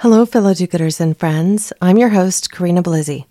Hello, 0.00 0.24
fellow 0.24 0.54
do 0.54 0.66
gooders 0.66 0.98
and 0.98 1.14
friends. 1.14 1.74
I'm 1.82 1.98
your 1.98 2.08
host, 2.08 2.50
Corinna 2.50 2.82
Bellizzi. 2.82 3.26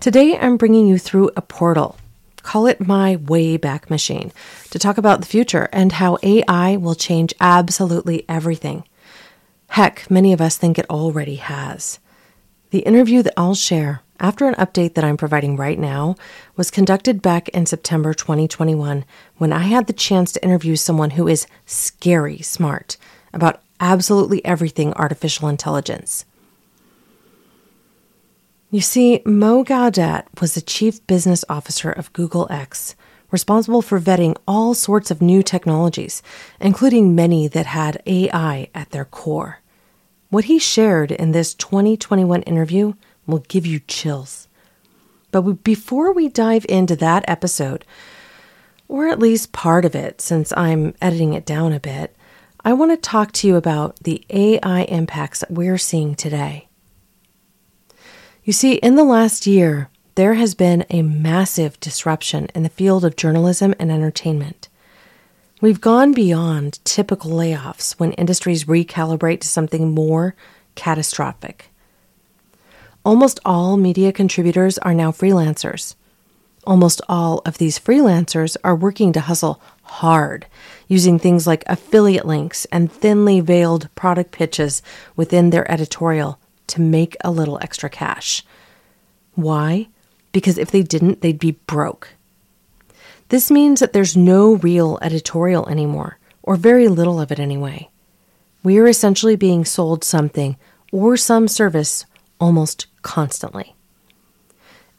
Today, 0.00 0.38
I'm 0.38 0.56
bringing 0.56 0.88
you 0.88 0.96
through 0.96 1.30
a 1.36 1.42
portal. 1.42 1.98
Call 2.42 2.66
it 2.66 2.80
my 2.80 3.16
Wayback 3.16 3.90
Machine 3.90 4.32
to 4.70 4.78
talk 4.78 4.96
about 4.96 5.20
the 5.20 5.26
future 5.26 5.68
and 5.70 5.92
how 5.92 6.16
AI 6.22 6.78
will 6.78 6.94
change 6.94 7.34
absolutely 7.42 8.24
everything. 8.26 8.84
Heck, 9.68 10.10
many 10.10 10.32
of 10.32 10.40
us 10.40 10.56
think 10.56 10.78
it 10.78 10.88
already 10.88 11.34
has. 11.34 11.98
The 12.70 12.78
interview 12.78 13.22
that 13.22 13.34
I'll 13.36 13.54
share 13.54 14.00
after 14.18 14.46
an 14.48 14.54
update 14.54 14.94
that 14.94 15.04
I'm 15.04 15.18
providing 15.18 15.56
right 15.56 15.78
now 15.78 16.16
was 16.56 16.70
conducted 16.70 17.20
back 17.20 17.50
in 17.50 17.66
September 17.66 18.14
2021 18.14 19.04
when 19.36 19.52
I 19.52 19.64
had 19.64 19.86
the 19.86 19.92
chance 19.92 20.32
to 20.32 20.42
interview 20.42 20.74
someone 20.74 21.10
who 21.10 21.28
is 21.28 21.46
scary 21.66 22.38
smart 22.38 22.96
about 23.34 23.60
absolutely 23.80 24.44
everything 24.44 24.92
artificial 24.94 25.48
intelligence. 25.48 26.24
You 28.70 28.80
see, 28.82 29.22
Mo 29.24 29.64
Gawdat 29.64 30.26
was 30.40 30.54
the 30.54 30.60
chief 30.60 31.06
business 31.06 31.44
officer 31.48 31.90
of 31.90 32.12
Google 32.12 32.46
X, 32.50 32.94
responsible 33.30 33.80
for 33.80 33.98
vetting 33.98 34.36
all 34.46 34.74
sorts 34.74 35.10
of 35.10 35.22
new 35.22 35.42
technologies, 35.42 36.22
including 36.60 37.14
many 37.14 37.48
that 37.48 37.66
had 37.66 38.02
AI 38.04 38.68
at 38.74 38.90
their 38.90 39.06
core. 39.06 39.60
What 40.30 40.44
he 40.44 40.58
shared 40.58 41.10
in 41.10 41.32
this 41.32 41.54
2021 41.54 42.42
interview 42.42 42.92
will 43.26 43.38
give 43.48 43.64
you 43.64 43.80
chills. 43.80 44.48
But 45.30 45.64
before 45.64 46.12
we 46.12 46.28
dive 46.28 46.66
into 46.68 46.96
that 46.96 47.24
episode, 47.26 47.84
or 48.88 49.08
at 49.08 49.18
least 49.18 49.52
part 49.52 49.84
of 49.84 49.94
it, 49.94 50.20
since 50.20 50.52
I'm 50.56 50.94
editing 51.00 51.34
it 51.34 51.46
down 51.46 51.72
a 51.72 51.80
bit, 51.80 52.14
I 52.68 52.74
want 52.74 52.90
to 52.90 52.98
talk 52.98 53.32
to 53.32 53.46
you 53.46 53.56
about 53.56 53.96
the 54.00 54.22
AI 54.28 54.82
impacts 54.82 55.40
that 55.40 55.50
we're 55.50 55.78
seeing 55.78 56.14
today. 56.14 56.68
You 58.44 58.52
see, 58.52 58.74
in 58.74 58.94
the 58.94 59.04
last 59.04 59.46
year, 59.46 59.88
there 60.16 60.34
has 60.34 60.54
been 60.54 60.84
a 60.90 61.00
massive 61.00 61.80
disruption 61.80 62.48
in 62.54 62.64
the 62.64 62.68
field 62.68 63.06
of 63.06 63.16
journalism 63.16 63.74
and 63.78 63.90
entertainment. 63.90 64.68
We've 65.62 65.80
gone 65.80 66.12
beyond 66.12 66.84
typical 66.84 67.30
layoffs 67.30 67.98
when 67.98 68.12
industries 68.12 68.64
recalibrate 68.66 69.40
to 69.40 69.48
something 69.48 69.94
more 69.94 70.36
catastrophic. 70.74 71.70
Almost 73.02 73.40
all 73.46 73.78
media 73.78 74.12
contributors 74.12 74.76
are 74.76 74.92
now 74.92 75.10
freelancers. 75.10 75.94
Almost 76.66 77.00
all 77.08 77.40
of 77.46 77.56
these 77.56 77.78
freelancers 77.78 78.58
are 78.62 78.76
working 78.76 79.14
to 79.14 79.20
hustle 79.20 79.58
hard, 79.88 80.46
using 80.86 81.18
things 81.18 81.46
like 81.46 81.64
affiliate 81.66 82.26
links 82.26 82.66
and 82.66 82.90
thinly 82.90 83.40
veiled 83.40 83.88
product 83.94 84.32
pitches 84.32 84.82
within 85.16 85.50
their 85.50 85.70
editorial 85.70 86.38
to 86.68 86.80
make 86.80 87.16
a 87.22 87.30
little 87.30 87.58
extra 87.62 87.90
cash. 87.90 88.44
Why? 89.34 89.88
Because 90.32 90.58
if 90.58 90.70
they 90.70 90.82
didn't, 90.82 91.20
they'd 91.20 91.38
be 91.38 91.52
broke. 91.66 92.14
This 93.28 93.50
means 93.50 93.80
that 93.80 93.92
there's 93.92 94.16
no 94.16 94.54
real 94.56 94.98
editorial 95.02 95.68
anymore, 95.68 96.18
or 96.42 96.56
very 96.56 96.88
little 96.88 97.20
of 97.20 97.30
it 97.30 97.38
anyway. 97.38 97.88
We 98.62 98.78
are 98.78 98.86
essentially 98.86 99.36
being 99.36 99.64
sold 99.64 100.02
something 100.04 100.56
or 100.92 101.16
some 101.16 101.48
service 101.48 102.06
almost 102.40 102.86
constantly. 103.02 103.74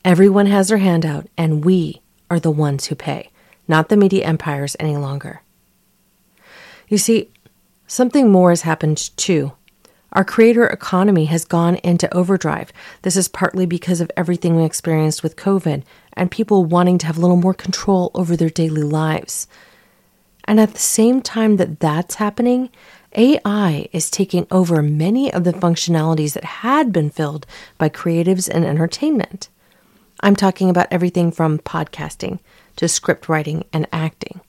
Everyone 0.06 0.46
has 0.46 0.70
their 0.70 0.78
hand 0.78 1.06
out, 1.06 1.28
and 1.38 1.66
we 1.66 2.02
are 2.30 2.40
the 2.40 2.52
ones 2.52 2.86
who 2.86 2.96
pay, 2.96 3.32
not 3.70 3.88
the 3.88 3.96
media 3.96 4.26
empires 4.26 4.76
any 4.80 4.98
longer. 4.98 5.42
You 6.90 6.98
see, 6.98 7.32
something 7.88 8.30
more 8.30 8.50
has 8.50 8.64
happened 8.64 9.16
too. 9.16 9.54
Our 10.12 10.24
creator 10.24 10.66
economy 10.66 11.26
has 11.26 11.46
gone 11.46 11.76
into 11.78 12.12
overdrive. 12.14 12.74
This 13.04 13.16
is 13.16 13.28
partly 13.28 13.68
because 13.68 14.02
of 14.02 14.12
everything 14.18 14.56
we 14.56 14.66
experienced 14.66 15.22
with 15.22 15.36
COVID 15.36 15.84
and 16.14 16.32
people 16.32 16.66
wanting 16.66 16.98
to 16.98 17.06
have 17.06 17.18
a 17.18 17.22
little 17.22 17.38
more 17.38 17.54
control 17.54 18.10
over 18.16 18.36
their 18.36 18.50
daily 18.50 18.82
lives. 18.82 19.48
And 20.46 20.60
at 20.60 20.74
the 20.74 20.80
same 20.80 21.22
time 21.22 21.58
that 21.58 21.80
that's 21.80 22.16
happening, 22.16 22.72
AI 23.16 23.88
is 23.92 24.10
taking 24.10 24.48
over 24.50 24.82
many 24.82 25.32
of 25.32 25.44
the 25.44 25.54
functionalities 25.54 26.34
that 26.34 26.44
had 26.44 26.92
been 26.92 27.12
filled 27.12 27.46
by 27.78 27.90
creatives 27.90 28.50
and 28.50 28.66
entertainment. 28.66 29.50
I'm 30.22 30.36
talking 30.36 30.72
about 30.72 30.88
everything 30.90 31.32
from 31.32 31.60
podcasting 31.60 32.40
to 32.80 32.88
script 32.88 33.28
writing 33.28 33.66
and 33.74 33.86
acting. 33.92 34.40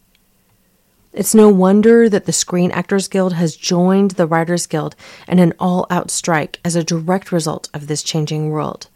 It's 1.12 1.34
no 1.34 1.48
wonder 1.48 2.08
that 2.08 2.26
the 2.26 2.32
Screen 2.32 2.70
Actors 2.70 3.08
Guild 3.08 3.32
has 3.32 3.56
joined 3.56 4.12
the 4.12 4.26
Writers 4.26 4.68
Guild 4.68 4.94
in 5.26 5.40
an 5.40 5.52
all 5.58 5.84
out 5.90 6.12
strike 6.12 6.60
as 6.64 6.76
a 6.76 6.84
direct 6.84 7.32
result 7.32 7.68
of 7.74 7.88
this 7.88 8.04
changing 8.04 8.50
world. 8.50 8.86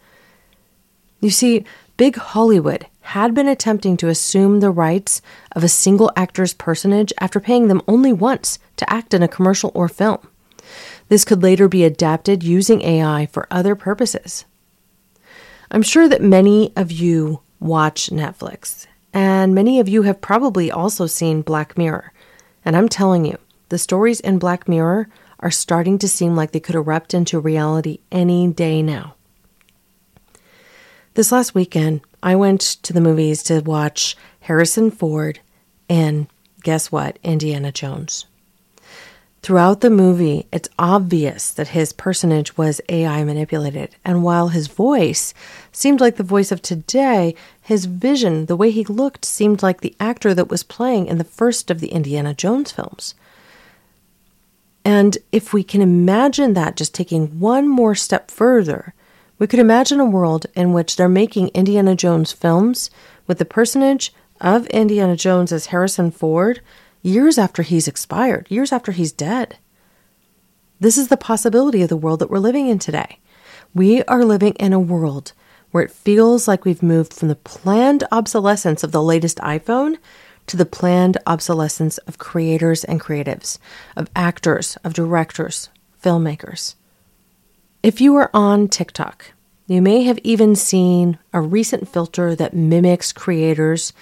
You 1.21 1.31
see, 1.31 1.65
Big 1.97 2.15
Hollywood 2.15 2.87
had 3.01 3.35
been 3.35 3.49
attempting 3.49 3.97
to 3.97 4.09
assume 4.09 4.61
the 4.61 4.71
rights 4.71 5.21
of 5.51 5.65
a 5.65 5.69
single 5.69 6.13
actor's 6.15 6.55
personage 6.55 7.13
after 7.21 7.41
paying 7.41 7.67
them 7.67 7.83
only 7.89 8.13
once 8.13 8.61
to 8.77 8.93
act 8.93 9.15
in 9.15 9.25
a 9.25 9.29
commercial 9.29 9.73
or 9.75 9.89
film. 9.89 10.29
This 11.09 11.25
could 11.25 11.43
later 11.43 11.69
be 11.69 11.83
adapted 11.83 12.45
using 12.45 12.83
AI 12.83 13.27
for 13.27 13.49
other 13.51 13.75
purposes. 13.75 14.45
I'm 15.73 15.83
sure 15.83 16.09
that 16.09 16.23
many 16.23 16.73
of 16.77 16.93
you 16.93 17.41
watch 17.59 18.11
Netflix 18.11 18.87
and 19.15 19.55
many 19.55 19.81
of 19.81 19.89
you 19.89 20.03
have 20.03 20.21
probably 20.21 20.71
also 20.71 21.07
seen 21.07 21.41
Black 21.41 21.79
Mirror. 21.79 22.13
And 22.65 22.77
I'm 22.77 22.89
telling 22.89 23.25
you, 23.25 23.39
the 23.69 23.79
stories 23.79 24.21
in 24.21 24.39
Black 24.39 24.69
Mirror 24.69 25.09
are 25.39 25.51
starting 25.51 25.99
to 25.99 26.09
seem 26.09 26.35
like 26.35 26.51
they 26.51 26.61
could 26.61 26.75
erupt 26.75 27.15
into 27.15 27.39
reality 27.39 28.01
any 28.11 28.49
day 28.49 28.83
now. 28.83 29.15
This 31.15 31.31
last 31.31 31.55
weekend, 31.55 32.01
I 32.23 32.35
went 32.35 32.61
to 32.61 32.93
the 32.93 33.01
movies 33.01 33.43
to 33.45 33.61
watch 33.61 34.17
Harrison 34.41 34.91
Ford 34.91 35.39
and 35.89 36.27
guess 36.65 36.91
what? 36.91 37.19
Indiana 37.23 37.71
Jones. 37.71 38.27
Throughout 39.43 39.83
the 39.83 39.91
movie, 39.91 40.47
it's 40.51 40.71
obvious 40.79 41.51
that 41.53 41.69
his 41.69 41.93
personage 41.93 42.57
was 42.57 42.81
AI 42.89 43.23
manipulated, 43.25 43.95
and 44.03 44.25
while 44.25 44.49
his 44.49 44.69
voice 44.69 45.35
seemed 45.77 46.01
like 46.01 46.17
the 46.17 46.23
voice 46.23 46.53
of 46.53 46.63
today, 46.63 47.35
his 47.61 47.87
vision, 47.87 48.47
the 48.47 48.57
way 48.57 48.71
he 48.71 48.85
looked, 48.85 49.25
seemed 49.25 49.63
like 49.63 49.81
the 49.81 49.97
actor 49.99 50.33
that 50.35 50.49
was 50.49 50.63
playing 50.63 51.07
in 51.07 51.19
the 51.19 51.25
first 51.25 51.71
of 51.71 51.81
the 51.81 51.89
Indiana 51.89 52.33
Jones 52.35 52.71
films. 52.71 53.15
And 54.85 55.19
if 55.33 55.53
we 55.53 55.65
can 55.65 55.81
imagine 55.81 56.55
that 56.55 56.77
just 56.77 56.95
taking 56.95 57.41
one 57.41 57.69
more 57.69 57.95
step 57.95 58.31
further, 58.31 58.95
we 59.39 59.47
could 59.47 59.59
imagine 59.59 59.99
a 59.99 60.05
world 60.05 60.47
in 60.55 60.73
which 60.73 60.97
they're 60.97 61.09
making 61.09 61.49
Indiana 61.49 61.97
Jones 61.97 62.33
films 62.33 62.91
with 63.27 63.39
the 63.39 63.45
personage 63.45 64.13
of 64.41 64.67
Indiana 64.67 65.17
Jones 65.17 65.53
as 65.53 65.67
Harrison 65.67 66.11
Ford 66.11 66.61
years 67.03 67.39
after 67.39 67.63
he's 67.63 67.89
expired, 67.89 68.47
years 68.49 68.73
after 68.73 68.93
he's 68.93 69.13
dead. 69.13 69.57
This 70.79 70.99
is 70.99 71.09
the 71.09 71.17
possibility 71.17 71.83
of 71.83 71.89
the 71.89 71.97
world 71.97 72.21
that 72.21 72.31
we're 72.31 72.39
living 72.39 72.69
in 72.69 72.79
today. 72.79 73.19
We 73.75 74.03
are 74.05 74.25
living 74.25 74.53
in 74.55 74.73
a 74.73 74.81
world 74.81 75.33
where 75.75 75.83
it 75.83 75.91
feels 75.91 76.47
like 76.47 76.65
we've 76.65 76.85
moved 76.85 77.13
from 77.13 77.27
the 77.27 77.35
planned 77.35 78.05
obsolescence 78.13 78.85
of 78.85 78.93
the 78.93 79.03
latest 79.03 79.39
iPhone 79.39 79.99
to 80.47 80.57
the 80.57 80.65
planned 80.65 81.17
obsolescence 81.27 81.99
of 82.07 82.17
creators 82.17 82.85
and 82.85 83.01
creatives, 83.01 83.59
of 83.97 84.09
actors, 84.15 84.79
of 84.85 84.95
directors, 84.95 85.71
filmmakers. 86.01 86.77
If 87.83 88.01
you 88.01 88.15
are 88.15 88.31
on 88.33 88.69
TikTok, 88.69 89.33
you 89.67 89.83
may 89.83 90.05
have 90.05 90.21
even 90.23 90.55
seen 90.55 91.19
a 91.33 91.41
recent 91.41 91.89
filter 91.89 92.37
that 92.37 92.55
mimics 92.55 93.13
creators 93.13 93.93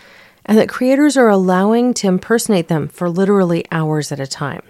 and 0.45 0.59
that 0.59 0.69
creators 0.69 1.17
are 1.17 1.31
allowing 1.31 1.95
to 1.95 2.07
impersonate 2.07 2.69
them 2.69 2.87
for 2.87 3.09
literally 3.09 3.65
hours 3.73 4.13
at 4.13 4.21
a 4.21 4.27
time. 4.27 4.61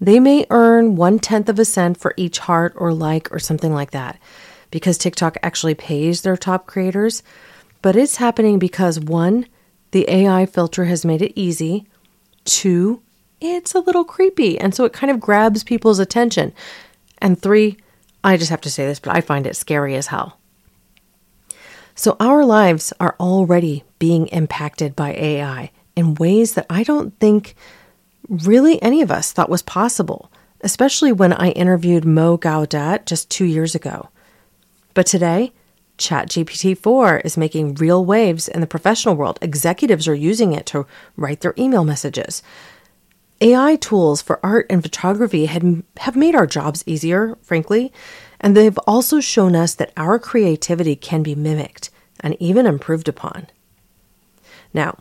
They 0.00 0.20
may 0.20 0.46
earn 0.50 0.94
one 0.94 1.18
tenth 1.18 1.48
of 1.48 1.58
a 1.58 1.64
cent 1.64 1.98
for 1.98 2.14
each 2.16 2.38
heart 2.38 2.72
or 2.76 2.94
like 2.94 3.32
or 3.32 3.40
something 3.40 3.74
like 3.74 3.90
that 3.90 4.20
because 4.74 4.98
TikTok 4.98 5.38
actually 5.40 5.76
pays 5.76 6.22
their 6.22 6.36
top 6.36 6.66
creators. 6.66 7.22
But 7.80 7.94
it's 7.94 8.16
happening 8.16 8.58
because 8.58 8.98
one, 8.98 9.46
the 9.92 10.04
AI 10.10 10.46
filter 10.46 10.86
has 10.86 11.04
made 11.04 11.22
it 11.22 11.32
easy. 11.36 11.86
Two, 12.44 13.00
it's 13.40 13.76
a 13.76 13.78
little 13.78 14.02
creepy. 14.04 14.58
And 14.58 14.74
so 14.74 14.84
it 14.84 14.92
kind 14.92 15.12
of 15.12 15.20
grabs 15.20 15.62
people's 15.62 16.00
attention. 16.00 16.52
And 17.18 17.40
three, 17.40 17.76
I 18.24 18.36
just 18.36 18.50
have 18.50 18.62
to 18.62 18.70
say 18.70 18.84
this, 18.84 18.98
but 18.98 19.14
I 19.14 19.20
find 19.20 19.46
it 19.46 19.54
scary 19.54 19.94
as 19.94 20.08
hell. 20.08 20.40
So 21.94 22.16
our 22.18 22.44
lives 22.44 22.92
are 22.98 23.14
already 23.20 23.84
being 24.00 24.26
impacted 24.26 24.96
by 24.96 25.12
AI 25.12 25.70
in 25.94 26.16
ways 26.16 26.54
that 26.54 26.66
I 26.68 26.82
don't 26.82 27.16
think 27.20 27.54
really 28.28 28.82
any 28.82 29.02
of 29.02 29.12
us 29.12 29.30
thought 29.30 29.48
was 29.48 29.62
possible, 29.62 30.32
especially 30.62 31.12
when 31.12 31.32
I 31.32 31.50
interviewed 31.50 32.04
Mo 32.04 32.36
Gawdat 32.36 33.06
just 33.06 33.30
two 33.30 33.44
years 33.44 33.76
ago. 33.76 34.08
But 34.94 35.06
today, 35.06 35.52
ChatGPT 35.98 36.76
4 36.76 37.18
is 37.18 37.36
making 37.36 37.74
real 37.74 38.04
waves 38.04 38.48
in 38.48 38.60
the 38.60 38.66
professional 38.66 39.16
world. 39.16 39.38
Executives 39.42 40.08
are 40.08 40.14
using 40.14 40.52
it 40.52 40.66
to 40.66 40.86
write 41.16 41.40
their 41.40 41.54
email 41.58 41.84
messages. 41.84 42.42
AI 43.40 43.76
tools 43.76 44.22
for 44.22 44.40
art 44.44 44.66
and 44.70 44.82
photography 44.82 45.46
had, 45.46 45.82
have 45.98 46.16
made 46.16 46.34
our 46.34 46.46
jobs 46.46 46.84
easier, 46.86 47.36
frankly, 47.42 47.92
and 48.40 48.56
they've 48.56 48.78
also 48.86 49.20
shown 49.20 49.54
us 49.54 49.74
that 49.74 49.92
our 49.96 50.18
creativity 50.18 50.96
can 50.96 51.22
be 51.22 51.34
mimicked 51.34 51.90
and 52.20 52.36
even 52.40 52.66
improved 52.66 53.08
upon. 53.08 53.48
Now, 54.72 54.98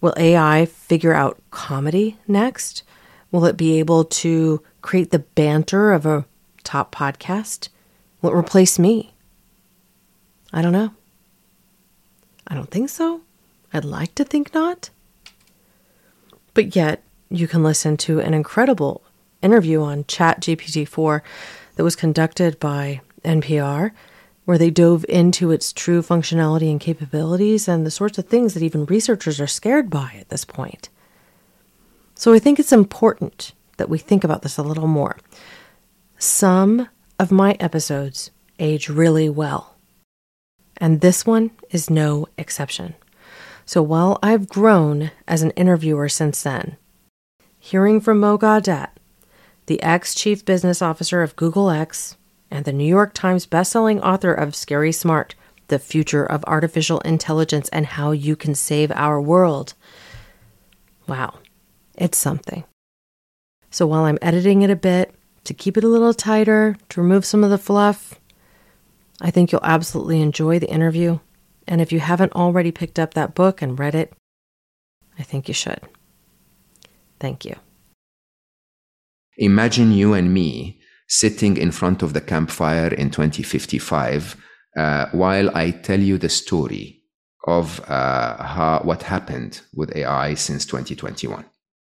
will 0.00 0.14
AI 0.16 0.66
figure 0.66 1.14
out 1.14 1.40
comedy 1.50 2.18
next? 2.26 2.82
Will 3.30 3.44
it 3.44 3.56
be 3.56 3.78
able 3.78 4.04
to 4.04 4.62
create 4.82 5.10
the 5.10 5.18
banter 5.20 5.92
of 5.92 6.06
a 6.06 6.26
top 6.62 6.94
podcast? 6.94 7.68
Will 8.20 8.30
it 8.30 8.38
replace 8.38 8.78
me? 8.78 9.13
I 10.54 10.62
don't 10.62 10.72
know. 10.72 10.92
I 12.46 12.54
don't 12.54 12.70
think 12.70 12.88
so. 12.88 13.22
I'd 13.72 13.84
like 13.84 14.14
to 14.14 14.24
think 14.24 14.54
not. 14.54 14.90
But 16.54 16.76
yet, 16.76 17.02
you 17.28 17.48
can 17.48 17.64
listen 17.64 17.96
to 17.98 18.20
an 18.20 18.34
incredible 18.34 19.02
interview 19.42 19.82
on 19.82 20.04
ChatGPT 20.04 20.86
4 20.86 21.24
that 21.74 21.82
was 21.82 21.96
conducted 21.96 22.60
by 22.60 23.00
NPR, 23.24 23.90
where 24.44 24.56
they 24.56 24.70
dove 24.70 25.04
into 25.08 25.50
its 25.50 25.72
true 25.72 26.02
functionality 26.02 26.70
and 26.70 26.80
capabilities 26.80 27.66
and 27.66 27.84
the 27.84 27.90
sorts 27.90 28.16
of 28.16 28.26
things 28.26 28.54
that 28.54 28.62
even 28.62 28.84
researchers 28.84 29.40
are 29.40 29.48
scared 29.48 29.90
by 29.90 30.14
at 30.20 30.28
this 30.28 30.44
point. 30.44 30.88
So 32.14 32.32
I 32.32 32.38
think 32.38 32.60
it's 32.60 32.72
important 32.72 33.54
that 33.78 33.88
we 33.88 33.98
think 33.98 34.22
about 34.22 34.42
this 34.42 34.56
a 34.56 34.62
little 34.62 34.86
more. 34.86 35.16
Some 36.16 36.88
of 37.18 37.32
my 37.32 37.56
episodes 37.58 38.30
age 38.60 38.88
really 38.88 39.28
well, 39.28 39.73
and 40.78 41.00
this 41.00 41.24
one 41.26 41.50
is 41.70 41.90
no 41.90 42.26
exception. 42.36 42.94
So 43.66 43.82
while 43.82 44.18
I've 44.22 44.48
grown 44.48 45.10
as 45.26 45.42
an 45.42 45.50
interviewer 45.52 46.08
since 46.08 46.42
then, 46.42 46.76
hearing 47.58 48.00
from 48.00 48.20
Mo 48.20 48.36
Gawdat, 48.36 48.90
the 49.66 49.82
ex 49.82 50.14
chief 50.14 50.44
business 50.44 50.82
officer 50.82 51.22
of 51.22 51.36
Google 51.36 51.70
X 51.70 52.16
and 52.50 52.64
the 52.64 52.72
New 52.72 52.84
York 52.86 53.14
Times 53.14 53.46
bestselling 53.46 54.00
author 54.02 54.32
of 54.32 54.54
Scary 54.54 54.92
Smart 54.92 55.34
The 55.68 55.78
Future 55.78 56.24
of 56.24 56.44
Artificial 56.46 57.00
Intelligence 57.00 57.68
and 57.70 57.86
How 57.86 58.10
You 58.10 58.36
Can 58.36 58.54
Save 58.54 58.92
Our 58.92 59.20
World. 59.20 59.74
Wow, 61.06 61.38
it's 61.96 62.18
something. 62.18 62.64
So 63.70 63.86
while 63.86 64.04
I'm 64.04 64.18
editing 64.20 64.62
it 64.62 64.70
a 64.70 64.76
bit 64.76 65.14
to 65.44 65.54
keep 65.54 65.76
it 65.76 65.84
a 65.84 65.88
little 65.88 66.14
tighter, 66.14 66.76
to 66.90 67.00
remove 67.00 67.24
some 67.24 67.42
of 67.42 67.50
the 67.50 67.58
fluff, 67.58 68.20
I 69.20 69.30
think 69.30 69.52
you'll 69.52 69.60
absolutely 69.64 70.20
enjoy 70.20 70.58
the 70.58 70.70
interview. 70.70 71.20
And 71.66 71.80
if 71.80 71.92
you 71.92 72.00
haven't 72.00 72.32
already 72.32 72.72
picked 72.72 72.98
up 72.98 73.14
that 73.14 73.34
book 73.34 73.62
and 73.62 73.78
read 73.78 73.94
it, 73.94 74.12
I 75.18 75.22
think 75.22 75.48
you 75.48 75.54
should. 75.54 75.80
Thank 77.20 77.44
you. 77.44 77.56
Imagine 79.38 79.92
you 79.92 80.14
and 80.14 80.32
me 80.32 80.80
sitting 81.08 81.56
in 81.56 81.70
front 81.70 82.02
of 82.02 82.12
the 82.12 82.20
campfire 82.20 82.88
in 82.88 83.10
2055 83.10 84.36
uh, 84.76 85.06
while 85.12 85.54
I 85.56 85.70
tell 85.70 86.00
you 86.00 86.18
the 86.18 86.28
story 86.28 87.02
of 87.46 87.80
uh, 87.88 88.42
how, 88.42 88.80
what 88.84 89.02
happened 89.02 89.60
with 89.74 89.94
AI 89.94 90.34
since 90.34 90.64
2021. 90.66 91.44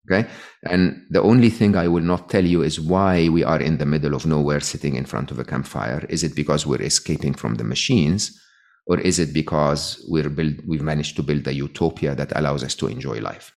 Okay. 0.10 0.28
And 0.70 1.06
the 1.10 1.22
only 1.22 1.50
thing 1.50 1.76
I 1.76 1.88
will 1.88 2.04
not 2.04 2.30
tell 2.30 2.46
you 2.46 2.64
is 2.64 2.80
why 2.80 3.30
we 3.30 3.44
are 3.44 3.62
in 3.62 3.78
the 3.78 3.86
middle 3.86 4.16
of 4.16 4.26
nowhere 4.26 4.60
sitting 4.60 4.96
in 4.96 5.06
front 5.06 5.32
of 5.32 5.40
a 5.40 5.44
campfire. 5.44 6.06
Is 6.10 6.24
it 6.24 6.36
because 6.36 6.66
we're 6.66 6.82
escaping 6.82 7.34
from 7.34 7.56
the 7.56 7.64
machines? 7.64 8.40
Or 8.88 9.00
is 9.00 9.20
it 9.20 9.32
because 9.32 10.04
we're 10.10 10.30
build, 10.30 10.56
we've 10.68 10.82
managed 10.82 11.16
to 11.18 11.24
build 11.24 11.48
a 11.48 11.54
utopia 11.54 12.16
that 12.16 12.36
allows 12.36 12.64
us 12.64 12.74
to 12.76 12.88
enjoy 12.88 13.20
life? 13.20 13.54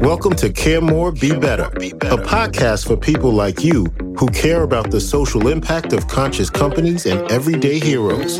Welcome 0.00 0.34
to 0.36 0.52
Care 0.52 0.80
More, 0.80 1.10
Be 1.10 1.34
Better, 1.34 1.64
a 1.64 2.18
podcast 2.18 2.86
for 2.86 2.96
people 2.96 3.32
like 3.32 3.64
you 3.64 3.84
who 4.18 4.28
care 4.28 4.62
about 4.62 4.90
the 4.90 5.00
social 5.00 5.48
impact 5.48 5.92
of 5.92 6.06
conscious 6.06 6.50
companies 6.50 7.06
and 7.06 7.30
everyday 7.30 7.78
heroes. 7.78 8.38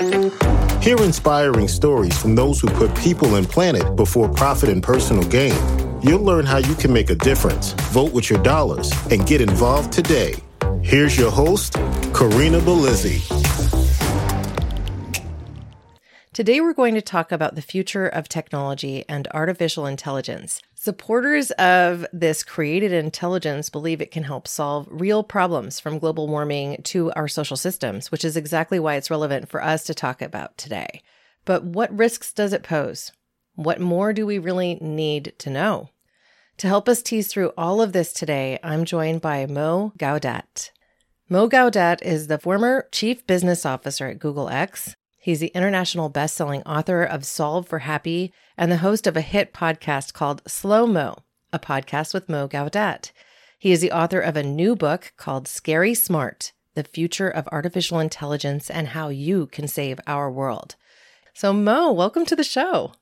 Hear 0.83 0.99
inspiring 1.03 1.69
stories 1.69 2.19
from 2.19 2.35
those 2.35 2.61
who 2.61 2.69
put 2.69 2.95
people 2.97 3.37
and 3.37 3.49
planet 3.49 3.97
before 3.97 4.29
profit 4.29 4.69
and 4.69 4.83
personal 4.83 5.25
gain. 5.25 5.86
You'll 6.03 6.21
learn 6.21 6.45
how 6.45 6.59
you 6.59 6.75
can 6.75 6.93
make 6.93 7.09
a 7.09 7.15
difference, 7.15 7.73
vote 7.91 8.13
with 8.13 8.29
your 8.29 8.43
dollars, 8.43 8.93
and 9.11 9.27
get 9.27 9.41
involved 9.41 9.93
today. 9.93 10.35
Here's 10.83 11.17
your 11.17 11.31
host, 11.31 11.73
Corinna 12.13 12.61
Bellizzi. 12.61 13.23
Today, 16.35 16.61
we're 16.61 16.75
going 16.75 16.95
to 16.95 17.01
talk 17.01 17.33
about 17.33 17.55
the 17.55 17.63
future 17.63 18.07
of 18.07 18.29
technology 18.29 19.07
and 19.09 19.27
artificial 19.33 19.87
intelligence. 19.87 20.61
Supporters 20.75 21.51
of 21.53 22.05
this 22.13 22.45
created 22.45 22.93
intelligence 22.93 23.71
believe 23.71 24.03
it 24.03 24.11
can 24.11 24.25
help 24.25 24.47
solve 24.47 24.87
real 24.91 25.25
problems 25.25 25.81
from 25.81 25.99
global 25.99 26.29
warming 26.29 26.83
to 26.83 27.11
our 27.13 27.27
social 27.27 27.57
systems, 27.57 28.13
which 28.13 28.23
is 28.23 28.37
exactly 28.37 28.79
why 28.79 28.97
it's 28.97 29.11
relevant 29.11 29.49
for 29.49 29.65
us 29.65 29.83
to 29.85 29.95
talk 29.95 30.21
about 30.21 30.59
today. 30.59 31.01
But 31.47 31.65
what 31.65 31.97
risks 31.97 32.35
does 32.35 32.53
it 32.53 32.63
pose? 32.63 33.13
What 33.57 33.81
more 33.81 34.13
do 34.13 34.27
we 34.27 34.39
really 34.39 34.75
need 34.83 35.33
to 35.39 35.49
know? 35.49 35.89
To 36.59 36.69
help 36.69 36.91
us 36.91 37.03
tease 37.03 37.29
through 37.29 37.55
all 37.57 37.81
of 37.81 37.95
this 37.95 38.13
today, 38.13 38.59
I'm 38.63 38.85
joined 38.85 39.23
by 39.23 39.47
Mo 39.47 39.93
Gawdat. 39.99 40.71
Mo 41.31 41.49
Gawdat 41.49 42.03
is 42.03 42.27
the 42.27 42.39
former 42.39 42.87
chief 42.93 43.27
business 43.27 43.65
officer 43.65 44.09
at 44.09 44.19
Google 44.19 44.51
X 44.51 44.95
He's 45.19 45.41
the 45.41 45.53
international 45.55 46.11
best-selling 46.11 46.63
author 46.65 47.03
of 47.03 47.25
Solve 47.25 47.67
for 47.67 47.81
Happy 47.81 48.33
and 48.59 48.71
the 48.71 48.77
host 48.77 49.07
of 49.07 49.17
a 49.17 49.23
hit 49.23 49.55
podcast 49.55 50.13
called 50.13 50.43
Slo 50.47 50.87
Mo, 50.87 51.17
a 51.51 51.59
podcast 51.59 52.13
with 52.13 52.29
Mo 52.29 52.47
Gawdat. 52.47 53.11
He 53.59 53.73
is 53.73 53.81
the 53.81 53.91
author 53.91 54.21
of 54.21 54.37
a 54.37 54.43
new 54.43 54.77
book 54.77 55.15
called 55.17 55.49
Scary 55.49 55.95
Smart: 55.95 56.53
The 56.75 56.85
Future 56.85 57.29
of 57.31 57.49
Artificial 57.51 57.99
Intelligence 58.01 58.71
and 58.71 58.89
How 58.89 59.09
You 59.09 59.47
Can 59.47 59.67
Save 59.67 59.99
Our 60.07 60.31
World. 60.31 60.77
So 61.33 61.53
Mo, 61.55 61.91
welcome 61.91 62.27
to 62.27 62.37
the 62.37 62.45
show. 62.45 62.93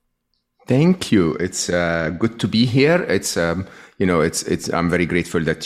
Thank 0.66 1.12
you. 1.12 1.34
It's 1.34 1.69
uh, 1.69 2.11
good 2.19 2.40
to 2.40 2.49
be 2.49 2.64
here. 2.64 3.02
It's 3.02 3.37
um, 3.37 3.66
you 3.99 4.06
know, 4.06 4.20
it's 4.20 4.43
it's. 4.44 4.72
I'm 4.72 4.88
very 4.88 5.06
grateful 5.06 5.43
that 5.44 5.61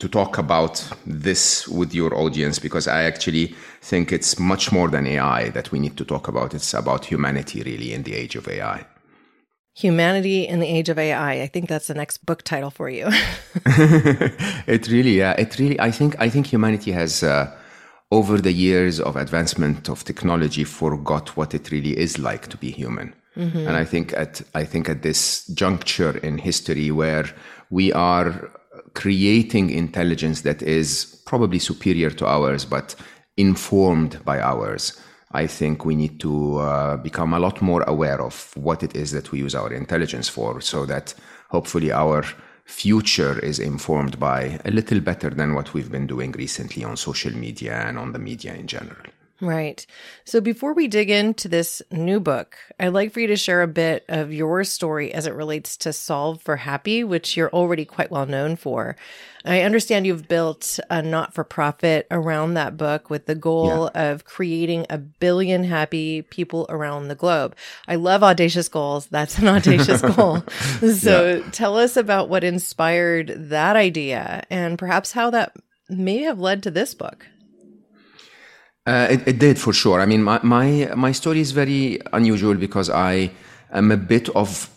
to 0.00 0.08
talk 0.08 0.38
about 0.38 0.84
this 1.06 1.68
with 1.68 1.94
your 1.94 2.14
audience 2.14 2.58
because 2.58 2.88
I 2.88 3.02
actually 3.02 3.54
think 3.80 4.12
it's 4.12 4.38
much 4.38 4.72
more 4.72 4.88
than 4.88 5.06
AI 5.06 5.50
that 5.50 5.70
we 5.70 5.78
need 5.78 5.96
to 5.98 6.04
talk 6.04 6.26
about. 6.26 6.54
It's 6.54 6.74
about 6.74 7.04
humanity, 7.04 7.62
really, 7.62 7.92
in 7.92 8.02
the 8.02 8.14
age 8.14 8.34
of 8.34 8.48
AI. 8.48 8.86
Humanity 9.74 10.48
in 10.48 10.58
the 10.58 10.66
age 10.66 10.88
of 10.88 10.98
AI. 10.98 11.42
I 11.42 11.46
think 11.46 11.68
that's 11.68 11.86
the 11.86 11.94
next 11.94 12.26
book 12.26 12.42
title 12.42 12.70
for 12.70 12.90
you. 12.90 13.06
it 14.66 14.88
really, 14.88 15.18
yeah, 15.18 15.34
it 15.38 15.56
really. 15.60 15.78
I 15.78 15.92
think 15.92 16.16
I 16.18 16.28
think 16.28 16.46
humanity 16.46 16.92
has. 16.92 17.22
Uh, 17.22 17.56
over 18.12 18.40
the 18.40 18.52
years 18.52 18.98
of 18.98 19.14
advancement 19.14 19.88
of 19.88 20.02
technology 20.02 20.64
forgot 20.64 21.36
what 21.36 21.54
it 21.54 21.70
really 21.70 21.96
is 21.96 22.18
like 22.18 22.48
to 22.48 22.56
be 22.56 22.72
human 22.72 23.14
mm-hmm. 23.36 23.58
and 23.58 23.76
i 23.76 23.84
think 23.84 24.12
at 24.14 24.42
i 24.54 24.64
think 24.64 24.88
at 24.88 25.02
this 25.02 25.46
juncture 25.48 26.16
in 26.18 26.38
history 26.38 26.90
where 26.90 27.26
we 27.70 27.92
are 27.92 28.50
creating 28.94 29.70
intelligence 29.70 30.42
that 30.42 30.62
is 30.62 31.22
probably 31.26 31.58
superior 31.58 32.10
to 32.10 32.26
ours, 32.26 32.64
but 32.64 32.94
informed 33.36 34.22
by 34.24 34.40
ours. 34.40 35.00
I 35.32 35.46
think 35.46 35.84
we 35.84 35.94
need 35.94 36.18
to 36.20 36.58
uh, 36.58 36.96
become 36.96 37.32
a 37.32 37.38
lot 37.38 37.62
more 37.62 37.82
aware 37.82 38.20
of 38.20 38.50
what 38.56 38.82
it 38.82 38.96
is 38.96 39.12
that 39.12 39.30
we 39.30 39.38
use 39.38 39.54
our 39.54 39.72
intelligence 39.72 40.28
for 40.28 40.60
so 40.60 40.86
that 40.86 41.14
hopefully 41.50 41.92
our 41.92 42.24
future 42.64 43.38
is 43.38 43.58
informed 43.58 44.18
by 44.18 44.60
a 44.64 44.70
little 44.70 45.00
better 45.00 45.30
than 45.30 45.54
what 45.54 45.72
we've 45.72 45.90
been 45.90 46.06
doing 46.06 46.32
recently 46.32 46.84
on 46.84 46.96
social 46.96 47.32
media 47.32 47.74
and 47.86 47.98
on 47.98 48.12
the 48.12 48.18
media 48.18 48.54
in 48.54 48.66
general. 48.66 49.06
Right. 49.40 49.86
So 50.24 50.40
before 50.40 50.74
we 50.74 50.86
dig 50.86 51.08
into 51.08 51.48
this 51.48 51.80
new 51.90 52.20
book, 52.20 52.58
I'd 52.78 52.88
like 52.88 53.12
for 53.12 53.20
you 53.20 53.26
to 53.28 53.36
share 53.36 53.62
a 53.62 53.68
bit 53.68 54.04
of 54.08 54.32
your 54.32 54.64
story 54.64 55.14
as 55.14 55.26
it 55.26 55.34
relates 55.34 55.78
to 55.78 55.94
Solve 55.94 56.42
for 56.42 56.56
Happy, 56.56 57.02
which 57.04 57.36
you're 57.36 57.50
already 57.50 57.86
quite 57.86 58.10
well 58.10 58.26
known 58.26 58.56
for. 58.56 58.96
I 59.46 59.62
understand 59.62 60.06
you've 60.06 60.28
built 60.28 60.78
a 60.90 61.00
not 61.00 61.32
for 61.32 61.44
profit 61.44 62.06
around 62.10 62.54
that 62.54 62.76
book 62.76 63.08
with 63.08 63.24
the 63.24 63.34
goal 63.34 63.90
yeah. 63.94 64.10
of 64.10 64.26
creating 64.26 64.84
a 64.90 64.98
billion 64.98 65.64
happy 65.64 66.20
people 66.20 66.66
around 66.68 67.08
the 67.08 67.14
globe. 67.14 67.56
I 67.88 67.94
love 67.94 68.22
audacious 68.22 68.68
goals. 68.68 69.06
That's 69.06 69.38
an 69.38 69.48
audacious 69.48 70.02
goal. 70.16 70.44
So 70.80 71.36
yeah. 71.36 71.50
tell 71.50 71.78
us 71.78 71.96
about 71.96 72.28
what 72.28 72.44
inspired 72.44 73.32
that 73.48 73.76
idea 73.76 74.44
and 74.50 74.78
perhaps 74.78 75.12
how 75.12 75.30
that 75.30 75.56
may 75.88 76.18
have 76.18 76.38
led 76.38 76.62
to 76.64 76.70
this 76.70 76.92
book. 76.92 77.26
Uh, 78.90 79.06
it, 79.08 79.28
it, 79.28 79.38
did 79.38 79.56
for 79.56 79.72
sure. 79.72 80.00
I 80.00 80.06
mean, 80.06 80.24
my, 80.24 80.40
my 80.42 80.90
my 80.96 81.12
story 81.12 81.40
is 81.40 81.52
very 81.52 82.00
unusual 82.12 82.56
because 82.56 82.90
I 82.90 83.30
am 83.72 83.92
a 83.92 83.96
bit 83.96 84.28
of 84.30 84.68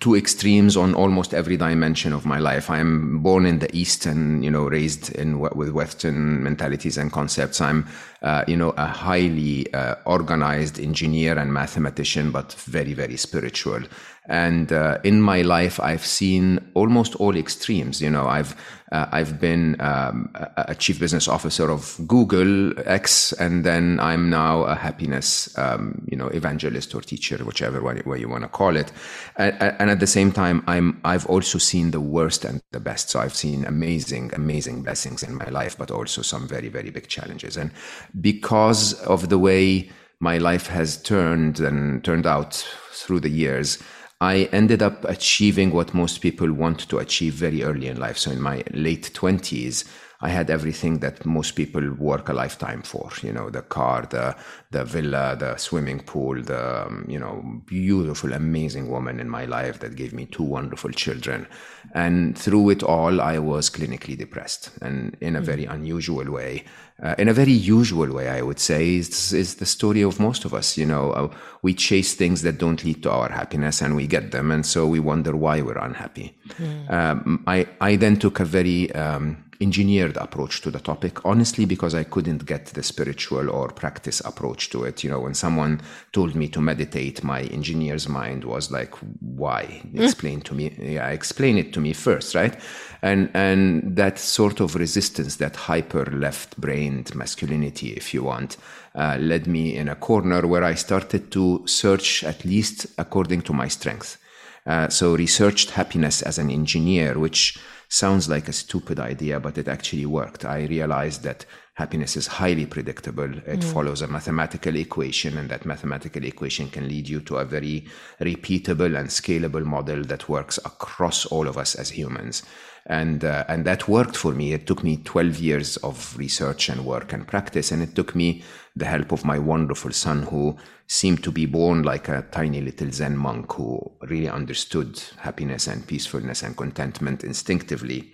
two 0.00 0.16
extremes 0.16 0.74
on 0.74 0.94
almost 0.94 1.34
every 1.34 1.58
dimension 1.58 2.14
of 2.14 2.24
my 2.24 2.38
life. 2.38 2.70
I 2.70 2.78
am 2.78 3.18
born 3.18 3.44
in 3.44 3.58
the 3.58 3.68
East 3.76 4.06
and 4.06 4.42
you 4.42 4.50
know 4.50 4.64
raised 4.68 5.14
in 5.16 5.38
with 5.38 5.70
Western 5.72 6.42
mentalities 6.42 6.96
and 6.96 7.12
concepts. 7.12 7.60
I'm 7.60 7.86
uh, 8.22 8.42
you 8.48 8.56
know 8.56 8.70
a 8.78 8.86
highly 8.86 9.70
uh, 9.74 9.96
organized 10.06 10.80
engineer 10.80 11.38
and 11.38 11.52
mathematician, 11.52 12.30
but 12.30 12.54
very 12.54 12.94
very 12.94 13.18
spiritual. 13.18 13.82
And 14.28 14.72
uh, 14.72 14.98
in 15.04 15.22
my 15.22 15.42
life, 15.42 15.80
I've 15.80 16.04
seen 16.04 16.60
almost 16.74 17.16
all 17.16 17.34
extremes. 17.34 18.02
You 18.02 18.10
know, 18.10 18.26
I've 18.26 18.54
uh, 18.92 19.06
I've 19.12 19.38
been 19.38 19.78
um, 19.80 20.30
a 20.56 20.74
chief 20.74 20.98
business 20.98 21.28
officer 21.28 21.70
of 21.70 21.98
Google 22.06 22.72
X, 22.88 23.32
and 23.32 23.64
then 23.64 24.00
I'm 24.00 24.30
now 24.30 24.62
a 24.62 24.74
happiness, 24.74 25.56
um, 25.58 26.06
you 26.10 26.16
know, 26.16 26.28
evangelist 26.28 26.94
or 26.94 27.02
teacher, 27.02 27.36
whichever 27.38 27.82
way, 27.82 28.00
way 28.06 28.18
you 28.18 28.28
want 28.28 28.44
to 28.44 28.48
call 28.48 28.76
it. 28.76 28.90
And, 29.36 29.54
and, 29.60 29.90
at 29.90 30.00
the 30.00 30.06
same 30.06 30.32
time, 30.32 30.62
I'm 30.66 31.00
I've 31.04 31.26
also 31.26 31.58
seen 31.58 31.90
the 31.90 32.00
worst 32.00 32.44
and 32.44 32.62
the 32.72 32.80
best. 32.80 33.10
So 33.10 33.20
I've 33.20 33.36
seen 33.36 33.64
amazing, 33.66 34.32
amazing 34.34 34.82
blessings 34.82 35.22
in 35.22 35.34
my 35.34 35.48
life, 35.48 35.76
but 35.76 35.90
also 35.90 36.22
some 36.22 36.48
very, 36.48 36.68
very 36.68 36.90
big 36.90 37.08
challenges. 37.08 37.56
And 37.56 37.72
because 38.20 38.94
of 39.02 39.28
the 39.28 39.38
way 39.38 39.90
my 40.20 40.38
life 40.38 40.66
has 40.66 41.00
turned 41.00 41.60
and 41.60 42.04
turned 42.04 42.26
out 42.26 42.66
through 42.92 43.20
the 43.20 43.28
years. 43.28 43.78
I 44.20 44.48
ended 44.52 44.82
up 44.82 45.04
achieving 45.04 45.72
what 45.72 45.94
most 45.94 46.18
people 46.18 46.52
want 46.52 46.88
to 46.88 46.98
achieve 46.98 47.34
very 47.34 47.62
early 47.62 47.86
in 47.86 48.00
life. 48.00 48.18
So 48.18 48.32
in 48.32 48.40
my 48.40 48.64
late 48.72 49.12
20s, 49.14 49.84
I 50.20 50.30
had 50.30 50.50
everything 50.50 50.98
that 50.98 51.24
most 51.24 51.52
people 51.52 51.92
work 51.94 52.28
a 52.28 52.32
lifetime 52.32 52.82
for. 52.82 53.10
You 53.22 53.32
know, 53.32 53.50
the 53.50 53.62
car, 53.62 54.06
the 54.10 54.34
the 54.72 54.84
villa, 54.84 55.36
the 55.38 55.56
swimming 55.56 56.00
pool, 56.00 56.42
the 56.42 56.86
um, 56.86 57.06
you 57.08 57.20
know 57.20 57.62
beautiful, 57.66 58.32
amazing 58.32 58.90
woman 58.90 59.20
in 59.20 59.28
my 59.28 59.44
life 59.44 59.78
that 59.78 59.94
gave 59.94 60.12
me 60.12 60.26
two 60.26 60.42
wonderful 60.42 60.90
children. 60.90 61.46
And 61.94 62.36
through 62.36 62.70
it 62.70 62.82
all, 62.82 63.20
I 63.20 63.38
was 63.38 63.70
clinically 63.70 64.18
depressed, 64.18 64.70
and 64.82 65.16
in 65.20 65.36
a 65.36 65.40
very 65.40 65.66
unusual 65.66 66.28
way. 66.28 66.64
Uh, 67.00 67.14
in 67.16 67.28
a 67.28 67.32
very 67.32 67.52
usual 67.52 68.12
way, 68.12 68.28
I 68.28 68.42
would 68.42 68.58
say, 68.58 68.96
is, 68.96 69.32
is 69.32 69.56
the 69.56 69.66
story 69.66 70.02
of 70.02 70.18
most 70.18 70.44
of 70.44 70.52
us. 70.52 70.76
You 70.76 70.86
know, 70.86 71.12
uh, 71.12 71.28
we 71.62 71.72
chase 71.72 72.14
things 72.14 72.42
that 72.42 72.58
don't 72.58 72.82
lead 72.84 73.02
to 73.04 73.10
our 73.10 73.30
happiness, 73.30 73.80
and 73.80 73.94
we 73.94 74.06
get 74.06 74.32
them, 74.32 74.50
and 74.50 74.66
so 74.66 74.86
we 74.86 74.98
wonder 74.98 75.36
why 75.36 75.60
we're 75.62 75.78
unhappy. 75.78 76.36
Mm. 76.58 76.90
Um, 76.90 77.44
I 77.46 77.66
I 77.80 77.96
then 77.96 78.18
took 78.18 78.40
a 78.40 78.44
very 78.44 78.90
um, 78.92 79.44
engineered 79.60 80.16
approach 80.16 80.60
to 80.60 80.70
the 80.70 80.78
topic, 80.78 81.24
honestly, 81.24 81.64
because 81.64 81.94
I 81.94 82.04
couldn't 82.04 82.46
get 82.46 82.66
the 82.66 82.82
spiritual 82.82 83.50
or 83.50 83.68
practice 83.68 84.20
approach 84.20 84.70
to 84.70 84.84
it. 84.84 85.02
You 85.02 85.10
know, 85.10 85.20
when 85.20 85.34
someone 85.34 85.80
told 86.12 86.34
me 86.34 86.48
to 86.48 86.60
meditate, 86.60 87.24
my 87.24 87.42
engineer's 87.42 88.08
mind 88.08 88.44
was 88.44 88.70
like, 88.70 88.94
why? 89.20 89.82
Explain 89.94 90.42
to 90.42 90.54
me. 90.54 90.74
Yeah, 90.78 91.08
explain 91.08 91.58
it 91.58 91.72
to 91.72 91.80
me 91.80 91.92
first, 91.92 92.34
right? 92.34 92.56
And, 93.02 93.30
and 93.34 93.96
that 93.96 94.18
sort 94.18 94.60
of 94.60 94.76
resistance, 94.76 95.36
that 95.36 95.56
hyper 95.56 96.04
left 96.06 96.60
brained 96.60 97.14
masculinity, 97.14 97.90
if 97.90 98.14
you 98.14 98.22
want, 98.22 98.56
uh, 98.94 99.16
led 99.20 99.46
me 99.46 99.76
in 99.76 99.88
a 99.88 99.96
corner 99.96 100.46
where 100.46 100.64
I 100.64 100.74
started 100.74 101.32
to 101.32 101.66
search, 101.66 102.22
at 102.22 102.44
least 102.44 102.86
according 102.96 103.42
to 103.42 103.52
my 103.52 103.68
strength. 103.68 104.18
Uh, 104.66 104.88
so 104.88 105.16
researched 105.16 105.70
happiness 105.70 106.20
as 106.22 106.38
an 106.38 106.50
engineer, 106.50 107.18
which 107.18 107.58
sounds 107.88 108.28
like 108.28 108.48
a 108.48 108.52
stupid 108.52 109.00
idea, 109.00 109.40
but 109.40 109.56
it 109.56 109.66
actually 109.66 110.06
worked. 110.06 110.44
I 110.44 110.64
realized 110.66 111.22
that 111.22 111.46
happiness 111.74 112.16
is 112.16 112.26
highly 112.26 112.66
predictable. 112.66 113.32
It 113.46 113.60
mm. 113.60 113.72
follows 113.72 114.02
a 114.02 114.08
mathematical 114.08 114.76
equation, 114.76 115.38
and 115.38 115.48
that 115.48 115.64
mathematical 115.64 116.24
equation 116.24 116.68
can 116.68 116.88
lead 116.88 117.08
you 117.08 117.20
to 117.20 117.38
a 117.38 117.44
very 117.44 117.86
repeatable 118.20 118.98
and 118.98 119.08
scalable 119.08 119.64
model 119.64 120.02
that 120.04 120.28
works 120.28 120.58
across 120.58 121.24
all 121.26 121.48
of 121.48 121.56
us 121.56 121.74
as 121.74 121.90
humans. 121.90 122.42
And, 122.86 123.24
uh, 123.24 123.44
and 123.48 123.64
that 123.64 123.86
worked 123.86 124.16
for 124.16 124.32
me. 124.32 124.52
It 124.52 124.66
took 124.66 124.82
me 124.82 124.96
12 124.98 125.38
years 125.38 125.76
of 125.78 126.16
research 126.16 126.68
and 126.68 126.84
work 126.84 127.12
and 127.12 127.26
practice, 127.26 127.70
and 127.70 127.82
it 127.82 127.94
took 127.94 128.14
me 128.14 128.42
the 128.78 128.86
help 128.86 129.12
of 129.12 129.24
my 129.24 129.38
wonderful 129.38 129.90
son 129.90 130.22
who 130.22 130.56
seemed 130.86 131.22
to 131.24 131.32
be 131.32 131.46
born 131.46 131.82
like 131.82 132.08
a 132.08 132.26
tiny 132.30 132.60
little 132.60 132.90
Zen 132.90 133.16
monk 133.16 133.52
who 133.52 133.90
really 134.02 134.28
understood 134.28 135.00
happiness 135.18 135.66
and 135.66 135.86
peacefulness 135.86 136.42
and 136.42 136.56
contentment 136.56 137.24
instinctively. 137.24 138.12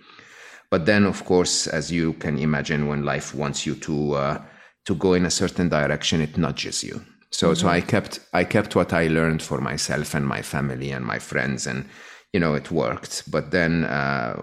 But 0.71 0.85
then, 0.85 1.05
of 1.05 1.23
course, 1.25 1.67
as 1.67 1.91
you 1.91 2.13
can 2.13 2.37
imagine, 2.39 2.87
when 2.87 3.05
life 3.05 3.35
wants 3.35 3.65
you 3.65 3.75
to 3.75 4.13
uh, 4.15 4.41
to 4.85 4.95
go 4.95 5.13
in 5.13 5.25
a 5.25 5.31
certain 5.31 5.69
direction, 5.69 6.21
it 6.21 6.37
nudges 6.37 6.83
you. 6.83 7.05
So, 7.29 7.47
mm-hmm. 7.47 7.61
so 7.61 7.67
I 7.67 7.81
kept 7.81 8.19
I 8.33 8.43
kept 8.43 8.75
what 8.75 8.91
I 8.91 9.07
learned 9.07 9.43
for 9.43 9.61
myself 9.61 10.15
and 10.15 10.27
my 10.27 10.41
family 10.41 10.91
and 10.91 11.05
my 11.05 11.19
friends, 11.19 11.67
and 11.67 11.85
you 12.33 12.39
know 12.39 12.55
it 12.55 12.71
worked. 12.71 13.29
But 13.29 13.51
then, 13.51 13.85
uh, 13.85 14.41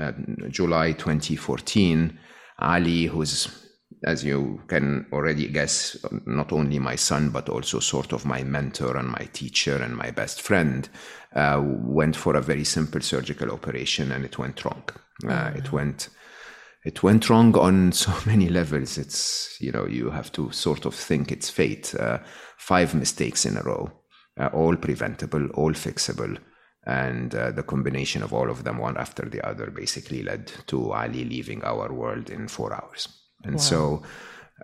uh, 0.00 0.12
July 0.48 0.92
2014, 0.92 2.16
Ali, 2.60 3.06
who's 3.06 3.65
as 4.04 4.24
you 4.24 4.60
can 4.68 5.06
already 5.12 5.48
guess, 5.48 5.96
not 6.26 6.52
only 6.52 6.78
my 6.78 6.96
son, 6.96 7.30
but 7.30 7.48
also 7.48 7.80
sort 7.80 8.12
of 8.12 8.24
my 8.24 8.42
mentor 8.42 8.96
and 8.96 9.08
my 9.08 9.28
teacher 9.32 9.76
and 9.76 9.96
my 9.96 10.10
best 10.10 10.42
friend, 10.42 10.88
uh, 11.34 11.60
went 11.64 12.16
for 12.16 12.36
a 12.36 12.42
very 12.42 12.64
simple 12.64 13.00
surgical 13.00 13.50
operation 13.50 14.12
and 14.12 14.24
it 14.24 14.38
went 14.38 14.64
wrong. 14.64 14.82
Uh, 15.26 15.50
oh, 15.54 15.58
it 15.58 15.72
went. 15.72 16.08
It 16.84 17.02
went 17.02 17.28
wrong 17.28 17.56
on 17.56 17.92
so 18.04 18.12
many 18.26 18.48
levels. 18.48 18.98
It's, 18.98 19.56
you 19.60 19.72
know, 19.72 19.86
you 19.86 20.10
have 20.10 20.30
to 20.32 20.52
sort 20.52 20.84
of 20.84 20.94
think 20.94 21.32
it's 21.32 21.50
fate. 21.50 21.94
Uh, 21.94 22.18
five 22.58 22.94
mistakes 22.94 23.44
in 23.44 23.56
a 23.56 23.62
row, 23.62 23.90
uh, 24.38 24.50
all 24.52 24.76
preventable, 24.76 25.48
all 25.54 25.72
fixable. 25.72 26.38
And 26.86 27.34
uh, 27.34 27.50
the 27.50 27.64
combination 27.64 28.22
of 28.22 28.32
all 28.32 28.48
of 28.48 28.62
them, 28.62 28.78
one 28.78 28.96
after 28.96 29.28
the 29.28 29.44
other, 29.44 29.72
basically 29.72 30.22
led 30.22 30.52
to 30.68 30.92
Ali 30.92 31.24
leaving 31.24 31.64
our 31.64 31.92
world 31.92 32.30
in 32.30 32.46
four 32.46 32.72
hours. 32.72 33.25
And 33.46 33.56
wow. 33.56 33.60
so 33.60 34.02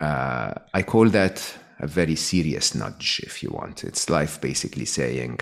uh, 0.01 0.55
I 0.75 0.83
call 0.83 1.09
that 1.11 1.55
a 1.79 1.87
very 1.87 2.17
serious 2.17 2.75
nudge, 2.75 3.21
if 3.25 3.43
you 3.43 3.51
want. 3.51 3.85
It's 3.85 4.09
life 4.09 4.41
basically 4.41 4.85
saying, 4.85 5.41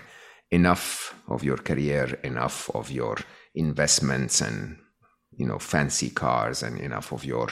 enough 0.51 1.15
of 1.29 1.45
your 1.45 1.59
career, 1.59 2.19
enough 2.25 2.71
of 2.75 2.91
your 2.91 3.17
investments 3.55 4.41
and 4.41 4.77
you 5.37 5.47
know 5.47 5.59
fancy 5.59 6.11
cars, 6.11 6.63
and 6.63 6.79
enough 6.81 7.13
of 7.13 7.25
your 7.25 7.49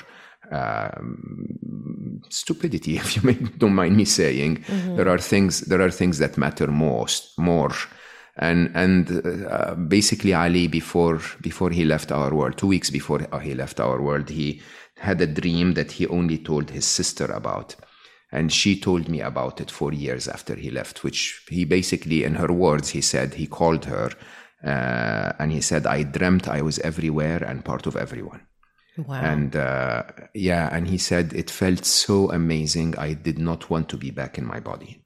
um, 0.50 2.20
stupidity, 2.30 2.96
if 3.02 3.16
you 3.16 3.22
may, 3.22 3.34
don't 3.34 3.74
mind 3.74 3.96
me 3.96 4.04
saying. 4.04 4.58
Mm-hmm. 4.58 4.96
There 4.96 5.08
are 5.08 5.18
things. 5.18 5.60
There 5.62 5.80
are 5.80 5.90
things 5.90 6.18
that 6.18 6.38
matter 6.38 6.66
most, 6.66 7.38
more. 7.38 7.74
And 8.40 8.70
and 8.74 9.46
uh, 9.50 9.74
basically, 9.74 10.32
Ali, 10.32 10.68
before 10.68 11.20
before 11.40 11.70
he 11.70 11.84
left 11.84 12.12
our 12.12 12.32
world, 12.32 12.56
two 12.56 12.68
weeks 12.68 12.90
before 12.90 13.20
he 13.42 13.54
left 13.54 13.80
our 13.80 14.00
world, 14.00 14.30
he 14.30 14.62
had 14.98 15.20
a 15.20 15.26
dream 15.26 15.74
that 15.74 15.92
he 15.92 16.06
only 16.06 16.38
told 16.38 16.70
his 16.70 16.86
sister 16.86 17.26
about. 17.26 17.76
And 18.30 18.52
she 18.52 18.78
told 18.78 19.08
me 19.08 19.20
about 19.20 19.60
it 19.60 19.70
four 19.70 19.92
years 19.92 20.28
after 20.28 20.54
he 20.54 20.70
left, 20.70 21.02
which 21.02 21.44
he 21.48 21.64
basically, 21.64 22.24
in 22.24 22.34
her 22.34 22.52
words, 22.52 22.90
he 22.90 23.00
said 23.00 23.34
he 23.34 23.46
called 23.46 23.86
her 23.86 24.10
uh, 24.64 25.32
and 25.38 25.52
he 25.52 25.60
said, 25.60 25.86
I 25.86 26.02
dreamt 26.02 26.48
I 26.48 26.62
was 26.62 26.78
everywhere 26.80 27.42
and 27.42 27.64
part 27.64 27.86
of 27.86 27.96
everyone. 27.96 28.42
Wow. 28.98 29.20
And 29.20 29.54
uh, 29.54 30.02
yeah, 30.34 30.68
and 30.72 30.88
he 30.88 30.98
said, 30.98 31.32
it 31.32 31.50
felt 31.50 31.84
so 31.84 32.30
amazing. 32.30 32.98
I 32.98 33.14
did 33.14 33.38
not 33.38 33.70
want 33.70 33.88
to 33.90 33.96
be 33.96 34.10
back 34.10 34.36
in 34.36 34.44
my 34.44 34.60
body. 34.60 35.04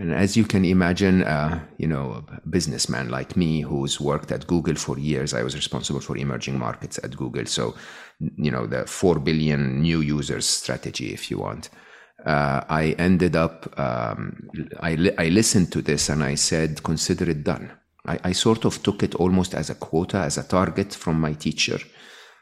And 0.00 0.14
as 0.14 0.34
you 0.34 0.44
can 0.44 0.64
imagine, 0.64 1.24
uh, 1.24 1.60
you 1.76 1.86
know, 1.86 2.24
a 2.26 2.48
businessman 2.48 3.10
like 3.10 3.36
me 3.36 3.60
who's 3.60 4.00
worked 4.00 4.32
at 4.32 4.46
Google 4.46 4.74
for 4.74 4.98
years, 4.98 5.34
I 5.34 5.42
was 5.42 5.54
responsible 5.54 6.00
for 6.00 6.16
emerging 6.16 6.58
markets 6.58 6.98
at 7.04 7.18
Google. 7.18 7.44
So, 7.44 7.74
you 8.18 8.50
know, 8.50 8.66
the 8.66 8.86
4 8.86 9.18
billion 9.18 9.82
new 9.82 10.00
users 10.00 10.46
strategy, 10.46 11.12
if 11.12 11.30
you 11.30 11.36
want. 11.36 11.68
Uh, 12.24 12.62
I 12.70 12.94
ended 12.96 13.36
up, 13.36 13.78
um, 13.78 14.48
I, 14.80 14.94
li- 14.94 15.16
I 15.18 15.28
listened 15.28 15.70
to 15.72 15.82
this 15.82 16.08
and 16.08 16.24
I 16.24 16.34
said, 16.34 16.82
consider 16.82 17.28
it 17.28 17.44
done. 17.44 17.70
I, 18.06 18.18
I 18.24 18.32
sort 18.32 18.64
of 18.64 18.82
took 18.82 19.02
it 19.02 19.14
almost 19.16 19.54
as 19.54 19.68
a 19.68 19.74
quota, 19.74 20.16
as 20.20 20.38
a 20.38 20.44
target 20.44 20.94
from 20.94 21.20
my 21.20 21.34
teacher 21.34 21.78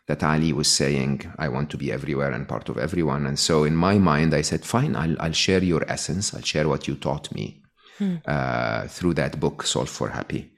that 0.09 0.25
Ali 0.25 0.53
was 0.55 0.69
saying, 0.69 1.31
I 1.39 1.49
want 1.49 1.71
to 1.71 1.77
be 1.77 1.93
everywhere 1.93 2.33
and 2.33 2.49
part 2.49 2.71
of 2.71 2.79
everyone. 2.79 3.27
And 3.27 3.39
so 3.39 3.65
in 3.65 3.77
my 3.77 3.99
mind, 3.99 4.35
I 4.35 4.41
said, 4.41 4.65
fine, 4.65 4.97
I'll, 4.97 5.21
I'll 5.21 5.33
share 5.33 5.63
your 5.63 5.85
essence. 5.87 6.35
I'll 6.35 6.41
share 6.41 6.67
what 6.67 6.89
you 6.89 6.95
taught 6.97 7.31
me 7.33 7.63
hmm. 7.99 8.17
uh, 8.27 8.89
through 8.89 9.15
that 9.15 9.39
book, 9.39 9.65
Solve 9.65 9.91
for 9.91 10.09
Happy. 10.09 10.51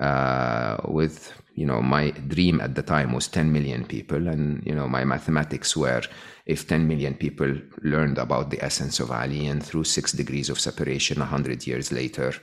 Uh, 0.00 0.78
with, 0.88 1.32
you 1.54 1.64
know, 1.64 1.80
my 1.80 2.10
dream 2.10 2.60
at 2.60 2.74
the 2.74 2.82
time 2.82 3.12
was 3.12 3.28
10 3.28 3.52
million 3.52 3.84
people. 3.84 4.26
And, 4.26 4.66
you 4.66 4.74
know, 4.74 4.88
my 4.88 5.04
mathematics 5.04 5.76
were 5.76 6.02
if 6.46 6.66
10 6.66 6.88
million 6.88 7.14
people 7.14 7.56
learned 7.82 8.18
about 8.18 8.50
the 8.50 8.62
essence 8.64 8.98
of 8.98 9.12
Ali 9.12 9.46
and 9.46 9.64
through 9.64 9.84
six 9.84 10.10
degrees 10.10 10.50
of 10.50 10.58
separation, 10.58 11.20
100 11.20 11.68
years 11.68 11.92
later, 11.92 12.34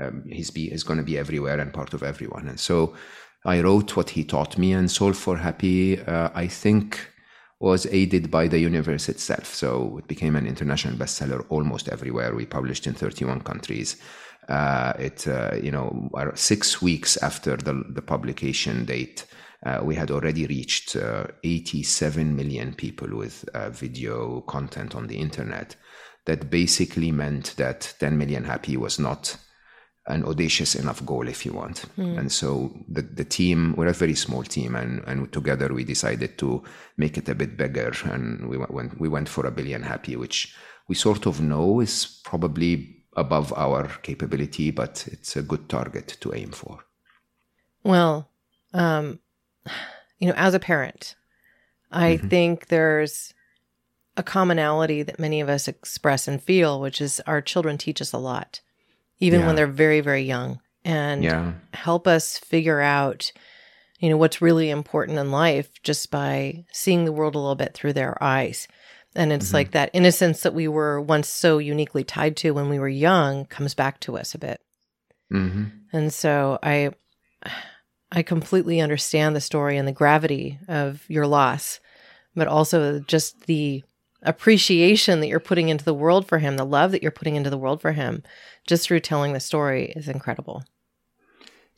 um, 0.00 0.24
he's, 0.28 0.50
be, 0.50 0.70
he's 0.70 0.82
going 0.82 0.98
to 0.98 1.04
be 1.04 1.18
everywhere 1.18 1.60
and 1.60 1.72
part 1.72 1.94
of 1.94 2.02
everyone. 2.02 2.48
And 2.48 2.58
so, 2.58 2.96
I 3.44 3.60
wrote 3.60 3.96
what 3.96 4.10
he 4.10 4.24
taught 4.24 4.56
me, 4.56 4.72
and 4.72 4.90
Solve 4.90 5.16
for 5.16 5.36
Happy, 5.36 6.00
uh, 6.00 6.30
I 6.34 6.46
think, 6.46 7.08
was 7.58 7.86
aided 7.86 8.30
by 8.30 8.48
the 8.48 8.58
universe 8.58 9.08
itself. 9.08 9.46
So 9.54 9.98
it 9.98 10.08
became 10.08 10.36
an 10.36 10.46
international 10.46 10.96
bestseller 10.96 11.44
almost 11.48 11.88
everywhere. 11.88 12.34
We 12.34 12.46
published 12.46 12.86
in 12.86 12.94
31 12.94 13.40
countries. 13.42 13.96
Uh, 14.48 14.92
it, 14.98 15.26
uh, 15.28 15.54
you 15.62 15.70
know, 15.70 16.10
six 16.34 16.82
weeks 16.82 17.16
after 17.18 17.56
the, 17.56 17.84
the 17.90 18.02
publication 18.02 18.84
date, 18.84 19.26
uh, 19.64 19.80
we 19.82 19.94
had 19.94 20.10
already 20.10 20.46
reached 20.46 20.96
uh, 20.96 21.26
87 21.44 22.34
million 22.34 22.74
people 22.74 23.16
with 23.16 23.48
uh, 23.54 23.70
video 23.70 24.40
content 24.42 24.96
on 24.96 25.06
the 25.06 25.16
internet. 25.16 25.76
That 26.26 26.50
basically 26.50 27.12
meant 27.12 27.54
that 27.56 27.94
10 27.98 28.18
million 28.18 28.44
happy 28.44 28.76
was 28.76 28.98
not 28.98 29.36
an 30.06 30.24
audacious 30.24 30.74
enough 30.74 31.04
goal 31.06 31.28
if 31.28 31.46
you 31.46 31.52
want. 31.52 31.84
Mm. 31.96 32.18
And 32.18 32.32
so 32.32 32.72
the, 32.88 33.02
the 33.02 33.24
team, 33.24 33.74
we're 33.76 33.86
a 33.86 33.92
very 33.92 34.14
small 34.14 34.42
team 34.42 34.74
and, 34.74 35.02
and 35.06 35.32
together 35.32 35.72
we 35.72 35.84
decided 35.84 36.38
to 36.38 36.62
make 36.96 37.16
it 37.16 37.28
a 37.28 37.34
bit 37.34 37.56
bigger 37.56 37.92
and 38.04 38.48
we 38.48 38.56
went, 38.56 39.00
we 39.00 39.08
went 39.08 39.28
for 39.28 39.46
a 39.46 39.52
billion 39.52 39.82
happy, 39.82 40.16
which 40.16 40.54
we 40.88 40.96
sort 40.96 41.26
of 41.26 41.40
know 41.40 41.80
is 41.80 42.20
probably 42.24 43.04
above 43.16 43.52
our 43.56 43.86
capability, 44.02 44.70
but 44.70 45.06
it's 45.12 45.36
a 45.36 45.42
good 45.42 45.68
target 45.68 46.16
to 46.20 46.34
aim 46.34 46.50
for. 46.50 46.80
Well, 47.84 48.28
um, 48.74 49.20
you 50.18 50.28
know, 50.28 50.34
as 50.36 50.54
a 50.54 50.58
parent, 50.60 51.14
I 51.92 52.16
mm-hmm. 52.16 52.28
think 52.28 52.66
there's 52.68 53.34
a 54.16 54.22
commonality 54.22 55.02
that 55.04 55.20
many 55.20 55.40
of 55.40 55.48
us 55.48 55.68
express 55.68 56.26
and 56.26 56.42
feel, 56.42 56.80
which 56.80 57.00
is 57.00 57.20
our 57.26 57.40
children 57.40 57.78
teach 57.78 58.00
us 58.00 58.12
a 58.12 58.18
lot 58.18 58.60
even 59.22 59.40
yeah. 59.40 59.46
when 59.46 59.56
they're 59.56 59.66
very, 59.68 60.00
very 60.00 60.22
young, 60.22 60.60
and 60.84 61.22
yeah. 61.22 61.52
help 61.72 62.08
us 62.08 62.38
figure 62.38 62.80
out, 62.80 63.30
you 64.00 64.10
know, 64.10 64.16
what's 64.16 64.42
really 64.42 64.68
important 64.68 65.16
in 65.16 65.30
life 65.30 65.70
just 65.82 66.10
by 66.10 66.64
seeing 66.72 67.04
the 67.04 67.12
world 67.12 67.36
a 67.36 67.38
little 67.38 67.54
bit 67.54 67.72
through 67.72 67.92
their 67.92 68.20
eyes. 68.22 68.66
And 69.14 69.32
it's 69.32 69.46
mm-hmm. 69.46 69.54
like 69.54 69.70
that 69.72 69.90
innocence 69.92 70.40
that 70.40 70.54
we 70.54 70.66
were 70.66 71.00
once 71.00 71.28
so 71.28 71.58
uniquely 71.58 72.02
tied 72.02 72.36
to 72.38 72.50
when 72.50 72.68
we 72.68 72.80
were 72.80 72.88
young 72.88 73.44
comes 73.44 73.74
back 73.74 74.00
to 74.00 74.18
us 74.18 74.34
a 74.34 74.38
bit. 74.38 74.60
Mm-hmm. 75.32 75.64
And 75.92 76.12
so 76.12 76.58
I, 76.60 76.90
I 78.10 78.22
completely 78.22 78.80
understand 78.80 79.36
the 79.36 79.40
story 79.40 79.76
and 79.76 79.86
the 79.86 79.92
gravity 79.92 80.58
of 80.66 81.04
your 81.08 81.28
loss, 81.28 81.78
but 82.34 82.48
also 82.48 82.98
just 83.00 83.46
the 83.46 83.84
appreciation 84.22 85.20
that 85.20 85.28
you're 85.28 85.40
putting 85.40 85.68
into 85.68 85.84
the 85.84 85.94
world 85.94 86.26
for 86.26 86.38
him, 86.38 86.56
the 86.56 86.64
love 86.64 86.92
that 86.92 87.02
you're 87.02 87.10
putting 87.10 87.36
into 87.36 87.50
the 87.50 87.58
world 87.58 87.80
for 87.80 87.92
him, 87.92 88.22
just 88.66 88.84
through 88.84 89.00
telling 89.00 89.32
the 89.32 89.40
story 89.40 89.92
is 89.96 90.08
incredible. 90.08 90.64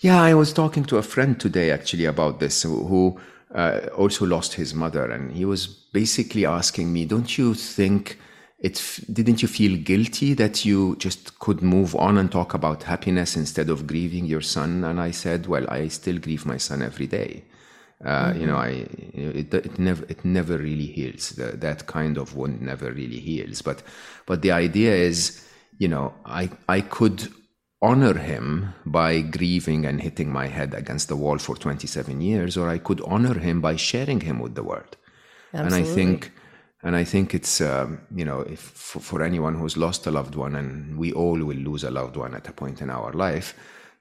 Yeah, 0.00 0.20
I 0.20 0.34
was 0.34 0.52
talking 0.52 0.84
to 0.86 0.98
a 0.98 1.02
friend 1.02 1.38
today 1.38 1.70
actually 1.70 2.04
about 2.04 2.40
this 2.40 2.62
who 2.62 3.18
uh, 3.54 3.80
also 3.96 4.26
lost 4.26 4.54
his 4.54 4.74
mother, 4.74 5.10
and 5.10 5.32
he 5.32 5.44
was 5.44 5.66
basically 5.66 6.44
asking 6.44 6.92
me, 6.92 7.04
"Don't 7.04 7.38
you 7.38 7.54
think 7.54 8.18
it? 8.58 8.82
Didn't 9.12 9.40
you 9.40 9.48
feel 9.48 9.78
guilty 9.78 10.34
that 10.34 10.64
you 10.64 10.96
just 10.96 11.38
could 11.38 11.62
move 11.62 11.94
on 11.94 12.18
and 12.18 12.30
talk 12.30 12.54
about 12.54 12.82
happiness 12.82 13.36
instead 13.36 13.70
of 13.70 13.86
grieving 13.86 14.26
your 14.26 14.40
son?" 14.42 14.84
And 14.84 15.00
I 15.00 15.12
said, 15.12 15.46
"Well, 15.46 15.66
I 15.68 15.88
still 15.88 16.18
grieve 16.18 16.44
my 16.44 16.58
son 16.58 16.82
every 16.82 17.06
day." 17.06 17.44
Uh, 18.04 18.30
mm-hmm. 18.30 18.40
You 18.40 18.46
know, 18.46 18.56
I 18.56 18.68
it, 19.14 19.54
it 19.54 19.78
never 19.78 20.04
it 20.08 20.24
never 20.24 20.58
really 20.58 20.86
heals. 20.86 21.30
The, 21.30 21.56
that 21.56 21.86
kind 21.86 22.18
of 22.18 22.36
wound 22.36 22.60
never 22.60 22.92
really 22.92 23.18
heals. 23.18 23.62
But 23.62 23.82
but 24.26 24.42
the 24.42 24.50
idea 24.50 24.94
is, 24.94 25.46
you 25.78 25.88
know, 25.88 26.12
I 26.26 26.50
I 26.68 26.82
could 26.82 27.28
honor 27.80 28.14
him 28.14 28.74
by 28.84 29.20
grieving 29.20 29.86
and 29.86 30.00
hitting 30.00 30.30
my 30.30 30.48
head 30.48 30.74
against 30.74 31.08
the 31.08 31.16
wall 31.16 31.38
for 31.38 31.54
27 31.54 32.20
years, 32.20 32.56
or 32.56 32.68
I 32.68 32.78
could 32.78 33.02
honor 33.04 33.38
him 33.38 33.60
by 33.60 33.76
sharing 33.76 34.20
him 34.20 34.38
with 34.38 34.54
the 34.54 34.62
world. 34.62 34.96
Absolutely. 35.52 35.78
And 35.78 35.86
I 35.86 35.94
think 35.94 36.32
and 36.82 36.96
I 36.96 37.04
think 37.04 37.34
it's 37.34 37.62
um, 37.62 38.00
you 38.14 38.26
know 38.26 38.40
if 38.40 38.60
for, 38.60 39.00
for 39.00 39.22
anyone 39.22 39.54
who's 39.54 39.78
lost 39.78 40.06
a 40.06 40.10
loved 40.10 40.34
one, 40.34 40.54
and 40.54 40.98
we 40.98 41.10
all 41.12 41.38
will 41.38 41.56
lose 41.56 41.84
a 41.84 41.90
loved 41.90 42.16
one 42.16 42.34
at 42.34 42.48
a 42.48 42.52
point 42.52 42.82
in 42.82 42.90
our 42.90 43.12
life 43.12 43.54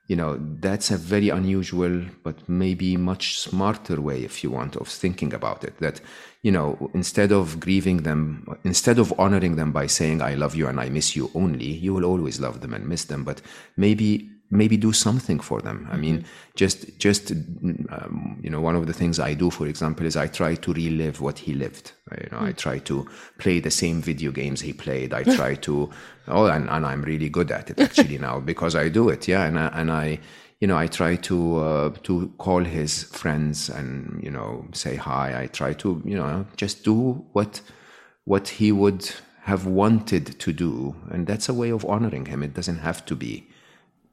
you 0.07 0.15
know 0.15 0.37
that's 0.59 0.91
a 0.91 0.97
very 0.97 1.29
unusual 1.29 2.03
but 2.23 2.47
maybe 2.49 2.97
much 2.97 3.39
smarter 3.39 4.01
way 4.01 4.23
if 4.23 4.43
you 4.43 4.51
want 4.51 4.75
of 4.75 4.87
thinking 4.87 5.33
about 5.33 5.63
it. 5.63 5.77
That 5.79 6.01
you 6.41 6.51
know 6.51 6.91
instead 6.93 7.31
of 7.31 7.59
grieving 7.59 8.03
them 8.03 8.45
instead 8.63 8.99
of 8.99 9.13
honoring 9.17 9.55
them 9.55 9.71
by 9.71 9.87
saying 9.87 10.21
i 10.21 10.33
love 10.35 10.55
you 10.55 10.67
and 10.67 10.77
i 10.79 10.89
miss 10.89 11.15
you 11.15 11.31
only 11.33 11.71
you 11.71 11.93
will 11.93 12.03
always 12.03 12.39
love 12.39 12.61
them 12.61 12.73
and 12.73 12.87
miss 12.87 13.05
them. 13.05 13.23
But 13.23 13.41
maybe 13.77 14.29
maybe 14.53 14.77
do 14.77 14.93
something 14.93 15.39
for 15.39 15.61
them. 15.61 15.87
I 15.91 15.97
mean, 15.97 16.19
mm-hmm. 16.19 16.27
just 16.55 16.97
just 16.99 17.31
um, 17.31 18.39
you 18.41 18.49
know, 18.49 18.61
one 18.61 18.75
of 18.75 18.87
the 18.87 18.93
things 18.93 19.19
I 19.19 19.33
do, 19.33 19.49
for 19.49 19.67
example, 19.67 20.05
is 20.05 20.15
I 20.15 20.27
try 20.27 20.55
to 20.55 20.73
relive 20.73 21.21
what 21.21 21.39
he 21.39 21.53
lived. 21.53 21.91
You 22.11 22.29
know. 22.31 22.41
I 22.41 22.51
try 22.51 22.79
to 22.79 23.07
play 23.39 23.59
the 23.59 23.71
same 23.71 24.01
video 24.01 24.31
games 24.31 24.61
he 24.61 24.73
played. 24.73 25.13
I 25.13 25.23
try 25.35 25.55
to 25.55 25.89
oh, 26.27 26.45
and, 26.45 26.69
and 26.69 26.85
I'm 26.85 27.01
really 27.01 27.29
good 27.29 27.51
at 27.51 27.69
it 27.69 27.79
actually 27.79 28.17
now 28.17 28.39
because 28.51 28.75
I 28.75 28.89
do 28.89 29.09
it. 29.09 29.27
Yeah, 29.27 29.45
and 29.45 29.59
I, 29.59 29.67
and 29.67 29.91
I 29.91 30.19
you 30.59 30.67
know, 30.67 30.77
I 30.77 30.87
try 30.87 31.17
to 31.17 31.57
uh, 31.57 31.89
to 32.03 32.31
call 32.37 32.63
his 32.63 33.03
friends 33.03 33.69
and 33.69 34.21
you 34.23 34.31
know 34.31 34.65
say 34.73 34.95
hi. 34.95 35.43
I 35.43 35.47
try 35.47 35.73
to 35.73 36.01
you 36.05 36.15
know 36.15 36.45
just 36.55 36.83
do 36.83 37.25
what 37.33 37.61
what 38.25 38.47
he 38.47 38.71
would 38.71 39.11
have 39.41 39.65
wanted 39.65 40.39
to 40.39 40.53
do, 40.53 40.95
and 41.11 41.27
that's 41.27 41.49
a 41.49 41.53
way 41.53 41.69
of 41.69 41.83
honoring 41.85 42.27
him. 42.27 42.43
It 42.43 42.53
doesn't 42.53 42.79
have 42.79 43.03
to 43.07 43.15
be 43.15 43.49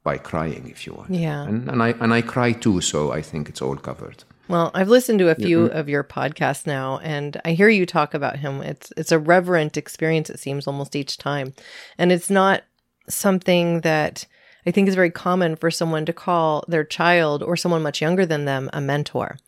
by 0.02 0.16
crying 0.16 0.68
if 0.68 0.86
you 0.86 0.94
want. 0.94 1.10
Yeah. 1.10 1.42
And, 1.42 1.68
and 1.68 1.82
I 1.82 1.90
and 2.00 2.12
I 2.14 2.22
cry 2.22 2.52
too, 2.52 2.80
so 2.80 3.12
I 3.12 3.22
think 3.22 3.48
it's 3.48 3.62
all 3.62 3.76
covered. 3.76 4.24
Well, 4.48 4.72
I've 4.74 4.88
listened 4.88 5.20
to 5.20 5.28
a 5.28 5.36
few 5.36 5.68
mm-hmm. 5.68 5.76
of 5.76 5.88
your 5.88 6.02
podcasts 6.02 6.66
now 6.66 6.98
and 7.04 7.40
I 7.44 7.52
hear 7.52 7.68
you 7.68 7.86
talk 7.86 8.14
about 8.14 8.40
him. 8.40 8.62
It's 8.62 8.92
it's 8.96 9.12
a 9.12 9.18
reverent 9.18 9.76
experience 9.76 10.28
it 10.28 10.40
seems 10.40 10.66
almost 10.66 10.96
each 10.96 11.18
time. 11.18 11.54
And 11.98 12.10
it's 12.10 12.30
not 12.30 12.64
something 13.08 13.82
that 13.82 14.26
I 14.66 14.70
think 14.70 14.88
is 14.88 14.94
very 14.94 15.10
common 15.10 15.54
for 15.54 15.70
someone 15.70 16.04
to 16.06 16.12
call 16.12 16.64
their 16.66 16.84
child 16.84 17.42
or 17.42 17.56
someone 17.56 17.82
much 17.82 18.00
younger 18.00 18.26
than 18.26 18.44
them 18.44 18.68
a 18.72 18.80
mentor. 18.80 19.38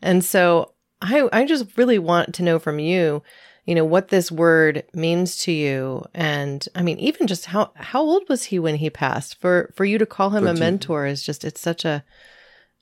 And 0.00 0.24
so 0.24 0.72
I 1.02 1.28
I 1.32 1.44
just 1.44 1.76
really 1.76 1.98
want 1.98 2.34
to 2.36 2.42
know 2.42 2.58
from 2.58 2.78
you 2.78 3.22
you 3.66 3.74
know 3.74 3.84
what 3.84 4.08
this 4.08 4.30
word 4.30 4.84
means 4.94 5.36
to 5.36 5.52
you 5.52 6.04
and 6.14 6.68
i 6.74 6.82
mean 6.82 6.98
even 6.98 7.26
just 7.26 7.46
how 7.46 7.70
how 7.76 8.00
old 8.00 8.28
was 8.28 8.44
he 8.44 8.58
when 8.58 8.76
he 8.76 8.90
passed 8.90 9.40
for 9.40 9.72
for 9.74 9.84
you 9.84 9.98
to 9.98 10.06
call 10.06 10.30
him 10.30 10.44
20. 10.44 10.56
a 10.56 10.60
mentor 10.60 11.06
is 11.06 11.22
just 11.22 11.44
it's 11.44 11.60
such 11.60 11.84
a 11.84 12.04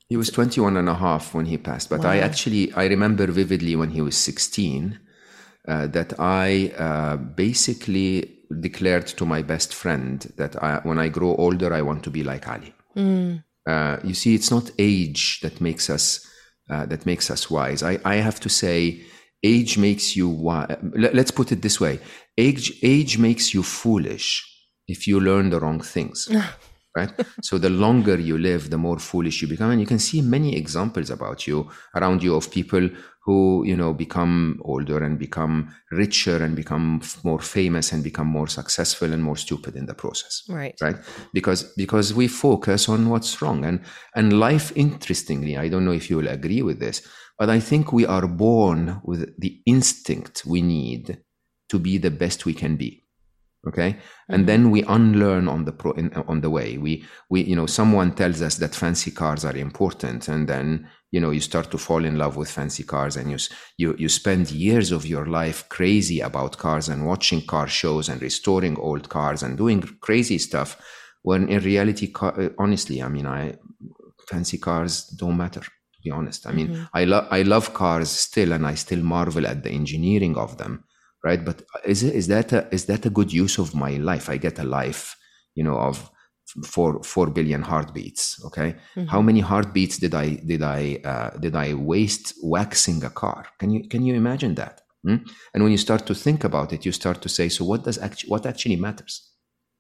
he 0.09 0.17
was 0.17 0.31
21 0.31 0.77
and 0.77 0.88
a 0.88 0.95
half 0.95 1.35
when 1.35 1.47
he 1.47 1.59
passed 1.59 1.91
but 1.91 2.01
wow. 2.01 2.11
i 2.11 2.19
actually 2.19 2.73
i 2.75 2.87
remember 2.87 3.27
vividly 3.27 3.77
when 3.77 3.91
he 3.91 4.01
was 4.01 4.17
16 4.17 4.99
uh, 5.67 5.87
that 5.88 6.19
i 6.19 6.73
uh, 6.79 7.17
basically 7.17 8.37
declared 8.61 9.07
to 9.07 9.27
my 9.27 9.43
best 9.43 9.75
friend 9.75 10.33
that 10.37 10.62
I, 10.62 10.81
when 10.85 10.99
i 10.99 11.09
grow 11.09 11.35
older 11.37 11.75
i 11.75 11.83
want 11.83 12.03
to 12.05 12.11
be 12.11 12.23
like 12.23 12.49
ali 12.49 12.75
mm. 12.97 13.43
uh, 13.67 13.97
you 14.03 14.14
see 14.14 14.35
it's 14.35 14.51
not 14.51 14.71
age 14.79 15.41
that 15.41 15.61
makes 15.61 15.91
us 15.91 16.27
uh, 16.71 16.87
that 16.87 17.05
makes 17.05 17.31
us 17.31 17.51
wise 17.51 17.83
i, 17.83 17.99
I 18.05 18.17
have 18.17 18.41
to 18.41 18.49
say 18.49 19.03
age 19.42 19.79
makes 19.79 20.16
you 20.16 20.29
let's 20.94 21.31
put 21.31 21.53
it 21.53 21.62
this 21.62 21.81
way. 21.81 22.01
Age 22.37 22.72
age 22.83 23.18
makes 23.18 23.55
you 23.55 23.62
foolish 23.62 24.44
if 24.87 25.07
you 25.07 25.20
learn 25.20 25.51
the 25.51 25.61
wrong 25.61 25.81
things 25.81 26.29
right? 26.96 27.12
So 27.42 27.59
the 27.59 27.70
longer 27.70 28.18
you 28.18 28.38
live 28.38 28.70
the 28.70 28.79
more 28.79 28.98
foolish 28.98 29.42
you 29.42 29.48
become. 29.48 29.70
And 29.70 29.81
you 29.81 29.87
can 29.87 29.98
see 29.98 30.20
many 30.22 30.57
examples 30.57 31.11
about 31.11 31.46
you 31.46 31.70
around 31.94 32.22
you 32.22 32.35
of 32.35 32.51
people 32.51 32.88
who 33.24 33.62
you 33.66 33.77
know 33.77 33.92
become 33.92 34.59
older 34.64 35.05
and 35.05 35.18
become 35.18 35.74
richer 35.90 36.42
and 36.42 36.57
become 36.57 37.03
more 37.24 37.40
famous 37.40 37.92
and 37.92 38.03
become 38.03 38.27
more 38.27 38.48
successful 38.48 39.12
and 39.12 39.22
more 39.22 39.37
stupid 39.37 39.77
in 39.77 39.87
the 39.87 39.94
process 39.94 40.42
right. 40.48 40.77
right? 40.81 40.96
Because 41.33 41.61
because 41.77 42.14
we 42.14 42.27
focus 42.29 42.88
on 42.88 43.11
what's 43.11 43.42
wrong. 43.42 43.64
And 43.64 43.81
and 44.14 44.40
life 44.40 44.72
interestingly 44.74 45.57
i 45.57 45.68
don't 45.68 45.85
know 45.85 45.92
if 45.92 46.09
you 46.11 46.16
will 46.16 46.29
agree 46.29 46.62
with 46.62 46.79
this 46.81 47.07
but 47.38 47.48
I 47.48 47.61
think 47.61 47.92
we 47.92 48.05
are 48.05 48.27
born 48.27 49.01
with 49.05 49.38
the 49.40 49.61
instinct 49.64 50.44
we 50.44 50.61
need 50.61 51.18
to 51.68 51.79
be 51.79 51.96
the 51.98 52.11
best 52.11 52.44
we 52.44 52.55
can 52.55 52.77
be. 52.77 53.05
Okay. 53.66 53.92
Mm-hmm. 53.92 54.35
And 54.35 54.46
then 54.46 54.70
we 54.70 54.83
unlearn 54.85 55.48
on 55.48 55.64
the 55.64 55.72
pro, 55.72 55.92
in, 55.92 56.12
on 56.14 56.40
the 56.40 56.51
way. 56.51 56.79
We, 56.79 57.05
we, 57.29 57.42
you 57.42 57.57
know, 57.57 57.66
someone 57.66 58.14
tells 58.14 58.40
us 58.40 58.57
that 58.57 58.74
fancy 58.74 59.11
cars 59.11 59.44
are 59.44 59.57
important. 59.57 60.29
And 60.29 60.48
then, 60.48 60.88
you 61.11 61.20
know, 61.20 61.31
you 61.31 61.40
start 61.40 61.70
to 61.72 61.79
fall 61.79 62.05
in 62.05 62.16
love 62.16 62.37
with 62.37 62.51
fancy 62.51 62.85
cars 62.85 63.16
and 63.16 63.31
you, 63.31 63.38
you, 63.77 63.96
you 63.98 64.09
spend 64.09 64.51
years 64.51 64.92
of 64.92 65.07
your 65.07 65.27
life 65.27 65.68
crazy 65.68 66.20
about 66.20 66.59
cars 66.59 66.88
and 66.88 67.07
watching 67.07 67.44
car 67.44 67.66
shows 67.66 68.09
and 68.09 68.22
restoring 68.22 68.79
old 68.79 69.09
cars 69.09 69.42
and 69.42 69.57
doing 69.59 69.83
crazy 70.01 70.38
stuff. 70.38 70.81
When 71.22 71.48
in 71.48 71.62
reality, 71.62 72.12
honestly, 72.59 73.03
I 73.03 73.09
mean, 73.09 73.27
I, 73.27 73.57
fancy 74.29 74.59
cars 74.59 75.05
don't 75.05 75.37
matter 75.37 75.62
be 76.09 76.16
honest. 76.18 76.47
I 76.47 76.53
mean, 76.53 76.68
mm-hmm. 76.68 77.01
I 77.01 77.05
love 77.05 77.27
I 77.38 77.42
love 77.42 77.66
cars 77.75 78.11
still, 78.11 78.53
and 78.53 78.64
I 78.73 78.77
still 78.77 79.03
marvel 79.03 79.47
at 79.47 79.62
the 79.62 79.71
engineering 79.71 80.37
of 80.37 80.57
them, 80.57 80.85
right? 81.25 81.44
But 81.44 81.62
is 81.85 82.03
it, 82.03 82.14
is 82.14 82.27
that 82.29 82.53
a, 82.53 82.61
is 82.71 82.85
that 82.87 83.07
a 83.07 83.11
good 83.11 83.33
use 83.33 83.61
of 83.62 83.75
my 83.75 83.92
life? 84.11 84.27
I 84.35 84.38
get 84.38 84.59
a 84.59 84.64
life, 84.64 85.16
you 85.55 85.64
know, 85.64 85.79
of 85.88 86.11
four 86.64 87.03
four 87.03 87.27
billion 87.31 87.62
heartbeats. 87.62 88.25
Okay, 88.47 88.71
mm-hmm. 88.73 89.07
how 89.07 89.23
many 89.23 89.40
heartbeats 89.40 89.99
did 89.99 90.14
I 90.14 90.40
did 90.47 90.62
I 90.62 91.01
uh, 91.05 91.31
did 91.38 91.55
I 91.55 91.75
waste 91.75 92.35
waxing 92.42 93.05
a 93.05 93.11
car? 93.11 93.47
Can 93.59 93.71
you 93.71 93.88
can 93.88 94.03
you 94.07 94.14
imagine 94.14 94.55
that? 94.55 94.81
Hmm? 95.05 95.16
And 95.55 95.62
when 95.62 95.73
you 95.73 95.79
start 95.79 96.07
to 96.07 96.14
think 96.14 96.44
about 96.44 96.73
it, 96.73 96.85
you 96.85 96.92
start 96.92 97.23
to 97.23 97.29
say, 97.29 97.49
so 97.49 97.64
what 97.64 97.85
does 97.85 97.99
actually 97.99 98.31
what 98.31 98.47
actually 98.47 98.77
matters? 98.77 99.14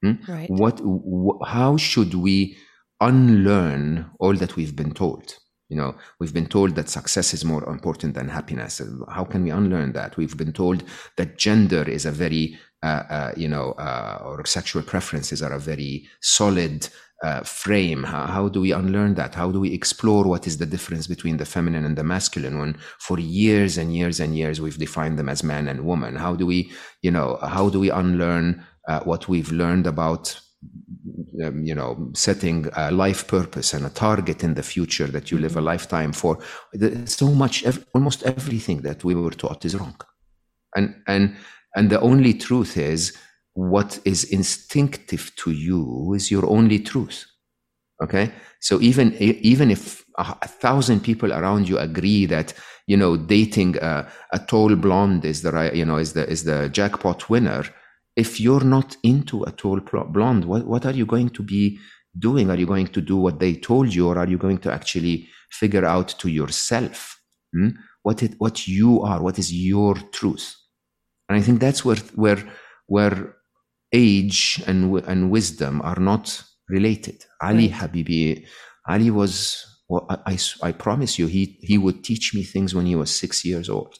Hmm? 0.02 0.16
Right. 0.28 0.50
What 0.50 0.80
wh- 0.80 1.46
how 1.46 1.76
should 1.76 2.14
we 2.14 2.56
unlearn 3.00 4.10
all 4.20 4.34
that 4.34 4.56
we've 4.56 4.76
been 4.76 4.92
told? 4.92 5.34
You 5.68 5.76
know, 5.76 5.94
we've 6.18 6.32
been 6.32 6.46
told 6.46 6.74
that 6.76 6.88
success 6.88 7.34
is 7.34 7.44
more 7.44 7.68
important 7.68 8.14
than 8.14 8.28
happiness. 8.28 8.80
How 9.10 9.24
can 9.24 9.44
we 9.44 9.50
unlearn 9.50 9.92
that? 9.92 10.16
We've 10.16 10.36
been 10.36 10.52
told 10.52 10.82
that 11.16 11.36
gender 11.36 11.82
is 11.82 12.06
a 12.06 12.10
very, 12.10 12.58
uh, 12.82 13.02
uh, 13.10 13.32
you 13.36 13.48
know, 13.48 13.72
uh, 13.72 14.22
or 14.24 14.44
sexual 14.46 14.82
preferences 14.82 15.42
are 15.42 15.52
a 15.52 15.58
very 15.58 16.08
solid 16.20 16.88
uh, 17.22 17.40
frame? 17.42 18.04
How, 18.04 18.26
how 18.26 18.48
do 18.48 18.60
we 18.60 18.72
unlearn 18.72 19.14
that? 19.14 19.34
How 19.34 19.50
do 19.50 19.60
we 19.60 19.72
explore 19.72 20.24
what 20.24 20.46
is 20.46 20.58
the 20.58 20.66
difference 20.66 21.06
between 21.06 21.36
the 21.36 21.44
feminine 21.44 21.84
and 21.84 21.96
the 21.96 22.04
masculine 22.04 22.58
when 22.58 22.78
for 22.98 23.18
years 23.18 23.76
and 23.76 23.94
years 23.94 24.20
and 24.20 24.36
years 24.36 24.60
we've 24.60 24.78
defined 24.78 25.18
them 25.18 25.28
as 25.28 25.42
man 25.42 25.68
and 25.68 25.84
woman? 25.84 26.16
How 26.16 26.34
do 26.34 26.46
we, 26.46 26.70
you 27.02 27.10
know, 27.10 27.38
how 27.42 27.68
do 27.68 27.80
we 27.80 27.90
unlearn 27.90 28.64
uh, 28.86 29.00
what 29.00 29.28
we've 29.28 29.50
learned 29.50 29.86
about 29.86 30.40
um, 31.44 31.64
you 31.64 31.74
know, 31.74 32.10
setting 32.14 32.66
a 32.76 32.90
life 32.90 33.26
purpose 33.26 33.74
and 33.74 33.86
a 33.86 33.90
target 33.90 34.42
in 34.42 34.54
the 34.54 34.62
future 34.62 35.06
that 35.06 35.30
you 35.30 35.38
live 35.38 35.56
a 35.56 35.60
lifetime 35.60 36.12
for. 36.12 36.38
So 37.06 37.28
much, 37.28 37.64
almost 37.94 38.24
everything 38.24 38.82
that 38.82 39.04
we 39.04 39.14
were 39.14 39.30
taught 39.30 39.64
is 39.64 39.76
wrong, 39.76 39.96
and 40.74 40.94
and 41.06 41.36
and 41.76 41.90
the 41.90 42.00
only 42.00 42.34
truth 42.34 42.76
is 42.76 43.16
what 43.54 44.00
is 44.04 44.24
instinctive 44.24 45.32
to 45.36 45.50
you 45.50 46.14
is 46.14 46.30
your 46.30 46.46
only 46.46 46.80
truth. 46.80 47.24
Okay, 48.02 48.32
so 48.60 48.80
even 48.80 49.14
even 49.14 49.70
if 49.70 50.04
a 50.18 50.48
thousand 50.48 51.00
people 51.00 51.32
around 51.32 51.68
you 51.68 51.78
agree 51.78 52.26
that 52.26 52.54
you 52.86 52.96
know 52.96 53.16
dating 53.16 53.76
a, 53.78 54.08
a 54.32 54.38
tall 54.38 54.74
blonde 54.76 55.24
is 55.24 55.42
the 55.42 55.52
right, 55.52 55.74
you 55.74 55.84
know, 55.84 55.98
is 55.98 56.12
the 56.12 56.28
is 56.28 56.44
the 56.44 56.68
jackpot 56.68 57.28
winner 57.28 57.64
if 58.18 58.40
you're 58.40 58.64
not 58.64 58.96
into 59.04 59.44
a 59.44 59.52
tall 59.52 59.78
blonde, 59.78 60.44
what, 60.44 60.66
what 60.66 60.84
are 60.84 60.92
you 60.92 61.06
going 61.06 61.30
to 61.30 61.42
be 61.42 61.78
doing? 62.18 62.50
Are 62.50 62.56
you 62.56 62.66
going 62.66 62.88
to 62.88 63.00
do 63.00 63.16
what 63.16 63.38
they 63.38 63.54
told 63.54 63.94
you, 63.94 64.08
or 64.08 64.18
are 64.18 64.26
you 64.26 64.36
going 64.36 64.58
to 64.58 64.72
actually 64.72 65.28
figure 65.50 65.84
out 65.84 66.08
to 66.18 66.28
yourself 66.28 67.16
hmm, 67.54 67.68
what 68.02 68.24
it, 68.24 68.34
what 68.38 68.66
you 68.66 69.02
are, 69.02 69.22
what 69.22 69.38
is 69.38 69.52
your 69.52 69.94
truth? 70.10 70.52
And 71.28 71.38
I 71.38 71.42
think 71.42 71.60
that's 71.60 71.84
where 71.84 72.02
where 72.16 72.42
where 72.86 73.36
age 73.92 74.60
and 74.66 74.98
and 75.06 75.30
wisdom 75.30 75.80
are 75.82 76.00
not 76.00 76.42
related. 76.68 77.24
Ali 77.40 77.68
Habibi, 77.68 78.44
Ali 78.88 79.10
was. 79.10 79.64
Well, 79.90 80.06
I, 80.10 80.34
I, 80.34 80.68
I 80.68 80.72
promise 80.72 81.18
you, 81.18 81.28
he 81.28 81.58
he 81.62 81.78
would 81.78 82.02
teach 82.02 82.34
me 82.34 82.42
things 82.42 82.74
when 82.74 82.86
he 82.86 82.96
was 82.96 83.14
six 83.14 83.44
years 83.44 83.68
old. 83.70 83.96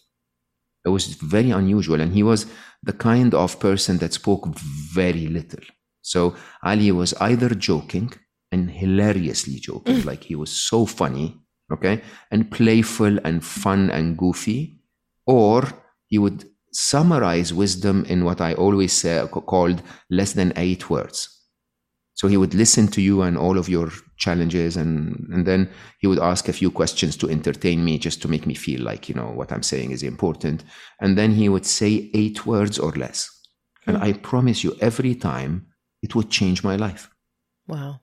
It 0.88 0.92
was 0.92 1.07
very 1.14 1.51
unusual, 1.51 2.01
and 2.01 2.12
he 2.12 2.22
was 2.22 2.46
the 2.83 2.92
kind 2.92 3.35
of 3.35 3.61
person 3.61 3.98
that 3.98 4.12
spoke 4.14 4.46
very 4.94 5.27
little. 5.29 5.64
So 6.03 6.35
Ali 6.62 6.90
was 6.92 7.14
either 7.14 7.51
joking 7.51 8.12
and 8.51 8.70
hilariously 8.70 9.57
joking, 9.61 9.96
mm. 9.96 10.05
like 10.05 10.24
he 10.24 10.35
was 10.35 10.51
so 10.51 10.87
funny, 10.87 11.38
okay, 11.72 12.03
and 12.31 12.51
playful 12.51 13.18
and 13.24 13.44
fun 13.44 13.90
and 13.90 14.16
goofy, 14.16 14.81
or 15.27 15.64
he 16.07 16.18
would 16.18 16.44
summarize 16.72 17.53
wisdom 17.53 18.05
in 18.09 18.24
what 18.24 18.40
I 18.40 18.55
always 18.55 18.92
say, 18.92 19.27
called 19.31 19.83
less 20.11 20.33
than 20.33 20.53
eight 20.57 20.88
words. 20.88 21.38
So 22.18 22.26
he 22.26 22.37
would 22.37 22.52
listen 22.52 22.88
to 22.88 23.00
you 23.00 23.22
and 23.22 23.38
all 23.38 23.59
of 23.59 23.68
your 23.68 23.92
challenges, 24.16 24.76
and, 24.76 25.24
and 25.33 25.46
then 25.46 25.70
he 26.00 26.09
would 26.09 26.18
ask 26.18 26.48
a 26.48 26.52
few 26.52 26.68
questions 26.68 27.16
to 27.18 27.31
entertain 27.31 27.85
me, 27.85 27.96
just 27.96 28.20
to 28.22 28.28
make 28.28 28.44
me 28.44 28.54
feel 28.54 28.83
like, 28.83 29.09
you 29.09 29.14
know, 29.14 29.28
what 29.28 29.52
I'm 29.52 29.62
saying 29.62 29.92
is 29.92 30.02
important. 30.02 30.64
And 31.00 31.16
then 31.16 31.31
he 31.31 31.48
would 31.48 31.64
say 31.64 32.11
eight 32.14 32.44
words 32.44 32.76
or 32.76 32.90
less. 32.90 33.31
And 33.87 33.96
hmm. 33.96 34.02
I 34.02 34.12
promise 34.14 34.64
you, 34.64 34.76
every 34.81 35.14
time 35.14 35.68
it 36.02 36.16
would 36.16 36.28
change 36.28 36.64
my 36.64 36.74
life. 36.74 37.09
Wow. 37.68 38.00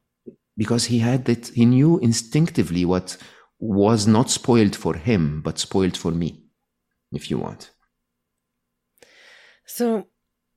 Because 0.56 0.86
he 0.86 1.00
had 1.00 1.26
that, 1.26 1.48
he 1.48 1.66
knew 1.66 2.00
instinctively 2.00 2.86
what 2.86 3.18
was 3.60 4.08
not 4.08 4.30
spoiled 4.30 4.78
for 4.78 4.96
him, 4.96 5.42
but 5.42 5.60
spoiled 5.60 5.98
for 5.98 6.12
me, 6.12 6.46
if 7.12 7.30
you 7.30 7.38
want. 7.38 7.72
So 9.66 10.08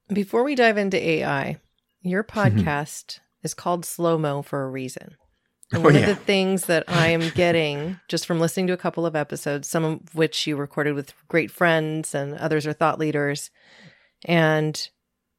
before 0.07 0.45
we 0.45 0.55
dive 0.55 0.79
into 0.79 0.97
AI, 0.97 1.61
your 2.03 2.23
podcast 2.39 3.19
is 3.43 3.55
called 3.55 3.85
Slo 3.85 4.19
Mo 4.19 4.43
for 4.43 4.65
a 4.65 4.71
reason. 4.71 5.17
Oh, 5.75 5.77
and 5.77 5.83
oh, 5.83 5.85
one 5.85 5.97
oh, 5.97 5.99
yeah. 5.99 6.07
of 6.11 6.19
the 6.19 6.25
things 6.25 6.67
that 6.67 6.85
I 6.89 7.09
am 7.09 7.29
getting 7.31 8.01
just 8.09 8.27
from 8.27 8.41
listening 8.41 8.67
to 8.69 8.73
a 8.73 8.79
couple 8.79 9.07
of 9.07 9.17
episodes, 9.17 9.69
some 9.69 9.85
of 9.85 10.15
which 10.15 10.47
you 10.47 10.57
recorded 10.57 10.95
with 10.95 11.13
great 11.29 11.51
friends 11.51 12.15
and 12.15 12.35
others 12.35 12.67
are 12.67 12.73
thought 12.73 12.99
leaders. 12.99 13.51
And 14.25 14.89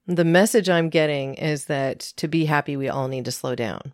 the 0.08 0.26
message 0.26 0.70
I'm 0.70 0.90
getting 0.90 1.36
is 1.36 1.66
that 1.66 2.00
to 2.18 2.28
be 2.28 2.46
happy, 2.46 2.78
we 2.78 2.90
all 2.90 3.08
need 3.08 3.26
to 3.26 3.32
slow 3.32 3.56
down. 3.56 3.94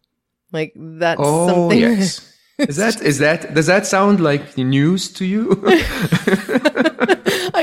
Like 0.51 0.73
that's 0.75 1.19
oh, 1.23 1.47
something. 1.47 1.79
Yes. 1.79 2.31
Is 2.57 2.77
that 2.77 3.01
is 3.01 3.17
that 3.19 3.53
does 3.53 3.65
that 3.65 3.85
sound 3.85 4.21
like 4.21 4.57
news 4.57 5.11
to 5.15 5.25
you? 5.25 5.61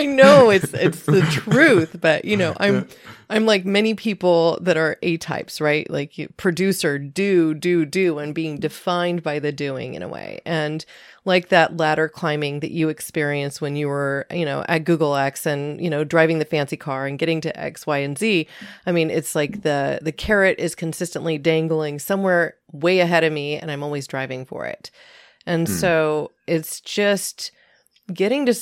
I 0.03 0.07
know 0.07 0.51
it's 0.51 0.75
it's 0.75 1.05
the 1.05 1.23
truth, 1.23 1.97
but 2.01 2.25
you 2.25 2.37
know, 2.37 2.55
I'm 2.59 2.89
I'm 3.31 3.47
like 3.47 3.65
many 3.65 3.95
people 3.95 4.59
that 4.61 4.77
are 4.77 4.99
A 5.03 5.17
types, 5.17 5.61
right? 5.61 5.89
Like 5.89 6.29
producer, 6.37 6.99
do, 6.99 7.55
do, 7.55 7.87
do, 7.87 8.19
and 8.19 8.35
being 8.35 8.59
defined 8.59 9.23
by 9.23 9.39
the 9.39 9.53
doing 9.53 9.95
in 9.95 10.03
a 10.03 10.09
way. 10.09 10.41
And 10.45 10.85
like 11.25 11.49
that 11.49 11.77
ladder 11.77 12.09
climbing 12.09 12.61
that 12.61 12.73
you 12.73 12.89
experienced 12.89 13.61
when 13.61 13.77
you 13.77 13.89
were, 13.89 14.27
you 14.31 14.45
know, 14.45 14.65
at 14.69 14.85
Google 14.85 15.15
X 15.15 15.47
and, 15.47 15.81
you 15.81 15.89
know, 15.89 16.03
driving 16.03 16.41
the 16.41 16.45
fancy 16.45 16.77
car 16.77 17.07
and 17.07 17.19
getting 17.19 17.41
to 17.43 17.59
X, 17.59 17.87
Y, 17.87 17.99
and 17.99 18.19
Z. 18.19 18.49
I 18.87 18.93
mean, 18.93 19.09
it's 19.09 19.35
like 19.35 19.63
the 19.63 20.01
the 20.03 20.13
carrot 20.13 20.59
is 20.59 20.75
consistently 20.75 21.39
dangling 21.39 22.01
somewhere 22.01 22.57
way 22.73 22.99
ahead 22.99 23.25
of 23.25 23.33
me 23.33 23.57
and 23.57 23.71
I'm 23.71 23.83
always 23.85 24.07
driving 24.07 24.45
for 24.45 24.67
it. 24.67 24.91
And 25.47 25.69
hmm. 25.69 25.75
so 25.75 26.33
it's 26.47 26.81
just 26.81 27.53
getting 28.13 28.47
to 28.47 28.55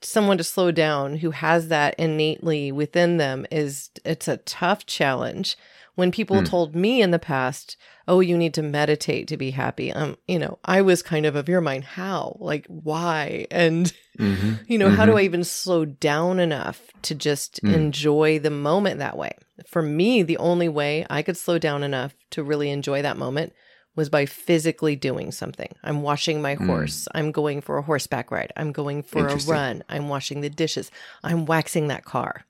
someone 0.00 0.38
to 0.38 0.44
slow 0.44 0.70
down 0.70 1.16
who 1.16 1.30
has 1.30 1.68
that 1.68 1.94
innately 1.98 2.72
within 2.72 3.16
them 3.16 3.46
is 3.50 3.90
it's 4.04 4.28
a 4.28 4.38
tough 4.38 4.86
challenge 4.86 5.56
when 5.94 6.10
people 6.10 6.36
mm. 6.36 6.46
told 6.46 6.74
me 6.74 7.02
in 7.02 7.10
the 7.10 7.18
past 7.18 7.76
oh 8.08 8.20
you 8.20 8.36
need 8.36 8.54
to 8.54 8.62
meditate 8.62 9.28
to 9.28 9.36
be 9.36 9.50
happy 9.50 9.92
um 9.92 10.16
you 10.26 10.38
know 10.38 10.58
i 10.64 10.80
was 10.80 11.02
kind 11.02 11.26
of 11.26 11.36
of 11.36 11.48
your 11.48 11.60
mind 11.60 11.84
how 11.84 12.36
like 12.40 12.66
why 12.66 13.46
and 13.50 13.92
mm-hmm. 14.18 14.54
you 14.66 14.78
know 14.78 14.86
mm-hmm. 14.86 14.96
how 14.96 15.04
do 15.04 15.12
mm-hmm. 15.12 15.18
i 15.18 15.22
even 15.22 15.44
slow 15.44 15.84
down 15.84 16.40
enough 16.40 16.82
to 17.02 17.14
just 17.14 17.62
mm. 17.62 17.72
enjoy 17.72 18.38
the 18.38 18.50
moment 18.50 18.98
that 18.98 19.16
way 19.16 19.32
for 19.66 19.82
me 19.82 20.22
the 20.22 20.38
only 20.38 20.68
way 20.68 21.06
i 21.10 21.22
could 21.22 21.36
slow 21.36 21.58
down 21.58 21.82
enough 21.82 22.14
to 22.30 22.42
really 22.42 22.70
enjoy 22.70 23.02
that 23.02 23.16
moment 23.16 23.52
was 23.96 24.08
by 24.08 24.26
physically 24.26 24.96
doing 24.96 25.30
something. 25.32 25.72
I'm 25.82 26.02
washing 26.02 26.42
my 26.42 26.54
hmm. 26.54 26.66
horse. 26.66 27.04
Mm. 27.04 27.18
I'm 27.18 27.32
going 27.32 27.60
for 27.60 27.78
a 27.78 27.82
horseback 27.82 28.30
ride. 28.30 28.52
I'm 28.56 28.72
going 28.72 29.02
for 29.02 29.26
a 29.26 29.36
run. 29.36 29.84
I'm 29.88 30.08
washing 30.08 30.40
the 30.40 30.50
dishes. 30.50 30.90
I'm 31.22 31.46
waxing 31.46 31.88
that 31.88 32.04
car. 32.04 32.44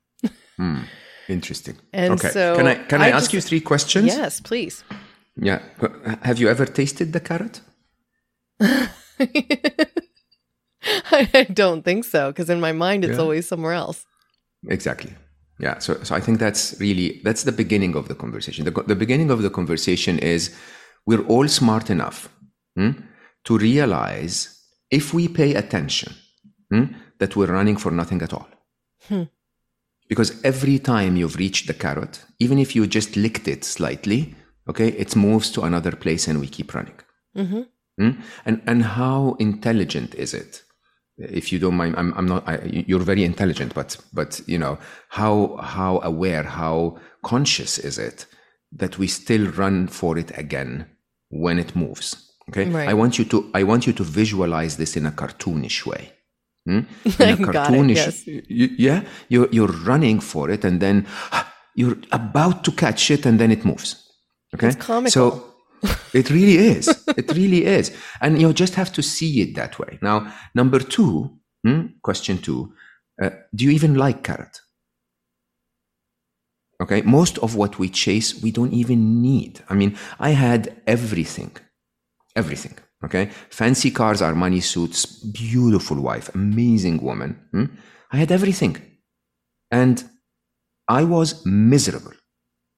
mm. 0.59 0.85
Interesting. 1.27 1.77
And 1.93 2.13
okay. 2.13 2.29
so 2.29 2.55
can 2.55 2.67
I 2.67 2.75
can 2.75 3.01
I, 3.01 3.07
I 3.07 3.09
ask 3.09 3.31
just, 3.31 3.33
you 3.33 3.41
three 3.41 3.59
questions? 3.59 4.07
Yes, 4.07 4.39
please. 4.39 4.83
Yeah. 5.35 5.61
Have 6.21 6.39
you 6.39 6.49
ever 6.49 6.65
tasted 6.65 7.13
the 7.13 7.19
carrot? 7.19 7.61
I 11.11 11.47
don't 11.51 11.83
think 11.83 12.05
so 12.05 12.31
because 12.31 12.49
in 12.49 12.59
my 12.59 12.71
mind 12.71 13.03
it's 13.03 13.15
yeah. 13.15 13.21
always 13.21 13.47
somewhere 13.47 13.73
else. 13.73 14.05
Exactly. 14.69 15.13
Yeah. 15.59 15.79
So 15.79 16.01
so 16.03 16.15
I 16.15 16.19
think 16.19 16.39
that's 16.39 16.75
really 16.79 17.21
that's 17.23 17.43
the 17.43 17.51
beginning 17.51 17.95
of 17.95 18.07
the 18.07 18.15
conversation. 18.15 18.65
The, 18.65 18.71
the 18.71 18.95
beginning 18.95 19.31
of 19.31 19.41
the 19.41 19.49
conversation 19.49 20.19
is 20.19 20.55
we're 21.05 21.25
all 21.27 21.47
smart 21.47 21.89
enough 21.89 22.29
hmm, 22.75 22.91
to 23.43 23.57
realize 23.57 24.61
if 24.89 25.13
we 25.13 25.27
pay 25.27 25.55
attention 25.55 26.13
hmm, 26.69 26.85
that 27.19 27.35
we're 27.35 27.51
running 27.51 27.77
for 27.77 27.91
nothing 27.91 28.21
at 28.21 28.33
all. 28.33 28.47
Hmm. 29.07 29.23
Because 30.07 30.43
every 30.43 30.79
time 30.79 31.17
you've 31.17 31.35
reached 31.35 31.67
the 31.67 31.73
carrot, 31.73 32.23
even 32.39 32.59
if 32.59 32.75
you 32.75 32.85
just 32.85 33.15
licked 33.15 33.47
it 33.47 33.63
slightly, 33.63 34.35
okay, 34.69 34.89
it 34.89 35.15
moves 35.15 35.49
to 35.51 35.61
another 35.61 35.91
place 35.91 36.27
and 36.27 36.39
we 36.39 36.47
keep 36.47 36.73
running. 36.73 36.99
Mm-hmm. 37.35 37.61
Hmm? 37.99 38.21
And 38.45 38.61
and 38.67 38.83
how 38.83 39.35
intelligent 39.39 40.15
is 40.15 40.33
it? 40.33 40.63
If 41.17 41.51
you 41.51 41.59
don't 41.59 41.75
mind, 41.75 41.95
I'm, 41.97 42.13
I'm 42.13 42.27
not. 42.27 42.47
I, 42.47 42.59
you're 42.65 42.99
very 42.99 43.23
intelligent, 43.23 43.73
but 43.73 43.97
but 44.13 44.41
you 44.47 44.59
know 44.59 44.77
how 45.09 45.57
how 45.57 46.01
aware, 46.03 46.43
how 46.43 46.97
conscious 47.23 47.79
is 47.79 47.97
it 47.97 48.25
that 48.73 48.99
we 48.99 49.07
still 49.07 49.47
run 49.51 49.87
for 49.87 50.17
it 50.17 50.37
again 50.37 50.85
when 51.29 51.59
it 51.59 51.75
moves. 51.75 52.33
Okay, 52.49 52.69
right. 52.69 52.87
I 52.87 52.93
want 52.93 53.17
you 53.17 53.25
to 53.25 53.49
I 53.53 53.63
want 53.63 53.87
you 53.87 53.93
to 53.93 54.03
visualize 54.03 54.77
this 54.77 54.95
in 54.95 55.05
a 55.05 55.11
cartoonish 55.11 55.85
way. 55.85 56.11
Hmm? 56.65 56.79
In 57.05 57.29
a 57.29 57.37
cartoonish, 57.37 57.91
it, 57.91 58.27
yes. 58.27 58.27
you, 58.27 58.69
yeah, 58.77 59.03
you're 59.29 59.47
you're 59.51 59.75
running 59.85 60.19
for 60.19 60.49
it, 60.49 60.65
and 60.65 60.81
then 60.81 61.05
you're 61.75 61.97
about 62.11 62.63
to 62.63 62.71
catch 62.71 63.11
it, 63.11 63.25
and 63.25 63.39
then 63.39 63.51
it 63.51 63.63
moves. 63.63 64.01
Okay, 64.53 64.69
it's 64.69 64.75
comical. 64.75 65.11
So 65.11 65.53
it 66.13 66.31
really 66.31 66.57
is. 66.57 66.87
it 67.07 67.31
really 67.35 67.65
is, 67.65 67.95
and 68.19 68.41
you 68.41 68.51
just 68.51 68.73
have 68.75 68.91
to 68.93 69.03
see 69.03 69.41
it 69.41 69.55
that 69.55 69.77
way. 69.77 69.99
Now, 70.01 70.33
number 70.55 70.79
two, 70.79 71.37
hmm? 71.63 71.85
question 72.01 72.39
two: 72.39 72.73
uh, 73.21 73.29
Do 73.53 73.65
you 73.65 73.71
even 73.71 73.93
like 73.93 74.23
carrot? 74.23 74.59
Okay. 76.81 77.01
Most 77.01 77.37
of 77.39 77.55
what 77.55 77.79
we 77.79 77.89
chase, 77.89 78.41
we 78.41 78.51
don't 78.51 78.73
even 78.73 79.21
need. 79.21 79.61
I 79.69 79.75
mean, 79.75 79.97
I 80.19 80.31
had 80.31 80.81
everything, 80.87 81.51
everything. 82.35 82.77
Okay. 83.03 83.29
Fancy 83.49 83.91
cars, 83.91 84.21
Armani 84.21 84.61
suits, 84.61 85.05
beautiful 85.05 85.99
wife, 86.01 86.29
amazing 86.33 87.01
woman. 87.01 87.39
Hmm? 87.51 87.65
I 88.11 88.17
had 88.17 88.31
everything. 88.31 88.77
And 89.71 90.03
I 90.87 91.03
was 91.03 91.45
miserable. 91.45 92.13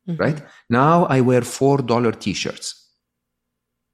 Mm-hmm. 0.07 0.21
Right. 0.21 0.41
Now 0.69 1.05
I 1.05 1.21
wear 1.21 1.41
$4 1.41 2.19
t 2.19 2.33
shirts. 2.33 2.87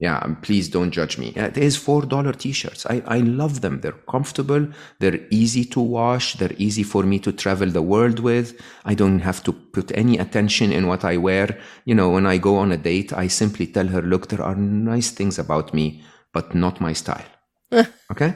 Yeah, 0.03 0.19
please 0.41 0.67
don't 0.67 0.91
judge 0.91 1.17
me. 1.17 1.33
Uh, 1.37 1.47
there's 1.47 1.77
$4 1.81 2.37
t-shirts. 2.37 2.85
I, 2.87 3.01
I 3.07 3.19
love 3.19 3.61
them. 3.61 3.79
They're 3.79 4.03
comfortable. 4.15 4.67
They're 4.99 5.21
easy 5.31 5.63
to 5.75 5.79
wash. 5.79 6.33
They're 6.33 6.57
easy 6.57 6.83
for 6.83 7.03
me 7.03 7.19
to 7.19 7.31
travel 7.31 7.69
the 7.69 7.81
world 7.81 8.19
with. 8.19 8.61
I 8.83 8.95
don't 8.95 9.19
have 9.19 9.41
to 9.43 9.53
put 9.53 9.97
any 9.97 10.17
attention 10.17 10.73
in 10.73 10.87
what 10.87 11.05
I 11.05 11.15
wear. 11.15 11.57
You 11.85 11.95
know, 11.95 12.09
when 12.09 12.25
I 12.25 12.37
go 12.37 12.57
on 12.57 12.73
a 12.73 12.77
date, 12.77 13.13
I 13.13 13.29
simply 13.29 13.65
tell 13.65 13.87
her, 13.87 14.01
look, 14.01 14.27
there 14.27 14.41
are 14.41 14.55
nice 14.55 15.09
things 15.09 15.39
about 15.39 15.73
me, 15.73 16.03
but 16.33 16.53
not 16.53 16.81
my 16.81 16.91
style. 16.91 17.29
okay? 18.11 18.33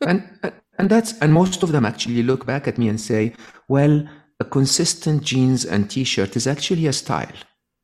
and, 0.00 0.28
and 0.80 0.90
that's, 0.90 1.16
and 1.20 1.32
most 1.32 1.62
of 1.62 1.70
them 1.70 1.86
actually 1.86 2.24
look 2.24 2.44
back 2.44 2.66
at 2.66 2.76
me 2.76 2.88
and 2.88 3.00
say, 3.00 3.34
well, 3.68 4.04
a 4.40 4.44
consistent 4.44 5.22
jeans 5.22 5.64
and 5.64 5.88
t-shirt 5.88 6.34
is 6.34 6.48
actually 6.48 6.88
a 6.88 6.92
style. 6.92 7.36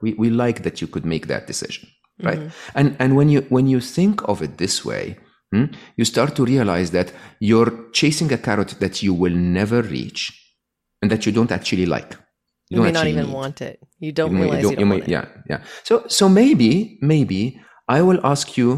We, 0.03 0.15
we 0.15 0.31
like 0.31 0.65
that 0.65 0.81
you 0.81 0.89
could 0.89 1.07
make 1.07 1.29
that 1.29 1.47
decision 1.47 1.89
right? 2.23 2.39
Mm-hmm. 2.39 2.79
and 2.79 2.97
and 2.99 3.17
when 3.17 3.29
you 3.29 3.41
when 3.49 3.67
you 3.67 3.81
think 3.81 4.27
of 4.29 4.43
it 4.43 4.59
this 4.59 4.85
way 4.85 5.17
hmm, 5.53 5.67
you 5.97 6.05
start 6.05 6.37
to 6.37 6.45
realize 6.45 6.91
that 6.91 7.13
you're 7.41 7.73
chasing 7.93 8.33
a 8.33 8.39
carrot 8.39 8.71
that 8.81 9.03
you 9.03 9.13
will 9.15 9.35
never 9.35 9.83
reach 9.83 10.21
and 11.03 11.11
that 11.11 11.27
you 11.27 11.33
don't 11.33 11.51
actually 11.51 11.87
like. 11.87 12.13
You, 12.69 12.79
you 12.79 12.83
may 12.85 12.93
not 12.93 13.07
even 13.07 13.27
need. 13.27 13.35
want 13.35 13.61
it. 13.63 13.81
You 13.99 14.13
don't 14.13 14.33
you 14.33 14.43
realize 14.43 14.63
you, 14.63 14.63
don't, 14.63 14.79
you, 14.79 14.87
don't 14.87 15.07
may, 15.07 15.13
yeah 15.15 15.27
yeah. 15.49 15.61
So 15.85 16.05
so 16.07 16.29
maybe 16.29 16.99
maybe 17.03 17.61
i 17.89 18.01
will 18.01 18.21
ask 18.25 18.57
you 18.57 18.71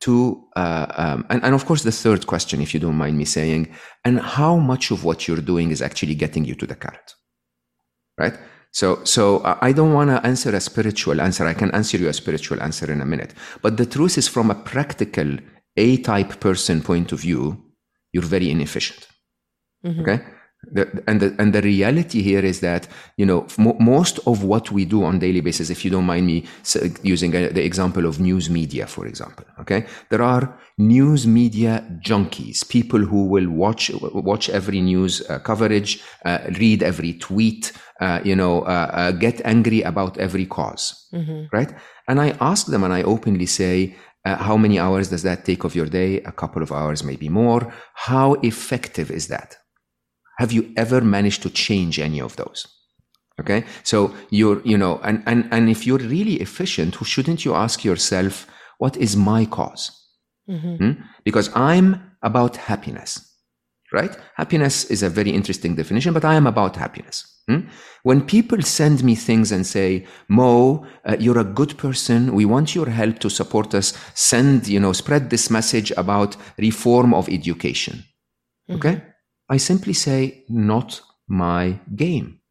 to 0.00 0.44
uh, 0.56 0.86
um, 1.02 1.26
and, 1.30 1.42
and 1.44 1.54
of 1.54 1.64
course 1.66 1.82
the 1.82 1.92
third 2.04 2.26
question 2.26 2.60
if 2.60 2.72
you 2.74 2.80
don't 2.80 2.96
mind 3.04 3.16
me 3.16 3.24
saying 3.24 3.62
and 4.04 4.20
how 4.20 4.56
much 4.56 4.90
of 4.90 5.04
what 5.04 5.26
you're 5.26 5.44
doing 5.52 5.70
is 5.70 5.80
actually 5.82 6.14
getting 6.14 6.44
you 6.44 6.54
to 6.54 6.66
the 6.66 6.74
carrot 6.74 7.08
right 8.18 8.36
so, 8.72 9.04
so 9.04 9.38
uh, 9.38 9.58
I 9.60 9.72
don't 9.72 9.92
want 9.92 10.10
to 10.10 10.26
answer 10.26 10.54
a 10.56 10.60
spiritual 10.60 11.20
answer. 11.20 11.46
I 11.46 11.52
can 11.54 11.70
answer 11.72 11.98
you 11.98 12.08
a 12.08 12.12
spiritual 12.12 12.62
answer 12.62 12.90
in 12.90 13.02
a 13.02 13.04
minute. 13.04 13.34
But 13.60 13.76
the 13.76 13.86
truth 13.86 14.16
is, 14.16 14.28
from 14.28 14.50
a 14.50 14.54
practical 14.54 15.36
A-type 15.76 16.40
person 16.40 16.82
point 16.82 17.12
of 17.12 17.20
view, 17.20 17.62
you're 18.12 18.22
very 18.22 18.50
inefficient. 18.50 19.06
Mm-hmm. 19.84 20.00
Okay. 20.00 20.20
The, 20.70 21.02
and 21.08 21.20
the 21.20 21.34
and 21.40 21.52
the 21.52 21.60
reality 21.60 22.22
here 22.22 22.44
is 22.44 22.60
that 22.60 22.86
you 23.16 23.26
know 23.26 23.48
most 23.58 24.20
of 24.28 24.44
what 24.44 24.70
we 24.70 24.84
do 24.84 25.02
on 25.02 25.18
daily 25.18 25.40
basis, 25.40 25.70
if 25.70 25.84
you 25.84 25.90
don't 25.90 26.06
mind 26.06 26.26
me 26.26 26.44
uh, 26.76 26.86
using 27.02 27.34
a, 27.34 27.48
the 27.48 27.64
example 27.64 28.06
of 28.06 28.20
news 28.20 28.48
media, 28.48 28.86
for 28.86 29.06
example, 29.06 29.44
okay, 29.62 29.86
there 30.10 30.22
are 30.22 30.58
news 30.78 31.26
media 31.26 31.84
junkies, 32.06 32.68
people 32.68 33.00
who 33.00 33.24
will 33.24 33.48
watch 33.48 33.90
watch 34.30 34.48
every 34.50 34.80
news 34.80 35.22
uh, 35.28 35.38
coverage, 35.38 36.02
uh, 36.24 36.38
read 36.58 36.82
every 36.82 37.14
tweet, 37.14 37.72
uh, 38.00 38.20
you 38.24 38.36
know, 38.36 38.62
uh, 38.62 38.90
uh, 38.92 39.10
get 39.12 39.40
angry 39.44 39.82
about 39.82 40.18
every 40.18 40.44
because 40.44 41.08
mm-hmm. 41.14 41.44
right? 41.52 41.72
And 42.08 42.20
I 42.20 42.36
ask 42.40 42.66
them, 42.66 42.84
and 42.84 42.92
I 42.92 43.02
openly 43.02 43.46
say, 43.46 43.94
uh, 44.24 44.36
how 44.36 44.56
many 44.56 44.78
hours 44.78 45.08
does 45.08 45.22
that 45.22 45.44
take 45.44 45.64
of 45.64 45.74
your 45.74 45.86
day? 45.86 46.20
A 46.22 46.32
couple 46.32 46.62
of 46.62 46.72
hours, 46.72 47.02
maybe 47.02 47.28
more. 47.28 47.72
How 47.94 48.34
effective 48.42 49.10
is 49.10 49.28
that? 49.28 49.56
Have 50.38 50.52
you 50.52 50.72
ever 50.76 51.00
managed 51.00 51.42
to 51.42 51.50
change 51.50 51.98
any 51.98 52.20
of 52.20 52.36
those? 52.36 52.66
Okay. 53.40 53.64
So 53.82 54.14
you're, 54.30 54.60
you 54.64 54.76
know, 54.76 55.00
and, 55.02 55.22
and, 55.26 55.48
and 55.50 55.68
if 55.68 55.86
you're 55.86 55.98
really 55.98 56.36
efficient, 56.40 56.96
shouldn't 57.04 57.44
you 57.44 57.54
ask 57.54 57.84
yourself, 57.84 58.46
what 58.82 58.96
is 58.96 59.16
my 59.16 59.44
cause? 59.44 59.84
Mm-hmm. 60.50 60.74
Hmm? 60.74 60.92
Because 61.24 61.48
I'm 61.54 61.88
about 62.20 62.56
happiness, 62.56 63.10
right? 63.92 64.14
Happiness 64.34 64.86
is 64.94 65.04
a 65.04 65.08
very 65.18 65.30
interesting 65.30 65.76
definition, 65.76 66.12
but 66.12 66.24
I 66.24 66.34
am 66.34 66.48
about 66.48 66.74
happiness. 66.74 67.16
Hmm? 67.48 67.60
When 68.02 68.26
people 68.26 68.60
send 68.62 69.04
me 69.04 69.14
things 69.14 69.52
and 69.52 69.64
say, 69.64 70.04
Mo, 70.26 70.84
uh, 71.04 71.16
you're 71.20 71.38
a 71.38 71.54
good 71.60 71.78
person. 71.78 72.34
We 72.34 72.44
want 72.44 72.74
your 72.74 72.90
help 72.90 73.20
to 73.20 73.30
support 73.30 73.72
us. 73.72 73.96
Send, 74.14 74.66
you 74.66 74.80
know, 74.80 74.92
spread 74.92 75.30
this 75.30 75.48
message 75.48 75.92
about 75.96 76.36
reform 76.58 77.14
of 77.14 77.28
education. 77.28 78.02
Mm-hmm. 78.68 78.74
Okay. 78.74 79.02
I 79.48 79.58
simply 79.58 79.92
say, 79.92 80.44
not 80.48 81.00
my 81.28 81.78
game. 81.94 82.41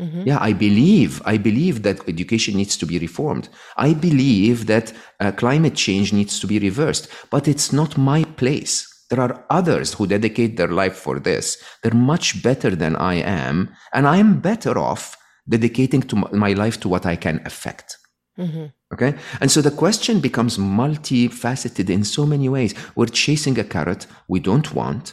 Mm-hmm. 0.00 0.22
Yeah, 0.26 0.38
I 0.40 0.52
believe, 0.52 1.22
I 1.24 1.36
believe 1.36 1.82
that 1.82 2.08
education 2.08 2.56
needs 2.56 2.76
to 2.78 2.86
be 2.86 2.98
reformed. 2.98 3.48
I 3.76 3.94
believe 3.94 4.66
that 4.66 4.92
uh, 5.20 5.30
climate 5.32 5.74
change 5.74 6.12
needs 6.12 6.40
to 6.40 6.46
be 6.46 6.58
reversed, 6.58 7.08
but 7.30 7.46
it's 7.46 7.72
not 7.72 7.96
my 7.96 8.24
place. 8.24 8.90
There 9.10 9.20
are 9.20 9.44
others 9.50 9.92
who 9.92 10.06
dedicate 10.06 10.56
their 10.56 10.68
life 10.68 10.96
for 10.96 11.20
this. 11.20 11.62
They're 11.82 11.94
much 11.94 12.42
better 12.42 12.74
than 12.74 12.96
I 12.96 13.14
am, 13.14 13.70
and 13.92 14.08
I 14.08 14.16
am 14.16 14.40
better 14.40 14.76
off 14.78 15.16
dedicating 15.48 16.02
to 16.02 16.16
my 16.32 16.54
life 16.54 16.80
to 16.80 16.88
what 16.88 17.06
I 17.06 17.14
can 17.14 17.40
affect. 17.44 17.98
Mm-hmm. 18.38 18.64
Okay. 18.94 19.14
And 19.40 19.50
so 19.50 19.60
the 19.60 19.70
question 19.70 20.18
becomes 20.18 20.58
multifaceted 20.58 21.88
in 21.88 22.02
so 22.02 22.26
many 22.26 22.48
ways. 22.48 22.74
We're 22.96 23.06
chasing 23.06 23.58
a 23.60 23.64
carrot 23.64 24.06
we 24.26 24.40
don't 24.40 24.74
want 24.74 25.12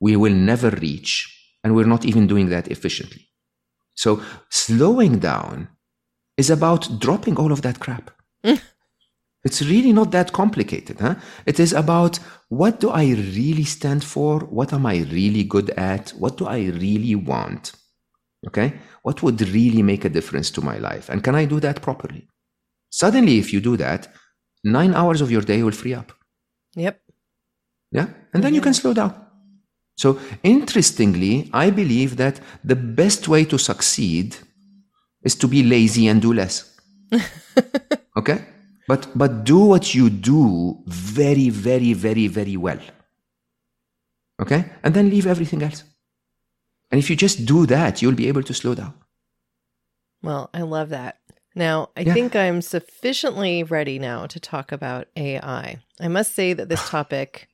we 0.00 0.16
will 0.16 0.32
never 0.32 0.70
reach. 0.70 1.32
And 1.64 1.74
we're 1.74 1.86
not 1.86 2.04
even 2.04 2.26
doing 2.26 2.48
that 2.50 2.68
efficiently. 2.68 3.25
So 3.96 4.22
slowing 4.50 5.18
down 5.18 5.68
is 6.36 6.50
about 6.50 7.00
dropping 7.00 7.36
all 7.36 7.52
of 7.52 7.62
that 7.62 7.80
crap. 7.80 8.10
Mm. 8.44 8.60
it's 9.44 9.62
really 9.62 9.92
not 9.92 10.10
that 10.10 10.32
complicated. 10.32 11.00
Huh? 11.00 11.14
It 11.46 11.58
is 11.58 11.72
about 11.72 12.18
what 12.48 12.80
do 12.80 12.90
I 12.90 13.04
really 13.04 13.64
stand 13.64 14.04
for? 14.04 14.40
What 14.40 14.72
am 14.72 14.86
I 14.86 14.98
really 15.10 15.44
good 15.44 15.70
at? 15.70 16.10
What 16.10 16.36
do 16.36 16.46
I 16.46 16.58
really 16.66 17.14
want? 17.14 17.72
Okay. 18.46 18.74
What 19.02 19.22
would 19.22 19.40
really 19.40 19.82
make 19.82 20.04
a 20.04 20.08
difference 20.08 20.50
to 20.52 20.60
my 20.60 20.78
life? 20.78 21.08
And 21.08 21.22
can 21.22 21.34
I 21.34 21.44
do 21.44 21.60
that 21.60 21.82
properly? 21.82 22.28
Suddenly, 22.90 23.38
if 23.38 23.52
you 23.52 23.60
do 23.60 23.76
that, 23.76 24.12
nine 24.64 24.94
hours 24.94 25.20
of 25.20 25.30
your 25.30 25.42
day 25.42 25.62
will 25.62 25.72
free 25.72 25.94
up. 25.94 26.12
Yep. 26.74 27.00
Yeah. 27.92 28.08
And 28.32 28.44
then 28.44 28.54
you 28.54 28.60
mm-hmm. 28.60 28.64
can 28.64 28.74
slow 28.74 28.94
down. 28.94 29.25
So 29.96 30.18
interestingly, 30.42 31.50
I 31.52 31.70
believe 31.70 32.16
that 32.16 32.40
the 32.62 32.76
best 32.76 33.28
way 33.28 33.44
to 33.46 33.58
succeed 33.58 34.36
is 35.22 35.34
to 35.36 35.48
be 35.48 35.62
lazy 35.62 36.06
and 36.06 36.20
do 36.20 36.32
less. 36.32 36.78
okay? 38.16 38.44
But 38.86 39.08
but 39.14 39.44
do 39.44 39.58
what 39.58 39.94
you 39.94 40.10
do 40.10 40.78
very, 40.86 41.48
very, 41.48 41.92
very, 41.94 42.28
very 42.28 42.56
well. 42.56 42.78
Okay? 44.40 44.66
And 44.82 44.94
then 44.94 45.10
leave 45.10 45.26
everything 45.26 45.62
else. 45.62 45.82
And 46.90 46.98
if 46.98 47.10
you 47.10 47.16
just 47.16 47.46
do 47.46 47.66
that, 47.66 48.00
you'll 48.00 48.14
be 48.14 48.28
able 48.28 48.42
to 48.42 48.54
slow 48.54 48.74
down. 48.74 48.94
Well, 50.22 50.50
I 50.52 50.62
love 50.62 50.90
that. 50.90 51.18
Now, 51.54 51.88
I 51.96 52.02
yeah. 52.02 52.12
think 52.12 52.36
I'm 52.36 52.60
sufficiently 52.60 53.62
ready 53.62 53.98
now 53.98 54.26
to 54.26 54.38
talk 54.38 54.72
about 54.72 55.08
AI. 55.16 55.78
I 55.98 56.08
must 56.08 56.34
say 56.34 56.52
that 56.52 56.68
this 56.68 56.86
topic 56.88 57.48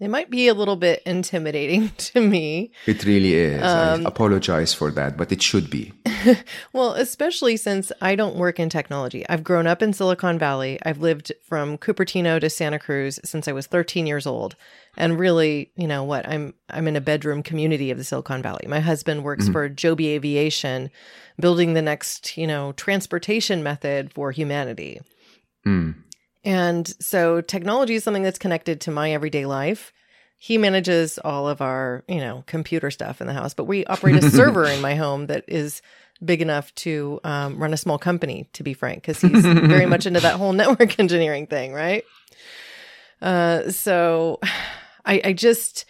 it 0.00 0.08
might 0.08 0.30
be 0.30 0.48
a 0.48 0.54
little 0.54 0.76
bit 0.76 1.02
intimidating 1.04 1.90
to 1.98 2.20
me. 2.20 2.72
It 2.86 3.04
really 3.04 3.34
is. 3.34 3.62
Um, 3.62 4.06
I 4.06 4.08
apologize 4.08 4.72
for 4.72 4.90
that, 4.92 5.16
but 5.18 5.30
it 5.30 5.42
should 5.42 5.68
be. 5.68 5.92
well, 6.72 6.94
especially 6.94 7.58
since 7.58 7.92
I 8.00 8.14
don't 8.14 8.36
work 8.36 8.58
in 8.58 8.70
technology. 8.70 9.28
I've 9.28 9.44
grown 9.44 9.66
up 9.66 9.82
in 9.82 9.92
Silicon 9.92 10.38
Valley. 10.38 10.78
I've 10.84 11.00
lived 11.00 11.32
from 11.42 11.76
Cupertino 11.76 12.40
to 12.40 12.48
Santa 12.48 12.78
Cruz 12.78 13.20
since 13.24 13.46
I 13.46 13.52
was 13.52 13.66
13 13.66 14.06
years 14.06 14.26
old. 14.26 14.56
And 14.96 15.18
really, 15.18 15.70
you 15.76 15.86
know 15.86 16.02
what? 16.02 16.26
I'm 16.26 16.54
I'm 16.70 16.88
in 16.88 16.96
a 16.96 17.00
bedroom 17.00 17.42
community 17.42 17.90
of 17.90 17.98
the 17.98 18.04
Silicon 18.04 18.42
Valley. 18.42 18.64
My 18.66 18.80
husband 18.80 19.22
works 19.22 19.44
mm-hmm. 19.44 19.52
for 19.52 19.68
Joby 19.68 20.08
Aviation, 20.08 20.90
building 21.38 21.74
the 21.74 21.82
next, 21.82 22.36
you 22.36 22.46
know, 22.46 22.72
transportation 22.72 23.62
method 23.62 24.12
for 24.12 24.32
humanity. 24.32 25.00
Mm. 25.66 25.94
And 26.44 26.88
so 27.02 27.40
technology 27.40 27.94
is 27.94 28.04
something 28.04 28.22
that's 28.22 28.38
connected 28.38 28.80
to 28.82 28.90
my 28.90 29.12
everyday 29.12 29.46
life. 29.46 29.92
He 30.38 30.56
manages 30.56 31.18
all 31.18 31.48
of 31.48 31.60
our, 31.60 32.02
you 32.08 32.18
know, 32.18 32.44
computer 32.46 32.90
stuff 32.90 33.20
in 33.20 33.26
the 33.26 33.34
house, 33.34 33.52
but 33.52 33.64
we 33.64 33.84
operate 33.84 34.16
a 34.16 34.30
server 34.30 34.64
in 34.64 34.80
my 34.80 34.94
home 34.94 35.26
that 35.26 35.44
is 35.46 35.82
big 36.24 36.40
enough 36.40 36.74
to 36.76 37.20
um, 37.24 37.58
run 37.58 37.74
a 37.74 37.76
small 37.76 37.98
company, 37.98 38.48
to 38.54 38.62
be 38.62 38.72
frank, 38.72 39.02
because 39.02 39.20
he's 39.20 39.44
very 39.44 39.86
much 39.86 40.06
into 40.06 40.20
that 40.20 40.36
whole 40.36 40.52
network 40.54 40.98
engineering 40.98 41.46
thing, 41.46 41.74
right? 41.74 42.04
Uh, 43.20 43.70
so 43.70 44.38
I, 45.04 45.20
I 45.24 45.32
just, 45.34 45.84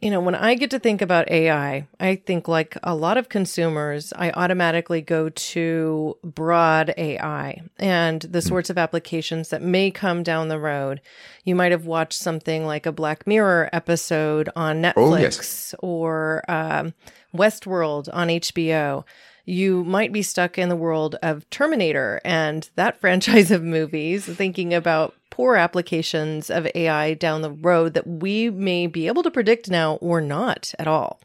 you 0.00 0.10
know, 0.10 0.20
when 0.20 0.36
I 0.36 0.54
get 0.54 0.70
to 0.70 0.78
think 0.78 1.02
about 1.02 1.28
AI, 1.28 1.88
I 1.98 2.14
think 2.14 2.46
like 2.46 2.76
a 2.84 2.94
lot 2.94 3.16
of 3.16 3.28
consumers, 3.28 4.12
I 4.14 4.30
automatically 4.30 5.02
go 5.02 5.28
to 5.28 6.16
broad 6.22 6.94
AI 6.96 7.62
and 7.78 8.20
the 8.22 8.40
hmm. 8.40 8.46
sorts 8.46 8.70
of 8.70 8.78
applications 8.78 9.48
that 9.48 9.60
may 9.60 9.90
come 9.90 10.22
down 10.22 10.48
the 10.48 10.60
road. 10.60 11.00
You 11.44 11.56
might 11.56 11.72
have 11.72 11.86
watched 11.86 12.20
something 12.20 12.64
like 12.64 12.86
a 12.86 12.92
Black 12.92 13.26
Mirror 13.26 13.70
episode 13.72 14.48
on 14.54 14.82
Netflix 14.82 14.94
oh, 14.96 15.16
yes. 15.16 15.74
or 15.80 16.44
um, 16.48 16.94
Westworld 17.34 18.08
on 18.12 18.28
HBO 18.28 19.04
you 19.48 19.82
might 19.84 20.12
be 20.12 20.22
stuck 20.22 20.58
in 20.58 20.68
the 20.68 20.76
world 20.76 21.16
of 21.22 21.48
Terminator 21.50 22.20
and 22.24 22.68
that 22.74 23.00
franchise 23.00 23.50
of 23.50 23.62
movies, 23.62 24.26
thinking 24.26 24.74
about 24.74 25.14
poor 25.30 25.56
applications 25.56 26.50
of 26.50 26.68
AI 26.74 27.14
down 27.14 27.42
the 27.42 27.50
road 27.50 27.94
that 27.94 28.06
we 28.06 28.50
may 28.50 28.86
be 28.86 29.06
able 29.06 29.22
to 29.22 29.30
predict 29.30 29.70
now 29.70 29.94
or 29.96 30.20
not 30.20 30.74
at 30.78 30.86
all. 30.86 31.20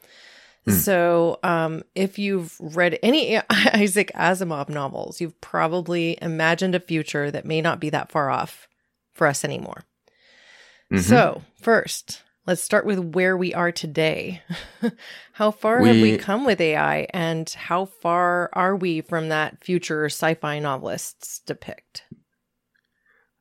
Mm. 0.68 0.74
So, 0.74 1.40
um, 1.44 1.84
if 1.94 2.18
you've 2.18 2.56
read 2.60 2.98
any 3.04 3.38
Isaac 3.50 4.12
Asimov 4.16 4.70
novels, 4.70 5.20
you've 5.20 5.40
probably 5.42 6.18
imagined 6.22 6.76
a 6.76 6.80
future 6.80 7.30
that 7.30 7.46
may 7.46 7.60
not 7.60 7.82
be 7.82 7.90
that 7.90 8.12
far 8.12 8.30
off 8.30 8.70
for 9.14 9.28
us 9.28 9.44
anymore. 9.44 9.84
Mm-hmm. 10.92 11.00
So, 11.00 11.42
first, 11.60 12.22
let's 12.46 12.62
start 12.62 12.86
with 12.86 13.00
where 13.00 13.38
we 13.38 13.54
are 13.54 13.72
today. 13.72 14.42
how 15.34 15.52
far 15.52 15.82
we, 15.82 15.88
have 15.88 16.02
we 16.02 16.18
come 16.18 16.46
with 16.46 16.60
AI, 16.62 17.08
and 17.12 17.50
how 17.50 17.86
far 17.86 18.50
are 18.54 18.76
we 18.76 19.02
from 19.02 19.30
that 19.30 19.64
future 19.64 20.06
sci 20.06 20.34
fi 20.36 20.60
novelists 20.60 21.40
depict? 21.40 22.04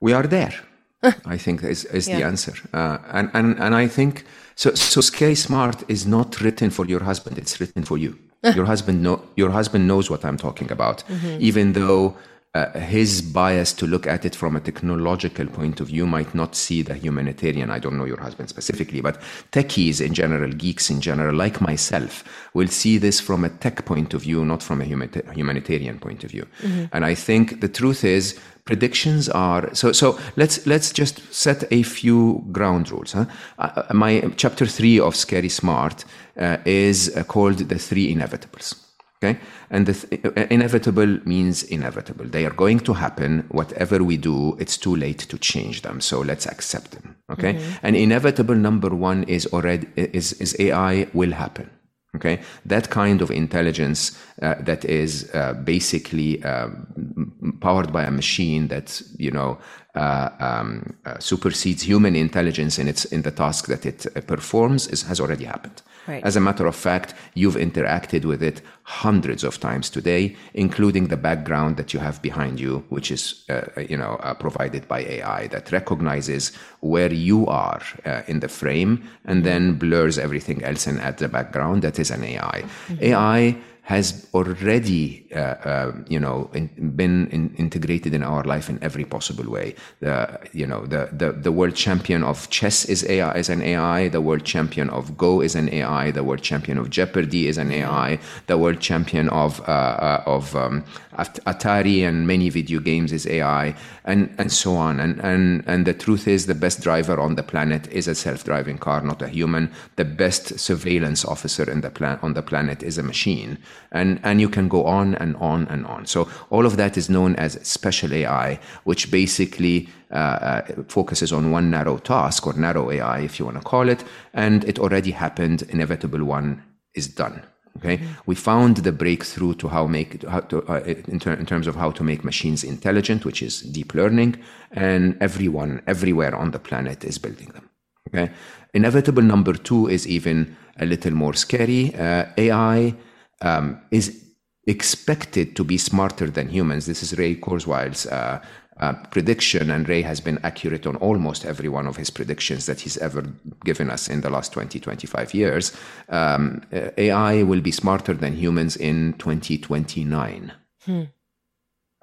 We 0.01 0.12
are 0.12 0.27
there. 0.27 0.55
I 1.27 1.37
think 1.37 1.65
is, 1.65 1.85
is 1.87 2.09
yeah. 2.09 2.19
the 2.19 2.25
answer. 2.25 2.55
Uh, 2.73 2.99
and, 3.12 3.31
and, 3.35 3.59
and 3.59 3.75
I 3.75 3.88
think 3.88 4.25
so, 4.55 4.75
so 4.75 5.01
Scary 5.01 5.35
Smart 5.35 5.83
is 5.88 6.07
not 6.07 6.41
written 6.41 6.71
for 6.71 6.87
your 6.87 7.03
husband. 7.03 7.38
It's 7.38 7.61
written 7.61 7.85
for 7.85 7.99
you. 7.99 8.19
your 8.57 8.65
husband 8.65 9.03
know, 9.03 9.23
your 9.37 9.51
husband 9.51 9.87
knows 9.87 10.11
what 10.11 10.25
I'm 10.25 10.37
talking 10.37 10.73
about, 10.73 11.05
mm-hmm. 11.09 11.37
even 11.41 11.75
though 11.75 12.17
uh, 12.55 12.79
his 12.79 13.23
bias 13.23 13.73
to 13.73 13.87
look 13.87 14.07
at 14.07 14.27
it 14.27 14.37
from 14.37 14.57
a 14.57 14.61
technological 14.61 15.47
point 15.47 15.81
of 15.81 15.87
view 15.87 16.07
might 16.07 16.35
not 16.35 16.55
see 16.55 16.83
the 16.83 16.95
humanitarian. 16.95 17.71
I 17.71 17.79
don't 17.79 17.97
know 17.97 18.05
your 18.05 18.21
husband 18.21 18.51
specifically, 18.51 19.01
but 19.01 19.19
techies 19.53 20.05
in 20.05 20.12
general, 20.12 20.53
geeks 20.53 20.91
in 20.91 21.01
general, 21.01 21.35
like 21.35 21.62
myself, 21.62 22.25
will 22.53 22.69
see 22.69 22.99
this 22.99 23.21
from 23.21 23.45
a 23.45 23.49
tech 23.49 23.87
point 23.87 24.12
of 24.12 24.23
view, 24.23 24.45
not 24.45 24.62
from 24.62 24.83
a 24.83 24.85
humanitarian 24.85 25.99
point 25.99 26.25
of 26.25 26.31
view. 26.31 26.47
Mm-hmm. 26.61 26.85
And 26.93 27.07
I 27.07 27.15
think 27.15 27.62
the 27.62 27.69
truth 27.69 28.05
is, 28.05 28.38
predictions 28.67 29.31
are 29.31 29.75
so. 29.75 29.93
So 29.93 30.19
let's 30.37 30.67
let's 30.67 30.93
just 30.93 31.33
set 31.33 31.65
a 31.73 31.83
few 31.83 32.45
ground 32.53 32.91
rules. 32.91 33.12
Huh? 33.12 33.25
Uh, 33.59 33.85
uh 33.88 33.95
my 33.95 34.21
chapter 34.37 34.67
three 34.67 35.01
of 35.01 35.17
Scary 35.17 35.49
Smart 35.49 36.05
uh, 36.37 36.59
is 36.67 37.17
uh, 37.17 37.25
called 37.25 37.59
the 37.59 37.79
three 37.79 38.15
inevitables. 38.15 38.91
Okay. 39.22 39.38
And 39.70 39.87
the 39.87 39.94
th- 39.94 40.24
uh, 40.24 40.46
inevitable 40.50 41.20
means 41.24 41.62
inevitable. 41.62 42.26
They 42.26 42.44
are 42.44 42.54
going 42.54 42.80
to 42.80 42.94
happen. 42.94 43.44
Whatever 43.50 44.02
we 44.02 44.16
do, 44.16 44.56
it's 44.58 44.76
too 44.76 44.96
late 44.96 45.20
to 45.28 45.38
change 45.38 45.82
them. 45.82 46.00
So 46.00 46.20
let's 46.20 46.46
accept 46.46 46.90
them. 46.90 47.16
Okay. 47.30 47.54
Mm-hmm. 47.54 47.87
And 47.87 47.96
inevitable 47.96 48.56
number 48.56 48.88
one 48.88 49.22
is 49.24 49.46
already, 49.46 49.87
is, 49.96 50.32
is 50.35 50.56
AI 50.58 51.06
will 51.12 51.32
happen. 51.32 51.70
Okay. 52.16 52.40
That 52.66 52.90
kind 52.90 53.22
of 53.22 53.30
intelligence 53.30 54.18
uh, 54.42 54.56
that 54.61 54.85
is 54.85 55.30
uh, 55.35 55.54
basically 55.54 56.42
um, 56.42 57.56
powered 57.61 57.90
by 57.90 58.02
a 58.02 58.11
machine 58.11 58.68
that, 58.68 59.00
you 59.18 59.30
know, 59.30 59.58
uh, 59.94 60.28
um, 60.38 60.94
uh, 61.06 61.18
supersedes 61.18 61.82
human 61.82 62.16
intelligence 62.16 62.78
in 62.78 62.88
its 62.88 63.06
in 63.06 63.22
the 63.22 63.30
task 63.30 63.66
that 63.66 63.87
it 63.87 64.06
uh, 64.06 64.20
performs 64.22 64.88
is, 64.88 65.02
has 65.02 65.20
already 65.20 65.44
happened. 65.44 65.82
Right. 66.07 66.25
As 66.25 66.37
a 66.37 66.41
matter 66.41 66.67
of 66.67 66.75
fact, 66.75 67.15
you've 67.35 67.55
interacted 67.55 68.25
with 68.25 68.43
it 68.43 68.61
hundreds 68.83 69.45
of 69.45 69.61
times 69.61 69.88
today, 69.88 70.37
including 70.55 71.09
the 71.09 71.17
background 71.17 71.77
that 71.77 71.95
you 71.95 72.01
have 72.01 72.21
behind 72.21 72.59
you, 72.59 72.85
which 72.88 73.11
is, 73.11 73.45
uh, 73.49 73.81
you 73.88 73.97
know, 73.97 74.17
uh, 74.23 74.35
provided 74.35 74.88
by 74.88 75.01
AI 75.01 75.47
that 75.49 75.71
recognizes 75.71 76.53
where 76.81 77.12
you 77.12 77.47
are 77.47 77.83
uh, 78.05 78.23
in 78.27 78.41
the 78.41 78.49
frame 78.49 79.09
and 79.25 79.45
then 79.45 79.75
blurs 79.75 80.19
everything 80.19 80.62
else 80.65 80.87
and 80.87 81.01
adds 81.01 81.21
the 81.21 81.29
background. 81.29 81.83
That 81.83 81.99
is 81.99 82.11
an 82.11 82.25
AI. 82.25 82.65
Mm-hmm. 82.88 83.05
AI 83.05 83.57
has 83.83 84.29
already, 84.33 85.27
uh, 85.35 85.38
uh, 85.38 85.92
you 86.09 86.21
know, 86.21 86.49
in, 86.55 86.68
been 86.95 87.27
in, 87.29 87.53
integrated 87.57 88.14
in 88.14 88.23
our 88.23 88.45
life 88.45 88.71
in 88.71 88.79
every 88.81 89.05
possible 89.05 89.51
way. 89.51 89.75
The, 89.99 90.38
you 90.53 90.68
know, 90.68 90.87
the, 90.87 91.09
the, 91.12 91.33
the 91.33 91.51
world 91.51 91.75
champion 91.75 92.23
of 92.23 92.49
chess 92.49 92.85
is 92.85 93.05
AI, 93.09 93.33
is 93.33 93.49
an 93.49 93.61
AI. 93.61 94.09
The 94.09 94.21
world 94.21 94.45
champion 94.45 94.88
of 94.90 95.18
Go 95.18 95.40
is 95.40 95.57
an 95.57 95.68
AI. 95.68 96.12
The 96.12 96.23
world 96.23 96.42
champion 96.42 96.79
of 96.79 96.90
Jeopardy 96.90 97.49
is 97.49 97.59
an 97.59 97.73
AI. 97.73 98.21
The 98.47 98.57
world 98.57 98.79
champion 98.79 99.29
of, 99.31 99.61
uh, 99.62 99.73
uh 99.73 100.23
of 100.27 100.55
um, 100.55 100.85
Atari 101.18 102.09
and 102.09 102.27
many 102.27 102.49
video 102.51 102.81
games 102.81 103.12
is 103.12 103.27
AI, 103.27 103.75
and, 104.05 104.35
and 104.38 104.51
so 104.51 104.77
on. 104.77 105.01
And, 105.01 105.21
and, 105.21 105.64
and 105.66 105.87
the 105.87 105.92
truth 105.92 106.27
is, 106.29 106.47
the 106.47 106.55
best 106.55 106.81
driver 106.81 107.21
on 107.21 107.35
the 107.35 107.42
planet 107.42 107.87
is 107.92 108.07
a 108.09 108.14
self-driving 108.14 108.79
car, 108.79 109.03
not 109.03 109.21
a 109.21 109.29
human. 109.29 109.71
The 109.97 110.05
best 110.05 110.59
surveillance 110.59 111.25
officer 111.25 111.68
in 111.68 111.81
the 111.81 111.90
plan- 111.90 112.21
on 112.23 112.35
the 112.35 112.42
planet 112.42 112.83
is 112.83 112.97
a 112.97 113.03
machine 113.03 113.59
and 113.90 114.20
and 114.22 114.40
you 114.40 114.48
can 114.48 114.68
go 114.68 114.85
on 114.85 115.14
and 115.16 115.37
on 115.37 115.66
and 115.68 115.87
on. 115.87 116.06
So 116.06 116.28
all 116.50 116.66
of 116.66 116.76
that 116.76 116.96
is 116.96 117.08
known 117.08 117.37
as 117.37 117.58
special 117.66 118.12
AI, 118.12 118.58
which 118.85 119.11
basically 119.11 119.88
uh, 120.11 120.14
uh, 120.14 120.62
focuses 120.88 121.32
on 121.32 121.50
one 121.50 121.70
narrow 121.70 121.98
task 121.98 122.46
or 122.46 122.52
narrow 122.54 122.90
AI, 122.90 123.20
if 123.20 123.38
you 123.38 123.44
want 123.46 123.58
to 123.58 123.64
call 123.64 123.88
it, 123.88 124.04
and 124.35 124.64
it 124.64 124.78
already 124.78 125.11
happened. 125.11 125.62
Inevitable 125.62 126.24
one 126.24 126.62
is 126.94 127.08
done. 127.08 127.42
Okay, 127.78 127.96
mm-hmm. 127.96 128.12
we 128.26 128.35
found 128.35 128.76
the 128.78 128.92
breakthrough 128.92 129.54
to 129.54 129.68
how 129.68 129.87
make 129.87 130.22
how 130.24 130.40
to, 130.40 130.62
uh, 130.68 130.80
in, 130.85 131.18
ter- 131.18 131.32
in, 131.32 131.46
terms 131.46 131.66
of 131.66 131.74
how 131.74 131.90
to 131.90 132.04
make 132.04 132.22
machines 132.24 132.62
intelligent, 132.64 133.24
which 133.24 133.42
is 133.42 133.62
deep 133.62 133.94
learning, 133.94 134.37
and 134.72 135.16
everyone 135.20 135.80
everywhere 135.87 136.35
on 136.37 136.50
the 136.50 136.58
planet 136.58 137.04
is 137.04 137.16
building 137.16 137.48
them. 137.48 137.70
Okay, 138.08 138.30
inevitable 138.74 139.22
number 139.22 139.54
two 139.54 139.88
is 139.88 140.06
even 140.06 140.54
a 140.78 140.85
little 140.85 141.12
more 141.12 141.32
scary. 141.32 141.94
Uh, 141.94 142.26
AI 142.37 142.94
um, 143.42 143.81
is 143.90 144.22
expected 144.66 145.57
to 145.57 145.64
be 145.64 145.76
smarter 145.76 146.31
than 146.31 146.48
humans. 146.48 146.87
This 146.87 147.02
is 147.02 147.18
Ray 147.18 147.35
Kurzweil's 147.35 148.07
uh, 148.07 148.40
uh, 148.81 148.94
prediction, 149.11 149.70
and 149.70 149.88
Ray 149.88 150.02
has 150.02 150.20
been 150.20 150.38
accurate 150.42 150.87
on 150.87 150.96
almost 150.96 151.44
every 151.44 151.68
one 151.68 151.87
of 151.87 151.96
his 151.96 152.11
predictions 152.11 152.66
that 152.66 152.81
he's 152.81 152.96
ever 152.98 153.22
given 153.64 153.90
us 153.90 154.09
in 154.09 154.22
the 154.22 154.31
last 154.31 154.52
20, 154.52 154.81
25 154.81 155.35
years. 155.35 155.76
Um, 156.09 156.62
uh, 156.72 156.90
AI 156.96 157.42
will 157.42 157.61
be 157.61 157.72
smarter 157.72 158.14
than 158.14 158.35
humans 158.35 158.76
in 158.76 159.14
2029. 159.18 160.52
Hmm. 160.85 161.02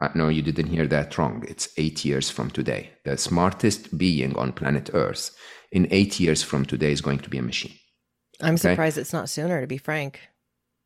Uh, 0.01 0.09
no, 0.15 0.29
you 0.29 0.41
didn't 0.41 0.67
hear 0.67 0.87
that 0.87 1.17
wrong. 1.17 1.43
It's 1.47 1.69
eight 1.77 2.05
years 2.05 2.29
from 2.29 2.49
today. 2.49 2.91
The 3.03 3.17
smartest 3.17 3.97
being 3.97 4.37
on 4.37 4.53
planet 4.53 4.89
Earth 4.93 5.35
in 5.71 5.87
eight 5.91 6.19
years 6.19 6.43
from 6.43 6.65
today 6.65 6.91
is 6.91 7.01
going 7.01 7.19
to 7.19 7.29
be 7.29 7.37
a 7.37 7.41
machine. 7.41 7.73
I'm 8.41 8.53
okay? 8.53 8.71
surprised 8.71 8.97
it's 8.97 9.11
not 9.11 9.29
sooner, 9.29 9.59
to 9.59 9.67
be 9.67 9.77
frank. 9.77 10.28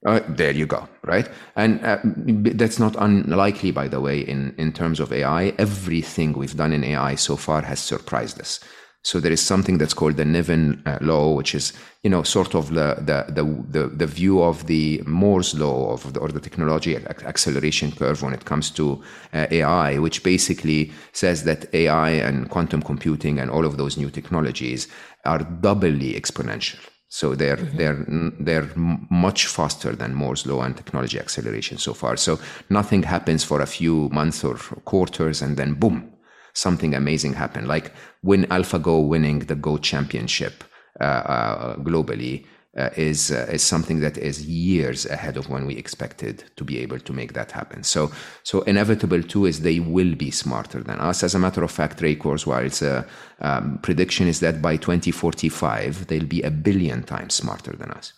Uh, 0.05 0.19
there 0.27 0.51
you 0.51 0.65
go, 0.65 0.87
right? 1.03 1.29
And 1.55 1.83
uh, 1.85 1.97
that's 2.03 2.77
not 2.77 2.95
unlikely, 2.99 3.71
by 3.71 3.87
the 3.87 4.01
way, 4.01 4.19
in, 4.19 4.53
in 4.57 4.73
terms 4.73 4.99
of 4.99 5.13
AI. 5.13 5.53
Everything 5.57 6.33
we've 6.33 6.57
done 6.57 6.73
in 6.73 6.83
AI 6.83 7.15
so 7.15 7.37
far 7.37 7.61
has 7.61 7.79
surprised 7.79 8.39
us. 8.41 8.59
So 9.05 9.19
there 9.19 9.31
is 9.31 9.41
something 9.41 9.77
that's 9.77 9.93
called 9.93 10.15
the 10.17 10.23
Neven 10.23 10.85
uh, 10.85 10.97
law, 11.01 11.33
which 11.35 11.55
is, 11.55 11.73
you 12.03 12.09
know, 12.09 12.23
sort 12.23 12.53
of 12.55 12.69
the, 12.73 12.95
the, 12.99 13.25
the, 13.31 13.43
the, 13.79 13.87
the 13.87 14.07
view 14.07 14.41
of 14.41 14.67
the 14.67 15.01
Moore's 15.05 15.53
law 15.57 15.93
of 15.93 16.13
the, 16.13 16.19
or 16.19 16.29
the 16.29 16.39
technology 16.39 16.95
acceleration 16.97 17.91
curve 17.91 18.21
when 18.23 18.33
it 18.33 18.45
comes 18.45 18.71
to 18.71 19.01
uh, 19.33 19.47
AI, 19.51 19.99
which 19.99 20.23
basically 20.23 20.91
says 21.13 21.43
that 21.43 21.73
AI 21.73 22.11
and 22.11 22.49
quantum 22.49 22.81
computing 22.81 23.39
and 23.39 23.51
all 23.51 23.65
of 23.65 23.77
those 23.77 23.97
new 23.97 24.09
technologies 24.09 24.87
are 25.25 25.39
doubly 25.39 26.13
exponential. 26.13 26.92
So 27.19 27.35
they're 27.35 27.57
mm-hmm. 27.57 27.77
they're 27.77 28.05
they're 28.39 28.69
much 29.25 29.45
faster 29.45 29.95
than 29.95 30.15
Moore's 30.15 30.47
law 30.47 30.63
and 30.63 30.75
technology 30.75 31.19
acceleration 31.19 31.77
so 31.77 31.93
far. 31.93 32.17
So 32.17 32.39
nothing 32.71 33.03
happens 33.03 33.43
for 33.43 33.61
a 33.61 33.67
few 33.67 34.09
months 34.09 34.43
or 34.43 34.55
quarters, 34.91 35.43
and 35.43 35.55
then 35.55 35.75
boom, 35.75 36.11
something 36.53 36.95
amazing 36.95 37.33
happened. 37.33 37.67
Like 37.67 37.91
when 38.21 38.45
AlphaGo 38.45 39.07
winning 39.07 39.39
the 39.45 39.53
Go 39.53 39.77
championship 39.77 40.63
uh, 40.99 41.03
uh, 41.03 41.75
globally 41.87 42.45
uh, 42.77 42.89
is 42.97 43.31
uh, 43.31 43.47
is 43.51 43.61
something 43.61 43.99
that 43.99 44.17
is 44.17 44.47
years 44.47 45.05
ahead 45.05 45.37
of 45.37 45.47
when 45.49 45.65
we 45.65 45.75
expected 45.75 46.43
to 46.55 46.63
be 46.63 46.79
able 46.79 46.99
to 46.99 47.13
make 47.13 47.33
that 47.33 47.51
happen. 47.51 47.83
So 47.83 48.11
so 48.43 48.61
inevitable 48.61 49.21
too 49.21 49.45
is 49.45 49.61
they 49.61 49.79
will 49.79 50.15
be 50.15 50.31
smarter 50.31 50.81
than 50.81 50.99
us. 50.99 51.23
As 51.23 51.35
a 51.35 51.39
matter 51.39 51.63
of 51.63 51.71
fact, 51.71 52.01
Ray 52.01 52.15
Kurzweil's 52.15 52.81
uh, 52.81 53.03
um, 53.41 53.79
prediction 53.83 54.27
is 54.27 54.39
that 54.39 54.61
by 54.61 54.77
2045 54.77 56.07
they'll 56.07 56.25
be 56.25 56.41
a 56.41 56.51
billion 56.51 57.03
times 57.03 57.35
smarter 57.35 57.73
than 57.73 57.91
us. 57.91 58.13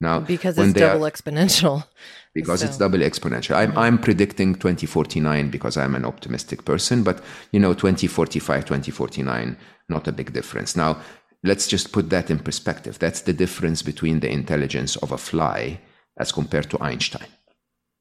Now 0.00 0.20
because 0.20 0.56
it's 0.56 0.72
double 0.72 1.06
are, 1.06 1.10
exponential. 1.10 1.84
Because 2.32 2.60
so. 2.60 2.66
it's 2.66 2.78
double 2.78 3.00
exponential. 3.00 3.56
I'm 3.56 3.76
I'm 3.76 3.98
predicting 3.98 4.54
2049 4.54 5.50
because 5.50 5.76
I'm 5.76 5.96
an 5.96 6.04
optimistic 6.04 6.64
person, 6.64 7.02
but 7.02 7.20
you 7.50 7.58
know 7.58 7.74
2045, 7.74 8.64
2049, 8.64 9.56
not 9.88 10.06
a 10.06 10.12
big 10.12 10.32
difference. 10.32 10.76
Now 10.76 11.02
let's 11.42 11.66
just 11.66 11.92
put 11.92 12.10
that 12.10 12.30
in 12.30 12.38
perspective. 12.38 12.98
That's 12.98 13.22
the 13.22 13.32
difference 13.32 13.82
between 13.82 14.20
the 14.20 14.30
intelligence 14.30 14.96
of 14.96 15.12
a 15.12 15.18
fly 15.18 15.80
as 16.18 16.32
compared 16.32 16.70
to 16.70 16.82
Einstein. 16.82 17.28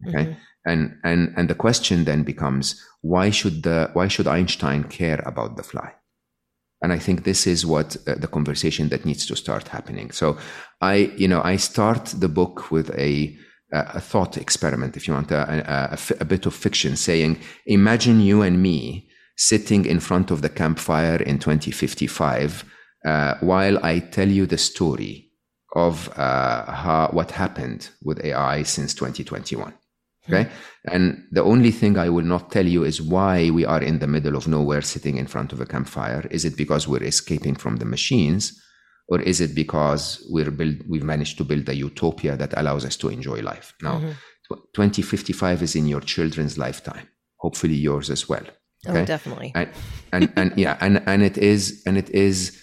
Okay. 0.07 0.25
Mm-hmm. 0.25 0.33
And, 0.65 0.97
and, 1.03 1.33
and 1.37 1.49
the 1.49 1.55
question 1.55 2.03
then 2.03 2.23
becomes, 2.23 2.83
why 3.01 3.29
should 3.29 3.63
the, 3.63 3.89
why 3.93 4.07
should 4.07 4.27
Einstein 4.27 4.83
care 4.83 5.21
about 5.25 5.55
the 5.55 5.63
fly? 5.63 5.93
And 6.81 6.93
I 6.93 6.99
think 6.99 7.23
this 7.23 7.47
is 7.47 7.65
what 7.65 7.97
uh, 8.07 8.15
the 8.15 8.27
conversation 8.27 8.89
that 8.89 9.05
needs 9.05 9.25
to 9.27 9.35
start 9.35 9.67
happening. 9.67 10.11
So 10.11 10.37
I, 10.81 11.11
you 11.17 11.27
know, 11.27 11.41
I 11.43 11.57
start 11.57 12.05
the 12.05 12.29
book 12.29 12.71
with 12.71 12.89
a, 12.97 13.37
a 13.71 13.99
thought 13.99 14.37
experiment, 14.37 14.95
if 14.97 15.07
you 15.07 15.13
want, 15.13 15.31
a, 15.31 15.93
a, 15.93 15.99
a, 16.21 16.25
bit 16.25 16.45
of 16.45 16.55
fiction 16.55 16.95
saying, 16.95 17.39
imagine 17.65 18.21
you 18.21 18.41
and 18.41 18.61
me 18.61 19.09
sitting 19.37 19.85
in 19.85 19.99
front 19.99 20.31
of 20.31 20.41
the 20.41 20.49
campfire 20.49 21.21
in 21.21 21.37
2055 21.37 22.65
uh, 23.05 23.35
while 23.41 23.83
I 23.83 23.99
tell 23.99 24.27
you 24.27 24.45
the 24.45 24.57
story 24.57 25.31
of 25.75 26.09
uh, 26.17 26.71
how, 26.71 27.09
what 27.11 27.31
happened 27.31 27.89
with 28.03 28.23
AI 28.23 28.63
since 28.63 28.93
2021. 28.93 29.73
Okay. 30.27 30.49
And 30.85 31.25
the 31.31 31.41
only 31.41 31.71
thing 31.71 31.97
I 31.97 32.09
will 32.09 32.25
not 32.25 32.51
tell 32.51 32.65
you 32.65 32.83
is 32.83 33.01
why 33.01 33.49
we 33.49 33.65
are 33.65 33.81
in 33.81 33.99
the 33.99 34.07
middle 34.07 34.35
of 34.35 34.47
nowhere 34.47 34.81
sitting 34.81 35.17
in 35.17 35.25
front 35.25 35.53
of 35.53 35.59
a 35.59 35.65
campfire. 35.65 36.27
Is 36.29 36.45
it 36.45 36.55
because 36.55 36.87
we're 36.87 37.03
escaping 37.03 37.55
from 37.55 37.77
the 37.77 37.85
machines? 37.85 38.61
Or 39.07 39.19
is 39.21 39.41
it 39.41 39.55
because 39.55 40.23
we're 40.29 40.51
build, 40.51 40.87
we've 40.87 41.03
managed 41.03 41.37
to 41.39 41.43
build 41.43 41.67
a 41.67 41.75
utopia 41.75 42.37
that 42.37 42.53
allows 42.55 42.85
us 42.85 42.95
to 42.97 43.09
enjoy 43.09 43.41
life? 43.41 43.73
Now, 43.81 43.97
mm-hmm. 43.97 44.11
2055 44.75 45.63
is 45.63 45.75
in 45.75 45.87
your 45.87 46.01
children's 46.01 46.57
lifetime, 46.57 47.07
hopefully 47.37 47.75
yours 47.75 48.11
as 48.11 48.29
well. 48.29 48.43
Oh, 48.87 48.91
okay? 48.91 49.01
Oh, 49.01 49.05
definitely. 49.05 49.51
And, 49.55 49.69
and, 50.13 50.33
and 50.35 50.57
yeah, 50.57 50.77
and, 50.79 51.01
and 51.07 51.23
it 51.23 51.39
is, 51.39 51.81
and 51.87 51.97
it 51.97 52.09
is 52.11 52.55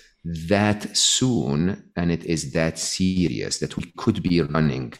that 0.48 0.96
soon 0.96 1.90
and 1.96 2.10
it 2.10 2.24
is 2.24 2.52
that 2.52 2.78
serious 2.78 3.58
that 3.58 3.76
we 3.76 3.92
could 3.96 4.22
be 4.22 4.40
running 4.40 4.92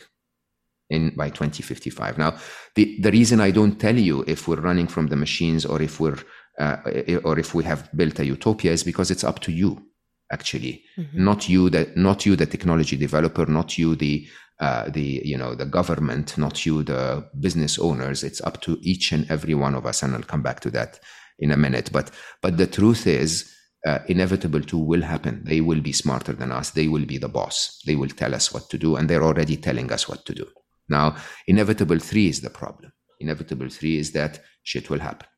in 0.91 1.11
by 1.17 1.29
2055 1.29 2.19
now 2.19 2.37
the 2.77 2.97
the 3.01 3.11
reason 3.11 3.41
i 3.41 3.51
don't 3.51 3.81
tell 3.81 3.97
you 3.97 4.23
if 4.27 4.47
we're 4.47 4.61
running 4.61 4.87
from 4.87 5.09
the 5.09 5.17
machines 5.17 5.67
or 5.67 5.83
if 5.83 5.99
we're 5.99 6.19
uh, 6.59 6.77
or 7.25 7.39
if 7.39 7.55
we 7.55 7.65
have 7.65 7.89
built 7.95 8.19
a 8.19 8.25
utopia 8.25 8.73
is 8.73 8.83
because 8.83 9.11
it's 9.11 9.25
up 9.25 9.41
to 9.41 9.53
you 9.53 9.83
actually. 10.33 10.83
Mm-hmm. 10.99 11.25
not 11.25 11.49
you 11.49 11.71
that 11.71 11.97
not 11.97 12.27
you 12.27 12.37
the 12.37 12.47
technology 12.47 12.97
developer 12.97 13.47
not 13.47 13.79
you 13.79 13.95
the 13.95 14.27
uh, 14.59 14.89
the 14.89 15.21
you 15.25 15.37
know 15.37 15.55
the 15.55 15.67
government 15.67 16.39
not 16.39 16.65
you 16.65 16.83
the 16.83 17.29
business 17.39 17.79
owners. 17.79 18.25
It's 18.25 18.41
up 18.41 18.61
to 18.63 18.79
each 18.81 19.13
and 19.13 19.31
every 19.31 19.55
one 19.55 19.75
of 19.75 19.87
us 19.87 20.03
and 20.03 20.15
i'll 20.15 20.23
come 20.23 20.43
back 20.43 20.61
to 20.61 20.71
that 20.71 21.01
in 21.39 21.51
a 21.51 21.57
minute. 21.57 21.91
But 21.93 22.11
but 22.43 22.57
the 22.57 22.67
truth 22.67 23.07
is 23.07 23.53
uh, 23.87 24.01
inevitable 24.09 24.61
two 24.61 24.79
will 24.79 25.03
happen 25.03 25.43
they 25.45 25.61
will 25.61 25.81
be 25.81 25.93
smarter 25.93 26.33
than 26.33 26.53
us 26.53 26.71
they 26.71 26.89
will 26.89 27.07
be 27.07 27.19
the 27.19 27.29
boss 27.29 27.81
they 27.87 27.97
will 27.97 28.09
tell 28.09 28.35
us 28.35 28.53
what 28.53 28.69
to 28.69 28.77
do 28.77 28.97
and 28.97 29.09
they're 29.09 29.25
already 29.31 29.57
telling 29.57 29.91
us 29.93 30.09
what 30.09 30.25
to 30.27 30.35
do 30.35 30.47
now, 30.89 31.17
inevitable 31.47 31.99
three 31.99 32.29
is 32.29 32.41
the 32.41 32.51
problem. 32.51 32.93
Inevitable 33.21 33.69
three 33.69 33.99
is 33.99 34.13
that 34.13 34.43
shit 34.63 34.91
will 34.91 35.01
happen. 35.01 35.29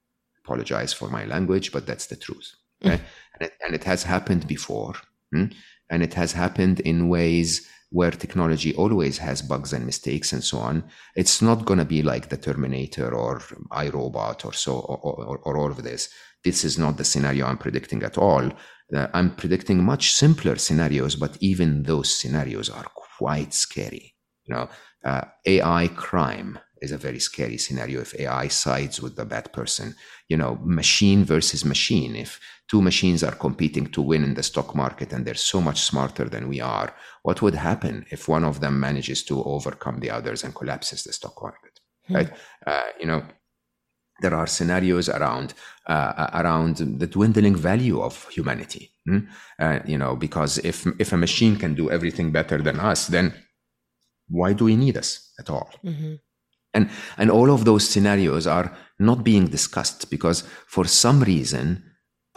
Apologize 0.44 0.92
for 0.92 1.08
my 1.08 1.24
language, 1.24 1.72
but 1.72 1.86
that's 1.86 2.06
the 2.06 2.16
truth. 2.16 2.54
Okay? 2.84 2.96
Mm. 2.96 3.00
And, 3.34 3.42
it, 3.42 3.52
and, 3.64 3.74
it, 3.74 3.84
has 3.84 4.02
happened 4.02 4.46
before. 4.46 4.94
Hmm? 5.32 5.46
And 5.90 6.02
it 6.02 6.14
has 6.14 6.32
happened 6.32 6.80
in 6.80 7.08
ways 7.08 7.66
where 7.90 8.10
technology 8.10 8.74
always 8.74 9.16
has 9.18 9.40
bugs 9.40 9.72
and 9.72 9.86
mistakes 9.86 10.32
and 10.32 10.44
so 10.44 10.58
on. 10.58 10.84
It's 11.16 11.40
not 11.40 11.64
going 11.64 11.78
to 11.78 11.86
be 11.86 12.02
like 12.02 12.28
the 12.28 12.36
Terminator 12.36 13.14
or 13.14 13.40
I, 13.70 13.88
Robot 13.88 14.44
or 14.44 14.52
so, 14.52 14.80
or, 14.80 14.98
or, 14.98 15.38
or, 15.38 15.56
all 15.56 15.70
of 15.70 15.82
this. 15.82 16.10
This 16.44 16.64
is 16.64 16.78
not 16.78 16.96
the 16.96 17.04
scenario 17.04 17.46
I'm 17.46 17.58
predicting 17.58 18.02
at 18.02 18.18
all. 18.18 18.50
Uh, 18.94 19.06
I'm 19.12 19.34
predicting 19.34 19.84
much 19.84 20.12
simpler 20.12 20.56
scenarios, 20.56 21.14
but 21.16 21.36
even 21.40 21.82
those 21.82 22.14
scenarios 22.14 22.70
are 22.70 22.86
quite 23.18 23.52
scary. 23.52 24.14
You 24.46 24.54
know, 24.54 24.68
uh, 25.04 25.24
AI 25.44 25.88
crime 25.88 26.58
is 26.80 26.92
a 26.92 26.98
very 26.98 27.18
scary 27.18 27.58
scenario 27.58 28.00
if 28.00 28.18
AI 28.18 28.48
sides 28.48 29.02
with 29.02 29.16
the 29.16 29.24
bad 29.24 29.52
person. 29.52 29.94
You 30.28 30.36
know, 30.36 30.58
machine 30.62 31.24
versus 31.24 31.64
machine. 31.64 32.16
If 32.16 32.40
two 32.68 32.80
machines 32.80 33.22
are 33.22 33.34
competing 33.34 33.86
to 33.88 34.02
win 34.02 34.24
in 34.24 34.34
the 34.34 34.42
stock 34.42 34.74
market 34.74 35.12
and 35.12 35.24
they're 35.24 35.34
so 35.34 35.60
much 35.60 35.80
smarter 35.82 36.28
than 36.28 36.48
we 36.48 36.60
are, 36.60 36.94
what 37.22 37.42
would 37.42 37.54
happen 37.54 38.06
if 38.10 38.28
one 38.28 38.44
of 38.44 38.60
them 38.60 38.78
manages 38.78 39.22
to 39.24 39.42
overcome 39.44 40.00
the 40.00 40.10
others 40.10 40.44
and 40.44 40.54
collapses 40.54 41.02
the 41.02 41.12
stock 41.12 41.42
market? 41.42 41.80
Hmm. 42.06 42.14
Right? 42.14 42.30
Uh, 42.66 42.88
you 43.00 43.06
know, 43.06 43.24
there 44.20 44.34
are 44.34 44.46
scenarios 44.46 45.08
around 45.08 45.54
uh, 45.86 46.28
around 46.34 46.76
the 46.76 47.06
dwindling 47.06 47.56
value 47.56 48.00
of 48.00 48.28
humanity. 48.28 48.90
Hmm? 49.06 49.18
Uh, 49.58 49.78
you 49.86 49.98
know, 49.98 50.16
because 50.16 50.58
if 50.58 50.86
if 50.98 51.12
a 51.12 51.16
machine 51.16 51.56
can 51.56 51.74
do 51.74 51.90
everything 51.90 52.32
better 52.32 52.58
than 52.62 52.80
us, 52.80 53.06
then 53.06 53.32
why 54.28 54.52
do 54.52 54.64
we 54.64 54.76
need 54.76 54.96
us 54.96 55.32
at 55.38 55.50
all? 55.50 55.70
Mm-hmm. 55.84 56.14
And, 56.74 56.90
and 57.16 57.30
all 57.30 57.50
of 57.50 57.64
those 57.64 57.88
scenarios 57.88 58.46
are 58.46 58.76
not 58.98 59.24
being 59.24 59.46
discussed 59.46 60.10
because 60.10 60.42
for 60.66 60.84
some 60.84 61.20
reason, 61.22 61.82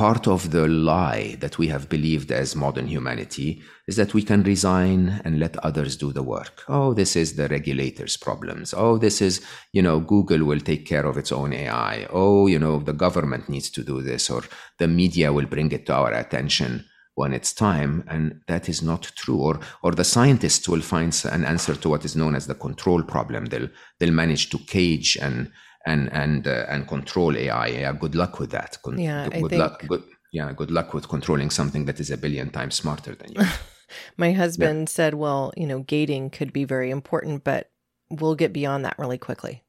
part 0.01 0.27
of 0.27 0.49
the 0.49 0.67
lie 0.67 1.35
that 1.41 1.59
we 1.59 1.67
have 1.67 1.87
believed 1.87 2.31
as 2.31 2.55
modern 2.55 2.87
humanity 2.87 3.61
is 3.87 3.97
that 3.97 4.15
we 4.15 4.23
can 4.23 4.41
resign 4.41 5.21
and 5.23 5.37
let 5.37 5.55
others 5.57 5.95
do 5.95 6.11
the 6.11 6.23
work. 6.23 6.63
Oh, 6.67 6.95
this 6.95 7.15
is 7.15 7.35
the 7.35 7.47
regulators' 7.49 8.17
problems. 8.17 8.73
Oh, 8.75 8.97
this 8.97 9.21
is, 9.21 9.45
you 9.73 9.83
know, 9.83 9.99
Google 9.99 10.43
will 10.43 10.59
take 10.59 10.87
care 10.87 11.05
of 11.05 11.17
its 11.17 11.31
own 11.31 11.53
AI. 11.53 12.07
Oh, 12.09 12.47
you 12.47 12.57
know, 12.57 12.79
the 12.79 12.93
government 12.93 13.47
needs 13.47 13.69
to 13.69 13.83
do 13.83 14.01
this 14.01 14.31
or 14.31 14.41
the 14.79 14.87
media 14.87 15.31
will 15.31 15.45
bring 15.45 15.71
it 15.71 15.85
to 15.85 15.93
our 15.93 16.11
attention 16.11 16.83
when 17.13 17.31
it's 17.31 17.53
time 17.53 18.03
and 18.07 18.41
that 18.47 18.69
is 18.69 18.81
not 18.81 19.03
true 19.15 19.37
or 19.37 19.59
or 19.83 19.91
the 19.91 20.11
scientists 20.15 20.67
will 20.67 20.81
find 20.81 21.13
an 21.25 21.43
answer 21.45 21.75
to 21.75 21.89
what 21.89 22.05
is 22.05 22.15
known 22.15 22.33
as 22.35 22.47
the 22.47 22.55
control 22.55 23.03
problem 23.03 23.45
they'll 23.47 23.67
they'll 23.99 24.19
manage 24.23 24.49
to 24.49 24.57
cage 24.59 25.17
and 25.21 25.51
and 25.85 26.11
and 26.13 26.47
uh, 26.47 26.65
and 26.69 26.87
control 26.87 27.35
ai 27.37 27.67
yeah 27.67 27.93
good 27.93 28.15
luck 28.15 28.39
with 28.39 28.51
that. 28.51 28.77
Con- 28.83 28.99
yeah 28.99 29.25
good, 29.25 29.33
I 29.33 29.39
think... 29.47 29.53
luck 29.53 29.87
good 29.87 30.03
yeah 30.31 30.51
good 30.53 30.71
luck 30.71 30.93
with 30.93 31.07
controlling 31.09 31.49
something 31.49 31.85
that 31.85 31.99
is 31.99 32.11
a 32.11 32.17
billion 32.17 32.49
times 32.49 32.75
smarter 32.75 33.15
than 33.15 33.33
you. 33.33 33.45
My 34.17 34.31
husband 34.31 34.87
yeah. 34.87 34.93
said 34.93 35.13
well 35.15 35.53
you 35.57 35.67
know 35.67 35.79
gating 35.79 36.29
could 36.29 36.53
be 36.53 36.63
very 36.63 36.91
important 36.91 37.43
but 37.43 37.71
we'll 38.09 38.35
get 38.35 38.53
beyond 38.53 38.85
that 38.85 38.97
really 38.97 39.17
quickly 39.17 39.63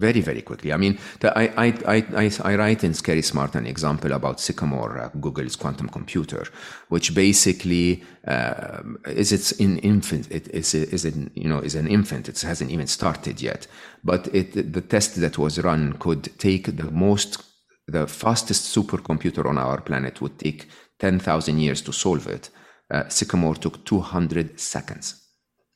very 0.00 0.22
very 0.30 0.42
quickly. 0.42 0.72
I 0.72 0.78
mean 0.78 0.98
the, 1.20 1.28
I, 1.38 1.44
I, 1.66 1.96
I, 2.24 2.30
I 2.50 2.56
write 2.56 2.82
in 2.84 2.94
scary 2.94 3.22
smart 3.22 3.54
an 3.54 3.66
example 3.66 4.12
about 4.12 4.40
sycamore 4.40 4.98
uh, 4.98 5.08
google's 5.20 5.56
quantum 5.56 5.88
computer 5.88 6.44
which 6.88 7.14
basically 7.14 8.02
uh, 8.26 8.82
is 9.06 9.32
it's 9.32 9.52
in 9.52 9.78
infant 9.78 10.24
it 10.30 10.48
is 10.48 10.74
is 10.74 11.04
in 11.04 11.30
you 11.34 11.48
know 11.48 11.58
is 11.58 11.74
an 11.74 11.86
infant. 11.86 12.28
It 12.28 12.40
hasn't 12.40 12.70
even 12.70 12.86
started 12.86 13.40
yet. 13.40 13.66
But 14.04 14.28
it 14.34 14.72
the 14.72 14.80
test 14.80 15.20
that 15.20 15.38
was 15.38 15.58
run 15.58 15.94
could 15.94 16.38
take 16.38 16.76
the 16.76 16.90
most 16.90 17.42
the 17.86 18.06
fastest 18.06 18.74
supercomputer 18.74 19.44
on 19.46 19.58
our 19.58 19.80
planet 19.80 20.20
would 20.20 20.38
take 20.38 20.68
10,000 21.00 21.58
years 21.58 21.82
to 21.82 21.92
solve 21.92 22.28
it. 22.28 22.48
Uh, 22.88 23.08
sycamore 23.08 23.56
took 23.56 23.84
200 23.84 24.60
seconds. 24.60 25.26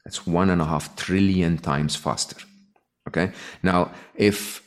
That's 0.04 0.26
one 0.26 0.50
and 0.50 0.62
a 0.62 0.64
half 0.64 0.94
trillion 0.96 1.58
times 1.58 1.96
faster 1.96 2.36
Okay. 3.08 3.32
Now, 3.62 3.90
if 4.14 4.62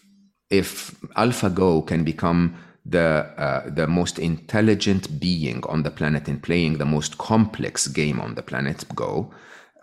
if 0.49 0.91
AlphaGo 1.15 1.85
can 1.87 2.03
become 2.03 2.55
the 2.85 3.25
uh, 3.37 3.69
the 3.69 3.87
most 3.87 4.19
intelligent 4.19 5.19
being 5.19 5.63
on 5.65 5.83
the 5.83 5.91
planet 5.91 6.27
in 6.27 6.39
playing 6.39 6.77
the 6.77 6.85
most 6.85 7.17
complex 7.17 7.87
game 7.87 8.19
on 8.19 8.35
the 8.35 8.43
planet, 8.43 8.85
Go, 8.95 9.31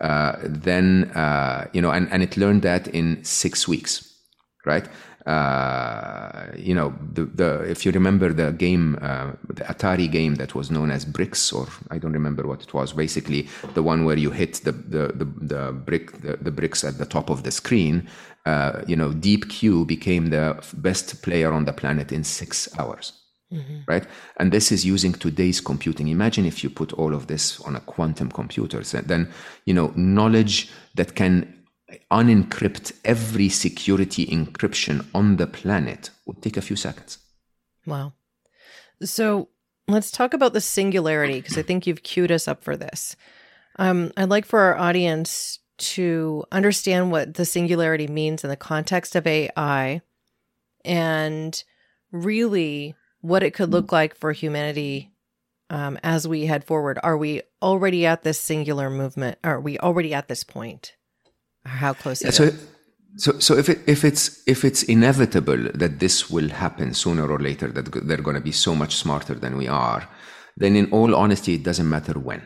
uh, 0.01 0.37
then 0.43 1.11
uh, 1.15 1.67
you 1.73 1.81
know, 1.81 1.91
and 1.91 2.11
and 2.11 2.23
it 2.23 2.37
learned 2.37 2.61
that 2.63 2.87
in 2.87 3.23
six 3.23 3.67
weeks, 3.67 4.15
right? 4.65 4.87
Uh, 5.25 6.51
you 6.55 6.75
know, 6.75 6.93
the, 7.13 7.25
the 7.25 7.63
if 7.63 7.85
you 7.85 7.91
remember 7.91 8.31
the 8.31 8.51
game, 8.51 8.97
uh, 9.01 9.31
the 9.47 9.63
Atari 9.63 10.11
game 10.11 10.35
that 10.35 10.53
was 10.53 10.69
known 10.69 10.91
as 10.91 11.03
Bricks, 11.03 11.51
or 11.51 11.67
I 11.89 11.97
don't 11.97 12.13
remember 12.13 12.45
what 12.47 12.61
it 12.61 12.73
was. 12.73 12.93
Basically, 12.93 13.47
the 13.73 13.81
one 13.81 14.05
where 14.05 14.17
you 14.17 14.31
hit 14.31 14.61
the 14.63 14.71
the 14.71 15.07
the, 15.13 15.25
the 15.25 15.71
brick 15.71 16.21
the, 16.21 16.37
the 16.37 16.51
bricks 16.51 16.83
at 16.83 16.97
the 16.97 17.05
top 17.05 17.29
of 17.29 17.41
the 17.41 17.51
screen. 17.51 18.07
Uh, 18.45 18.83
you 18.85 18.95
know, 18.95 19.11
Deep-Q 19.11 19.85
became 19.85 20.29
the 20.29 20.63
best 20.73 21.23
player 21.23 21.51
on 21.51 21.65
the 21.65 21.73
planet 21.73 22.11
in 22.11 22.23
six 22.23 22.69
hours. 22.77 23.13
Mm-hmm. 23.51 23.79
Right. 23.87 24.05
And 24.37 24.51
this 24.51 24.71
is 24.71 24.85
using 24.85 25.13
today's 25.13 25.61
computing. 25.61 26.09
Imagine 26.09 26.45
if 26.45 26.63
you 26.63 26.69
put 26.69 26.93
all 26.93 27.13
of 27.13 27.25
this 27.27 27.59
on 27.61 27.75
a 27.75 27.79
quantum 27.79 28.29
computer, 28.29 28.81
then, 28.81 29.31
you 29.65 29.73
know, 29.73 29.93
knowledge 29.95 30.71
that 30.95 31.15
can 31.15 31.54
unencrypt 32.11 32.93
every 33.03 33.49
security 33.49 34.25
encryption 34.25 35.05
on 35.13 35.37
the 35.37 35.47
planet 35.47 36.09
would 36.25 36.41
take 36.41 36.57
a 36.57 36.61
few 36.61 36.75
seconds. 36.75 37.17
Wow. 37.85 38.13
So 39.03 39.49
let's 39.87 40.11
talk 40.11 40.33
about 40.33 40.53
the 40.53 40.61
singularity 40.61 41.41
because 41.41 41.57
I 41.57 41.61
think 41.61 41.85
you've 41.85 42.03
queued 42.03 42.31
us 42.31 42.47
up 42.47 42.63
for 42.63 42.75
this. 42.77 43.15
Um, 43.77 44.11
I'd 44.17 44.29
like 44.29 44.45
for 44.45 44.59
our 44.59 44.77
audience 44.77 45.59
to 45.77 46.45
understand 46.51 47.11
what 47.11 47.33
the 47.33 47.45
singularity 47.45 48.07
means 48.07 48.43
in 48.43 48.49
the 48.49 48.55
context 48.55 49.15
of 49.15 49.27
AI 49.27 50.01
and 50.85 51.63
really 52.11 52.95
what 53.21 53.43
it 53.43 53.53
could 53.53 53.71
look 53.71 53.91
like 53.91 54.15
for 54.15 54.31
humanity 54.31 55.11
um, 55.69 55.97
as 56.03 56.27
we 56.27 56.45
head 56.45 56.63
forward. 56.63 56.99
Are 57.03 57.17
we 57.17 57.41
already 57.61 58.05
at 58.05 58.23
this 58.23 58.39
singular 58.39 58.89
movement? 58.89 59.37
Are 59.43 59.59
we 59.59 59.77
already 59.79 60.13
at 60.13 60.27
this 60.27 60.43
point? 60.43 60.95
How 61.65 61.93
close 61.93 62.23
yeah, 62.23 62.31
so, 62.31 62.45
it? 62.45 62.55
So, 63.17 63.39
so 63.39 63.57
if 63.57 63.69
it, 63.69 63.79
if 63.87 64.03
it's 64.03 64.41
if 64.45 64.65
it's 64.65 64.83
inevitable 64.83 65.69
that 65.73 65.99
this 65.99 66.29
will 66.29 66.49
happen 66.49 66.93
sooner 66.93 67.27
or 67.29 67.39
later, 67.39 67.67
that 67.71 67.91
they're 68.07 68.17
going 68.17 68.35
to 68.35 68.41
be 68.41 68.51
so 68.51 68.75
much 68.75 68.95
smarter 68.95 69.33
than 69.33 69.57
we 69.57 69.67
are, 69.67 70.07
then 70.57 70.75
in 70.75 70.91
all 70.91 71.15
honesty, 71.15 71.55
it 71.55 71.63
doesn't 71.63 71.89
matter 71.89 72.19
when. 72.19 72.45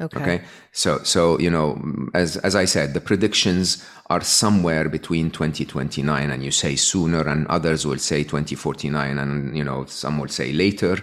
Okay. 0.00 0.20
okay. 0.20 0.44
So, 0.72 1.02
so 1.02 1.38
you 1.38 1.50
know, 1.50 1.80
as 2.14 2.36
as 2.38 2.54
I 2.54 2.64
said, 2.64 2.94
the 2.94 3.00
predictions 3.00 3.84
are 4.08 4.22
somewhere 4.22 4.88
between 4.88 5.30
2029 5.30 6.30
and 6.30 6.42
you 6.42 6.50
say 6.50 6.76
sooner, 6.76 7.26
and 7.28 7.46
others 7.48 7.86
will 7.86 7.98
say 7.98 8.24
2049, 8.24 9.18
and 9.18 9.56
you 9.56 9.64
know, 9.64 9.84
some 9.86 10.18
will 10.18 10.28
say 10.28 10.52
later. 10.52 10.98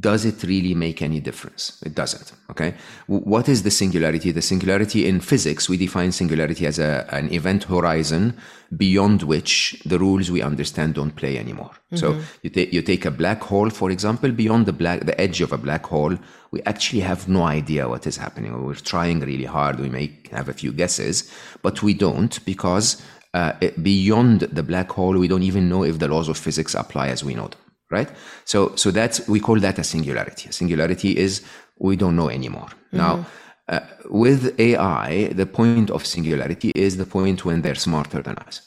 Does 0.00 0.26
it 0.26 0.42
really 0.42 0.74
make 0.74 1.00
any 1.00 1.18
difference? 1.18 1.82
It 1.84 1.94
doesn't. 1.94 2.32
Okay. 2.50 2.74
What 3.06 3.48
is 3.48 3.62
the 3.62 3.70
singularity? 3.70 4.32
The 4.32 4.42
singularity 4.42 5.08
in 5.08 5.20
physics, 5.20 5.66
we 5.66 5.78
define 5.78 6.12
singularity 6.12 6.66
as 6.66 6.78
a, 6.78 7.06
an 7.10 7.32
event 7.32 7.64
horizon 7.64 8.36
beyond 8.76 9.22
which 9.22 9.80
the 9.86 9.98
rules 9.98 10.30
we 10.30 10.42
understand 10.42 10.94
don't 10.94 11.16
play 11.16 11.38
anymore. 11.38 11.70
Mm-hmm. 11.90 11.96
So 11.96 12.20
you 12.42 12.50
take, 12.50 12.70
you 12.70 12.82
take 12.82 13.06
a 13.06 13.10
black 13.10 13.42
hole, 13.42 13.70
for 13.70 13.90
example, 13.90 14.30
beyond 14.30 14.66
the 14.66 14.74
black, 14.74 15.06
the 15.06 15.18
edge 15.18 15.40
of 15.40 15.52
a 15.52 15.58
black 15.58 15.86
hole, 15.86 16.18
we 16.50 16.60
actually 16.64 17.00
have 17.00 17.26
no 17.26 17.44
idea 17.44 17.88
what 17.88 18.06
is 18.06 18.18
happening. 18.18 18.62
We're 18.62 18.74
trying 18.74 19.20
really 19.20 19.46
hard. 19.46 19.80
We 19.80 19.88
may 19.88 20.12
have 20.32 20.50
a 20.50 20.52
few 20.54 20.72
guesses, 20.72 21.32
but 21.62 21.82
we 21.82 21.94
don't 21.94 22.44
because 22.44 23.02
uh, 23.32 23.54
beyond 23.80 24.40
the 24.40 24.62
black 24.62 24.90
hole, 24.90 25.16
we 25.16 25.28
don't 25.28 25.42
even 25.42 25.70
know 25.70 25.82
if 25.82 25.98
the 25.98 26.08
laws 26.08 26.28
of 26.28 26.36
physics 26.36 26.74
apply 26.74 27.08
as 27.08 27.24
we 27.24 27.34
know 27.34 27.48
them 27.48 27.60
right? 27.90 28.10
So, 28.44 28.74
so 28.76 28.90
that's, 28.90 29.26
we 29.28 29.40
call 29.40 29.58
that 29.60 29.78
a 29.78 29.84
singularity. 29.84 30.48
A 30.48 30.52
singularity 30.52 31.16
is 31.16 31.42
we 31.78 31.96
don't 31.96 32.16
know 32.16 32.28
anymore. 32.28 32.68
Mm-hmm. 32.92 32.96
Now, 32.96 33.26
uh, 33.68 33.80
with 34.10 34.58
AI, 34.58 35.28
the 35.28 35.46
point 35.46 35.90
of 35.90 36.06
singularity 36.06 36.72
is 36.74 36.96
the 36.96 37.06
point 37.06 37.44
when 37.44 37.62
they're 37.62 37.74
smarter 37.74 38.22
than 38.22 38.36
us, 38.38 38.62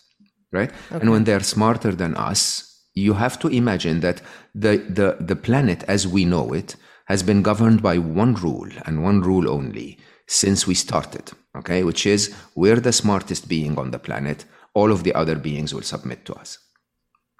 right? 0.52 0.70
Okay. 0.92 1.02
And 1.02 1.12
when 1.12 1.24
they're 1.24 1.42
smarter 1.42 1.92
than 1.92 2.16
us, 2.16 2.68
you 2.94 3.14
have 3.14 3.40
to 3.40 3.48
imagine 3.48 4.02
that 4.02 4.22
the, 4.54 4.78
the, 4.78 5.18
the 5.20 5.36
planet 5.36 5.84
as 5.88 6.08
we 6.08 6.26
know 6.26 6.54
it 6.54 6.76
has 7.06 7.24
been 7.24 7.42
governed 7.42 7.82
by 7.82 7.98
one 7.98 8.36
rule 8.36 8.70
and 8.86 9.04
one 9.04 9.22
rule 9.22 9.50
only 9.50 9.98
since 10.28 10.68
we 10.68 10.76
started, 10.76 11.32
okay? 11.58 11.84
Which 11.84 12.06
is 12.06 12.34
we're 12.56 12.80
the 12.80 12.94
smartest 12.94 13.48
being 13.48 13.78
on 13.78 13.92
the 13.92 14.00
planet. 14.00 14.46
All 14.74 14.92
of 14.92 15.04
the 15.04 15.14
other 15.14 15.36
beings 15.36 15.74
will 15.74 15.82
submit 15.82 16.26
to 16.26 16.34
us. 16.36 16.58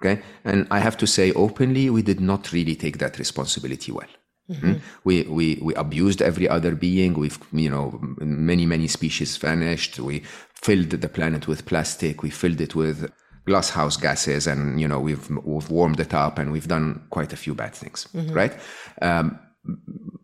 Okay. 0.04 0.20
And 0.44 0.66
I 0.70 0.80
have 0.80 0.96
to 0.98 1.06
say 1.06 1.32
openly, 1.32 1.88
we 1.88 2.02
did 2.02 2.20
not 2.20 2.52
really 2.52 2.74
take 2.74 2.98
that 2.98 3.18
responsibility 3.18 3.92
well. 3.92 4.08
Mm-hmm. 4.50 4.72
We, 5.04 5.22
we, 5.22 5.58
we 5.62 5.74
abused 5.74 6.20
every 6.20 6.48
other 6.48 6.74
being. 6.74 7.14
We've, 7.14 7.38
you 7.52 7.70
know, 7.70 8.00
many, 8.18 8.66
many 8.66 8.88
species 8.88 9.36
vanished. 9.36 10.00
We 10.00 10.24
filled 10.54 10.90
the 10.90 11.08
planet 11.08 11.46
with 11.46 11.66
plastic. 11.66 12.22
We 12.22 12.30
filled 12.30 12.60
it 12.60 12.74
with 12.74 13.12
glasshouse 13.46 13.96
gases 13.96 14.48
and, 14.48 14.80
you 14.80 14.88
know, 14.88 14.98
we've, 14.98 15.30
we've 15.44 15.70
warmed 15.70 16.00
it 16.00 16.14
up 16.14 16.38
and 16.38 16.50
we've 16.50 16.68
done 16.68 17.06
quite 17.10 17.32
a 17.32 17.36
few 17.36 17.54
bad 17.54 17.74
things. 17.74 18.08
Mm-hmm. 18.12 18.32
Right. 18.34 18.52
Um, 19.00 19.38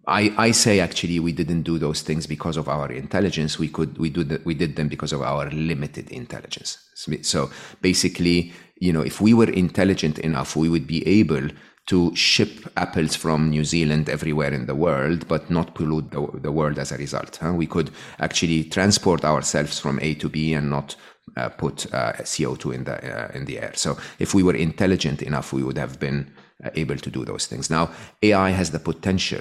I, 0.08 0.34
I 0.36 0.50
say 0.50 0.80
actually 0.80 1.20
we 1.20 1.32
didn't 1.32 1.62
do 1.62 1.78
those 1.78 2.02
things 2.02 2.26
because 2.26 2.56
of 2.56 2.68
our 2.68 2.90
intelligence. 2.90 3.58
We 3.58 3.68
could 3.68 3.98
we 3.98 4.10
do 4.10 4.24
the, 4.24 4.40
we 4.44 4.54
did 4.54 4.74
them 4.74 4.88
because 4.88 5.12
of 5.12 5.22
our 5.22 5.50
limited 5.50 6.10
intelligence. 6.10 6.78
So 7.22 7.50
basically, 7.80 8.52
you 8.80 8.92
know, 8.92 9.00
if 9.00 9.20
we 9.20 9.34
were 9.34 9.50
intelligent 9.50 10.18
enough, 10.18 10.56
we 10.56 10.68
would 10.68 10.86
be 10.86 11.06
able 11.06 11.48
to 11.86 12.14
ship 12.14 12.70
apples 12.76 13.16
from 13.16 13.48
New 13.48 13.64
Zealand 13.64 14.10
everywhere 14.10 14.52
in 14.52 14.66
the 14.66 14.74
world, 14.74 15.26
but 15.26 15.50
not 15.50 15.74
pollute 15.74 16.10
the, 16.10 16.28
the 16.34 16.52
world 16.52 16.78
as 16.78 16.92
a 16.92 16.98
result. 16.98 17.38
Huh? 17.40 17.54
We 17.54 17.66
could 17.66 17.90
actually 18.20 18.64
transport 18.64 19.24
ourselves 19.24 19.80
from 19.80 19.98
A 20.02 20.14
to 20.14 20.28
B 20.28 20.52
and 20.52 20.68
not 20.68 20.96
uh, 21.36 21.48
put 21.48 21.92
uh, 21.94 22.12
CO2 22.20 22.74
in 22.74 22.84
the 22.84 22.96
uh, 22.96 23.30
in 23.34 23.46
the 23.46 23.58
air. 23.58 23.72
So 23.74 23.96
if 24.18 24.34
we 24.34 24.42
were 24.42 24.54
intelligent 24.54 25.22
enough, 25.22 25.52
we 25.52 25.62
would 25.62 25.78
have 25.78 25.98
been 25.98 26.30
uh, 26.62 26.70
able 26.74 26.96
to 26.96 27.10
do 27.10 27.24
those 27.24 27.46
things. 27.46 27.70
Now 27.70 27.90
AI 28.22 28.50
has 28.50 28.70
the 28.70 28.78
potential 28.78 29.40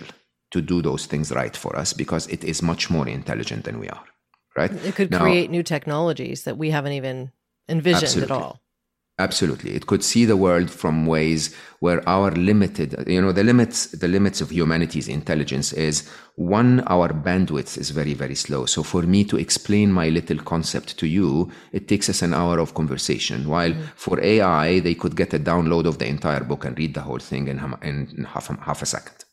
to 0.51 0.61
do 0.61 0.81
those 0.81 1.05
things 1.05 1.31
right 1.31 1.55
for 1.55 1.75
us 1.75 1.91
because 1.93 2.27
it 2.27 2.43
is 2.43 2.61
much 2.61 2.89
more 2.89 3.07
intelligent 3.07 3.65
than 3.65 3.79
we 3.79 3.89
are. 3.89 4.03
Right? 4.55 4.71
It 4.85 4.95
could 4.95 5.11
now, 5.11 5.19
create 5.19 5.51
new 5.51 5.63
technologies 5.63 6.43
that 6.43 6.57
we 6.57 6.71
haven't 6.71 6.93
even 6.93 7.31
envisioned 7.67 8.03
absolutely. 8.03 8.35
at 8.35 8.41
all. 8.41 8.61
Absolutely. 9.19 9.73
It 9.73 9.87
could 9.87 10.03
see 10.03 10.25
the 10.25 10.37
world 10.37 10.69
from 10.69 11.07
ways 11.07 11.55
where 11.79 12.07
our 12.07 12.29
limited, 12.29 13.03
you 13.07 13.19
know, 13.19 13.31
the 13.31 13.43
limits, 13.43 13.87
the 13.87 14.07
limits 14.07 14.41
of 14.41 14.51
humanity's 14.51 15.07
intelligence 15.07 15.73
is 15.73 16.07
one, 16.35 16.81
our 16.81 17.09
bandwidth 17.09 17.79
is 17.79 17.89
very, 17.89 18.13
very 18.13 18.35
slow. 18.35 18.67
So 18.67 18.83
for 18.83 19.01
me 19.01 19.23
to 19.23 19.37
explain 19.37 19.91
my 19.91 20.09
little 20.09 20.37
concept 20.37 20.99
to 20.99 21.07
you, 21.07 21.51
it 21.71 21.87
takes 21.87 22.09
us 22.09 22.21
an 22.21 22.35
hour 22.35 22.59
of 22.59 22.75
conversation. 22.75 23.47
While 23.47 23.71
mm-hmm. 23.71 23.85
for 23.95 24.21
AI, 24.21 24.81
they 24.81 24.93
could 24.93 25.15
get 25.15 25.33
a 25.33 25.39
download 25.39 25.87
of 25.87 25.97
the 25.97 26.05
entire 26.05 26.43
book 26.43 26.65
and 26.65 26.77
read 26.77 26.93
the 26.93 27.01
whole 27.01 27.19
thing 27.19 27.47
in, 27.47 27.57
in 27.81 28.23
half, 28.25 28.47
half 28.59 28.83
a 28.83 28.85
second 28.85 29.26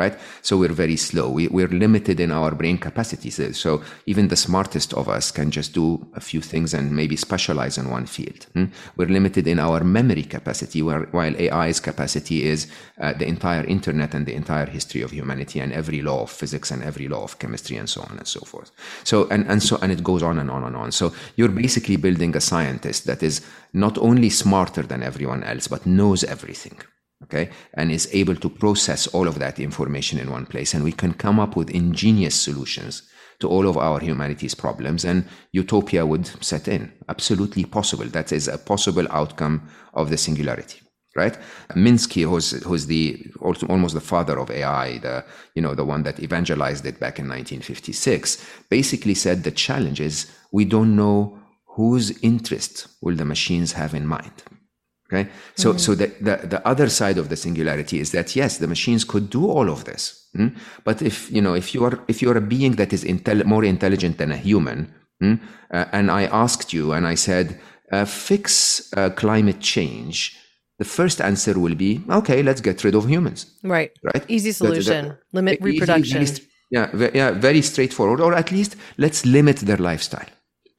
right? 0.00 0.16
So 0.42 0.52
we're 0.60 0.78
very 0.84 0.96
slow. 0.96 1.26
We, 1.38 1.44
we're 1.48 1.74
limited 1.84 2.18
in 2.20 2.30
our 2.32 2.52
brain 2.60 2.78
capacities. 2.78 3.38
So 3.64 3.82
even 4.06 4.28
the 4.28 4.36
smartest 4.48 4.94
of 4.94 5.08
us 5.08 5.30
can 5.30 5.48
just 5.58 5.70
do 5.74 5.86
a 6.20 6.22
few 6.30 6.42
things 6.52 6.74
and 6.74 6.84
maybe 7.00 7.16
specialize 7.16 7.76
in 7.80 7.86
one 7.98 8.06
field. 8.06 8.40
Hmm? 8.54 8.66
We're 8.96 9.14
limited 9.18 9.46
in 9.46 9.58
our 9.58 9.80
memory 9.98 10.26
capacity, 10.36 10.80
where, 10.82 11.02
while 11.16 11.34
AI's 11.36 11.80
capacity 11.80 12.38
is 12.52 12.60
uh, 13.00 13.12
the 13.20 13.26
entire 13.34 13.64
internet 13.76 14.14
and 14.14 14.24
the 14.26 14.34
entire 14.42 14.66
history 14.66 15.02
of 15.02 15.10
humanity 15.10 15.60
and 15.60 15.72
every 15.72 16.00
law 16.02 16.22
of 16.22 16.30
physics 16.30 16.70
and 16.70 16.82
every 16.82 17.08
law 17.14 17.22
of 17.22 17.38
chemistry 17.38 17.76
and 17.76 17.88
so 17.88 18.00
on 18.08 18.16
and 18.18 18.26
so 18.26 18.40
forth. 18.40 18.70
So, 19.04 19.28
and, 19.28 19.42
and 19.50 19.62
so, 19.62 19.78
and 19.82 19.92
it 19.92 20.02
goes 20.02 20.22
on 20.22 20.38
and 20.38 20.50
on 20.50 20.64
and 20.64 20.76
on. 20.76 20.92
So 20.92 21.12
you're 21.36 21.56
basically 21.64 21.96
building 21.96 22.34
a 22.36 22.40
scientist 22.40 23.06
that 23.06 23.22
is 23.22 23.42
not 23.72 23.98
only 23.98 24.30
smarter 24.30 24.82
than 24.82 25.02
everyone 25.02 25.42
else, 25.44 25.68
but 25.68 25.86
knows 25.86 26.24
everything 26.24 26.78
okay, 27.24 27.50
and 27.74 27.90
is 27.90 28.08
able 28.12 28.36
to 28.36 28.48
process 28.48 29.06
all 29.08 29.28
of 29.28 29.38
that 29.38 29.58
information 29.58 30.18
in 30.18 30.30
one 30.30 30.46
place. 30.46 30.74
And 30.74 30.84
we 30.84 30.92
can 30.92 31.14
come 31.14 31.38
up 31.38 31.56
with 31.56 31.70
ingenious 31.70 32.34
solutions 32.34 33.02
to 33.40 33.48
all 33.48 33.66
of 33.66 33.76
our 33.76 34.00
humanity's 34.00 34.54
problems, 34.54 35.04
and 35.04 35.26
utopia 35.52 36.04
would 36.06 36.26
set 36.44 36.68
in. 36.68 36.92
Absolutely 37.08 37.64
possible. 37.64 38.04
That 38.04 38.32
is 38.32 38.48
a 38.48 38.58
possible 38.58 39.06
outcome 39.10 39.68
of 39.94 40.10
the 40.10 40.16
singularity. 40.16 40.80
Right, 41.16 41.36
Minsky, 41.74 42.22
who's 42.22 42.62
who's 42.62 42.86
the 42.86 43.26
almost 43.40 43.94
the 43.94 44.00
father 44.00 44.38
of 44.38 44.48
AI, 44.48 44.98
the 44.98 45.24
you 45.56 45.62
know 45.62 45.74
the 45.74 45.84
one 45.84 46.04
that 46.04 46.20
evangelized 46.20 46.86
it 46.86 47.00
back 47.00 47.18
in 47.18 47.26
1956, 47.26 48.46
basically 48.68 49.14
said 49.14 49.42
the 49.42 49.50
challenge 49.50 50.00
is 50.00 50.30
we 50.52 50.64
don't 50.64 50.94
know 50.94 51.36
whose 51.66 52.16
interest 52.22 52.86
will 53.02 53.16
the 53.16 53.24
machines 53.24 53.72
have 53.72 53.92
in 53.92 54.06
mind. 54.06 54.44
Okay. 55.12 55.28
So, 55.56 55.70
mm-hmm. 55.70 55.78
so 55.78 55.94
the, 55.94 56.06
the, 56.20 56.46
the, 56.46 56.66
other 56.66 56.88
side 56.88 57.18
of 57.18 57.28
the 57.28 57.36
singularity 57.36 57.98
is 57.98 58.12
that 58.12 58.36
yes, 58.36 58.58
the 58.58 58.68
machines 58.68 59.04
could 59.04 59.28
do 59.28 59.50
all 59.50 59.68
of 59.68 59.84
this. 59.84 60.28
Mm? 60.36 60.56
But 60.84 61.02
if, 61.02 61.30
you 61.32 61.42
know, 61.42 61.54
if 61.54 61.74
you 61.74 61.84
are, 61.84 61.98
if 62.06 62.22
you 62.22 62.30
are 62.30 62.36
a 62.36 62.40
being 62.40 62.76
that 62.76 62.92
is 62.92 63.02
intel- 63.02 63.44
more 63.44 63.64
intelligent 63.64 64.18
than 64.18 64.30
a 64.30 64.36
human, 64.36 64.94
mm? 65.20 65.40
uh, 65.72 65.86
and 65.90 66.12
I 66.12 66.26
asked 66.26 66.72
you 66.72 66.92
and 66.92 67.08
I 67.08 67.16
said, 67.16 67.60
uh, 67.90 68.04
fix 68.04 68.92
uh, 68.96 69.10
climate 69.10 69.58
change, 69.58 70.36
the 70.78 70.84
first 70.84 71.20
answer 71.20 71.58
will 71.58 71.74
be, 71.74 72.02
okay, 72.08 72.44
let's 72.44 72.60
get 72.60 72.84
rid 72.84 72.94
of 72.94 73.08
humans. 73.08 73.46
Right. 73.64 73.90
Right. 74.04 74.24
Easy 74.28 74.52
solution. 74.52 75.08
The, 75.08 75.12
the, 75.12 75.18
Limit 75.32 75.58
reproduction. 75.60 76.22
Easy, 76.22 76.46
yeah, 76.70 77.10
yeah, 77.12 77.32
very 77.32 77.62
straightforward. 77.62 78.20
Or 78.20 78.32
at 78.32 78.52
least 78.52 78.76
let's 78.96 79.26
limit 79.26 79.56
their 79.56 79.76
lifestyle 79.76 80.28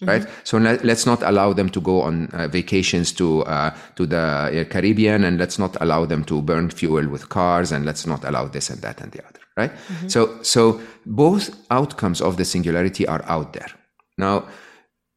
right? 0.02 0.22
Mm-hmm. 0.22 0.42
So 0.44 0.58
let, 0.58 0.86
us 0.86 1.06
not 1.06 1.22
allow 1.24 1.54
them 1.54 1.70
to 1.70 1.82
go 1.82 2.02
on 2.02 2.28
uh, 2.28 2.48
vacations 2.48 3.12
to 3.14 3.44
uh, 3.44 3.76
to 3.96 4.06
the 4.06 4.18
uh, 4.18 4.64
Caribbean, 4.66 5.24
and 5.24 5.38
let's 5.38 5.60
not 5.60 5.78
allow 5.82 6.06
them 6.06 6.24
to 6.26 6.42
burn 6.42 6.70
fuel 6.70 7.08
with 7.08 7.30
cars, 7.30 7.72
and 7.72 7.86
let's 7.86 8.06
not 8.06 8.24
allow 8.24 8.48
this 8.48 8.70
and 8.70 8.82
that 8.82 9.02
and 9.02 9.12
the 9.12 9.26
other, 9.26 9.40
right? 9.58 9.72
Mm-hmm. 9.72 10.08
So 10.08 10.42
so 10.44 10.82
both 11.06 11.56
outcomes 11.70 12.22
of 12.22 12.38
the 12.38 12.46
singularity 12.46 13.08
are 13.08 13.24
out 13.28 13.54
there. 13.54 13.72
Now, 14.18 14.46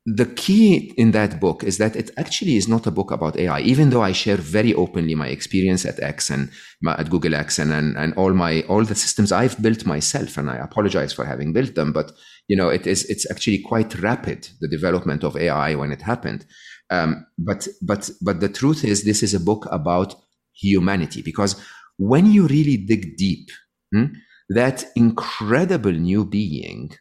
the 0.07 0.27
key 0.27 0.93
in 0.99 1.13
that 1.13 1.41
book 1.41 1.65
is 1.65 1.79
that 1.79 1.97
it 1.97 2.11
actually 2.19 2.57
is 2.57 2.69
not 2.69 2.87
a 2.87 2.91
book 2.91 3.11
about 3.11 3.39
AI, 3.39 3.61
even 3.61 3.89
though 3.89 4.03
I 4.03 4.13
share 4.13 4.37
very 4.37 4.75
openly 4.75 5.15
my 5.15 5.29
experience 5.29 5.87
at 5.87 6.03
X 6.03 6.29
and 6.29 6.51
my, 6.83 6.95
at 6.99 7.09
Google 7.09 7.35
X 7.35 7.59
and, 7.59 7.73
and, 7.73 7.97
and 7.97 8.13
all 8.15 8.35
my, 8.35 8.63
all 8.69 8.85
the 8.85 8.95
systems 8.95 9.33
I've 9.33 9.61
built 9.63 9.87
myself. 9.87 10.37
And 10.37 10.51
I 10.51 10.57
apologize 10.57 11.15
for 11.15 11.25
having 11.25 11.55
built 11.55 11.75
them, 11.75 11.93
but 11.93 12.13
you 12.49 12.57
know, 12.57 12.69
it 12.69 12.87
is, 12.87 13.07
it's 13.07 13.31
actually 13.31 13.61
quite 13.61 13.99
rapid, 14.01 14.51
the 14.61 14.69
development 14.69 15.25
of 15.25 15.39
AI 15.39 15.75
when 15.75 15.91
it 15.91 16.03
happened. 16.03 16.45
Um, 16.91 17.27
but, 17.39 17.67
but, 17.81 18.11
but 18.21 18.41
the 18.41 18.51
truth 18.51 18.85
is 18.85 19.05
this 19.05 19.23
is 19.23 19.33
a 19.33 19.41
book 19.41 19.67
about 19.71 20.17
humanity 20.53 21.23
because 21.23 21.59
when 21.97 22.31
you 22.31 22.47
really 22.47 22.77
dig 22.77 23.17
deep, 23.17 23.49
hmm, 23.91 24.07
that 24.51 24.85
incredible 24.97 25.93
new 25.93 26.27
being 26.27 26.93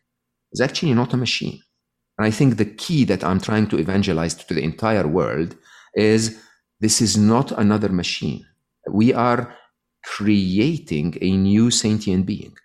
is 0.53 0.61
actually 0.61 0.93
not 0.93 1.13
a 1.13 1.17
machine 1.17 1.59
and 2.17 2.27
I 2.27 2.31
think 2.31 2.57
the 2.57 2.65
key 2.65 3.05
that 3.05 3.23
I'm 3.23 3.39
trying 3.39 3.67
to 3.67 3.79
evangelize 3.79 4.35
to 4.35 4.53
the 4.53 4.63
entire 4.63 5.07
world 5.07 5.55
is 5.95 6.39
this 6.79 7.01
is 7.01 7.17
not 7.17 7.51
another 7.51 7.89
machine. 7.89 8.45
We 8.89 9.13
are 9.13 9.55
creating 10.05 11.17
a 11.21 11.31
new 11.31 11.71
sentient 11.71 12.25
being. 12.25 12.55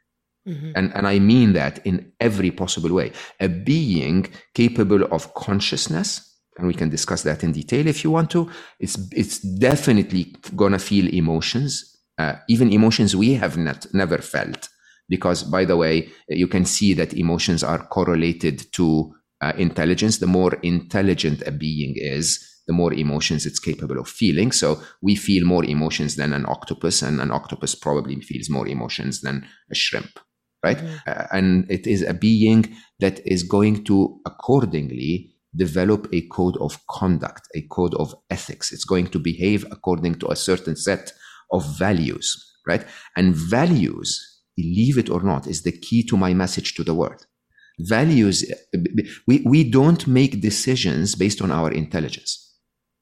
Mm-hmm. 0.46 0.72
And, 0.74 0.94
and 0.94 1.06
I 1.06 1.18
mean 1.18 1.52
that 1.54 1.84
in 1.86 2.12
every 2.20 2.50
possible 2.50 2.92
way. 2.92 3.12
A 3.40 3.48
being 3.48 4.26
capable 4.54 5.04
of 5.04 5.32
consciousness, 5.34 6.36
and 6.56 6.66
we 6.66 6.74
can 6.74 6.88
discuss 6.88 7.22
that 7.22 7.44
in 7.44 7.52
detail 7.52 7.86
if 7.86 8.02
you 8.02 8.10
want 8.10 8.30
to. 8.32 8.50
It's, 8.80 8.98
it's 9.12 9.38
definitely 9.38 10.34
going 10.56 10.72
to 10.72 10.78
feel 10.78 11.12
emotions, 11.12 11.96
uh, 12.18 12.34
even 12.48 12.72
emotions 12.72 13.14
we 13.14 13.34
have 13.34 13.56
not, 13.56 13.86
never 13.94 14.18
felt. 14.18 14.68
Because, 15.08 15.42
by 15.42 15.64
the 15.64 15.76
way, 15.76 16.10
you 16.28 16.48
can 16.48 16.66
see 16.66 16.92
that 16.94 17.14
emotions 17.14 17.62
are 17.62 17.86
correlated 17.86 18.70
to 18.72 19.14
uh, 19.40 19.52
intelligence, 19.56 20.18
the 20.18 20.26
more 20.26 20.54
intelligent 20.62 21.42
a 21.46 21.52
being 21.52 21.94
is, 21.96 22.44
the 22.66 22.72
more 22.74 22.92
emotions 22.92 23.46
it's 23.46 23.58
capable 23.58 23.98
of 23.98 24.08
feeling. 24.08 24.52
So 24.52 24.80
we 25.00 25.16
feel 25.16 25.46
more 25.46 25.64
emotions 25.64 26.16
than 26.16 26.32
an 26.32 26.44
octopus, 26.46 27.02
and 27.02 27.20
an 27.20 27.30
octopus 27.30 27.74
probably 27.74 28.20
feels 28.20 28.50
more 28.50 28.68
emotions 28.68 29.22
than 29.22 29.46
a 29.70 29.74
shrimp, 29.74 30.18
right? 30.62 30.76
Mm-hmm. 30.76 30.96
Uh, 31.06 31.26
and 31.32 31.70
it 31.70 31.86
is 31.86 32.02
a 32.02 32.14
being 32.14 32.76
that 33.00 33.26
is 33.26 33.42
going 33.42 33.84
to 33.84 34.20
accordingly 34.26 35.34
develop 35.56 36.08
a 36.12 36.20
code 36.28 36.58
of 36.58 36.78
conduct, 36.88 37.48
a 37.54 37.62
code 37.70 37.94
of 37.94 38.14
ethics. 38.28 38.70
It's 38.70 38.84
going 38.84 39.06
to 39.08 39.18
behave 39.18 39.64
according 39.70 40.16
to 40.16 40.28
a 40.28 40.36
certain 40.36 40.76
set 40.76 41.12
of 41.52 41.64
values, 41.78 42.54
right? 42.66 42.84
And 43.16 43.34
values, 43.34 44.42
believe 44.56 44.98
it 44.98 45.08
or 45.08 45.22
not, 45.22 45.46
is 45.46 45.62
the 45.62 45.72
key 45.72 46.02
to 46.08 46.18
my 46.18 46.34
message 46.34 46.74
to 46.74 46.84
the 46.84 46.94
world. 46.94 47.24
Values, 47.78 48.44
we, 49.26 49.42
we 49.46 49.62
don't 49.62 50.06
make 50.06 50.40
decisions 50.40 51.14
based 51.14 51.40
on 51.40 51.50
our 51.50 51.70
intelligence. 51.70 52.56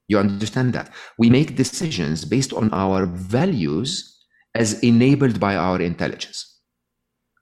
You 0.09 0.19
understand 0.19 0.73
that? 0.75 0.93
We 1.19 1.31
make 1.31 1.57
decisions 1.57 2.25
based 2.25 2.53
on 2.53 2.73
our 2.73 3.07
values 3.07 4.13
as 4.55 4.79
enabled 4.81 5.41
by 5.41 5.57
our 5.57 5.81
intelligence. 5.81 6.53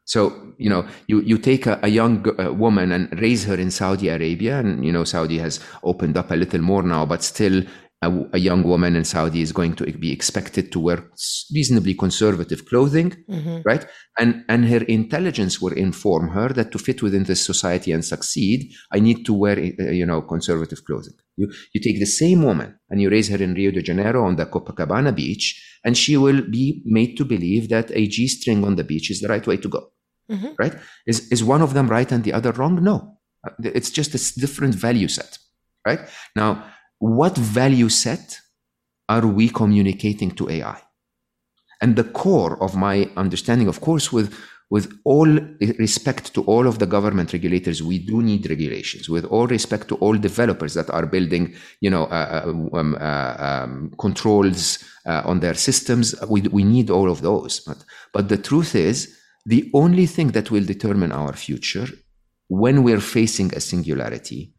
So, 0.07 0.53
you 0.59 0.68
know, 0.68 0.87
you, 1.07 1.20
you 1.22 1.39
take 1.39 1.66
a, 1.66 1.80
a 1.82 1.89
young 1.89 2.26
uh, 2.39 2.53
woman 2.53 2.93
and 2.93 3.20
raise 3.20 3.45
her 3.45 3.55
in 3.55 3.70
Saudi 3.70 4.09
Arabia, 4.09 4.59
and, 4.61 4.85
you 4.85 4.93
know, 4.93 5.05
Saudi 5.05 5.39
has 5.39 5.61
opened 5.82 6.16
up 6.16 6.30
a 6.30 6.37
little 6.37 6.61
more 6.61 6.82
now, 6.82 7.07
but 7.07 7.22
still 7.22 7.62
a, 8.05 8.11
a 8.38 8.38
young 8.38 8.62
woman 8.62 8.96
in 8.96 9.05
Saudi 9.05 9.40
is 9.40 9.52
going 9.52 9.74
to 9.76 9.84
be 10.07 10.12
expected 10.12 10.70
to 10.72 10.80
wear 10.80 10.98
reasonably 11.55 11.94
conservative 11.94 12.66
clothing, 12.66 13.11
mm-hmm. 13.28 13.59
right? 13.64 13.84
And, 14.18 14.44
and 14.48 14.61
her 14.72 14.82
intelligence 14.84 15.61
will 15.62 15.72
inform 15.72 16.28
her 16.28 16.48
that 16.50 16.70
to 16.72 16.78
fit 16.78 17.02
within 17.02 17.24
this 17.24 17.44
society 17.44 17.90
and 17.92 18.05
succeed, 18.05 18.72
I 18.92 19.00
need 19.00 19.24
to 19.26 19.32
wear, 19.32 19.57
uh, 19.59 19.90
you 20.00 20.07
know, 20.07 20.22
conservative 20.22 20.84
clothing. 20.84 21.14
You, 21.36 21.46
you 21.72 21.80
take 21.80 21.98
the 21.98 22.07
same 22.07 22.42
woman 22.42 22.78
and 22.90 23.00
you 23.02 23.11
raise 23.11 23.28
her 23.28 23.42
in 23.42 23.55
Rio 23.55 23.70
de 23.72 23.82
Janeiro 23.82 24.24
on 24.24 24.36
the 24.36 24.46
Copacabana 24.46 25.14
beach, 25.14 25.46
and 25.84 25.96
she 25.96 26.16
will 26.16 26.42
be 26.42 26.82
made 26.84 27.16
to 27.16 27.24
believe 27.24 27.68
that 27.70 27.90
a 27.90 28.07
G 28.07 28.28
string 28.28 28.64
on 28.64 28.76
the 28.76 28.84
beach 28.84 29.11
is 29.11 29.20
the 29.20 29.28
right 29.28 29.46
way 29.46 29.57
to 29.57 29.68
go. 29.68 29.90
Mm-hmm. 30.30 30.52
Right? 30.59 30.74
Is, 31.07 31.28
is 31.30 31.42
one 31.42 31.62
of 31.62 31.74
them 31.74 31.88
right 31.88 32.11
and 32.11 32.24
the 32.24 32.32
other 32.32 32.52
wrong? 32.52 32.82
No. 32.82 33.18
It's 33.62 33.90
just 33.90 34.14
a 34.14 34.40
different 34.40 34.74
value 34.74 35.09
set. 35.09 35.38
Right? 35.86 36.00
Now, 36.34 36.64
what 37.05 37.36
value 37.36 37.90
set 37.90 38.40
are 39.11 39.26
we 39.26 39.50
communicating 39.50 40.30
to 40.30 40.48
AI? 40.48 40.80
And 41.82 41.96
the 41.96 42.05
core 42.05 42.62
of 42.62 42.76
my 42.76 43.11
understanding, 43.16 43.68
of 43.68 43.80
course, 43.80 44.11
with 44.12 44.34
with 44.70 44.90
all 45.05 45.28
respect 45.78 46.32
to 46.34 46.42
all 46.44 46.66
of 46.66 46.78
the 46.78 46.86
government 46.86 47.34
regulators, 47.34 47.82
we 47.82 47.98
do 47.98 48.22
need 48.22 48.48
regulations. 48.48 49.11
With 49.11 49.26
all 49.26 49.46
respect 49.46 49.88
to 49.88 49.96
all 49.96 50.16
developers 50.16 50.72
that 50.74 50.88
are 50.88 51.05
building, 51.05 51.55
you 51.80 51.90
know, 51.90 52.05
uh, 52.05 52.42
uh 52.46 52.78
um, 52.78 52.96
uh, 52.98 53.36
um, 53.38 53.92
controls 53.98 54.82
uh, 55.05 55.22
on 55.26 55.40
their 55.40 55.55
systems, 55.55 56.14
we, 56.28 56.40
we 56.40 56.64
need 56.64 56.88
all 56.88 57.11
of 57.11 57.20
those. 57.20 57.61
But 57.61 57.84
but 58.14 58.28
the 58.30 58.38
truth 58.38 58.74
is, 58.74 59.14
the 59.44 59.70
only 59.74 60.07
thing 60.07 60.28
that 60.32 60.50
will 60.50 60.64
determine 60.64 61.12
our 61.12 61.34
future 61.34 61.88
when 62.48 62.82
we're 62.82 63.07
facing 63.18 63.55
a 63.55 63.61
singularity 63.61 64.55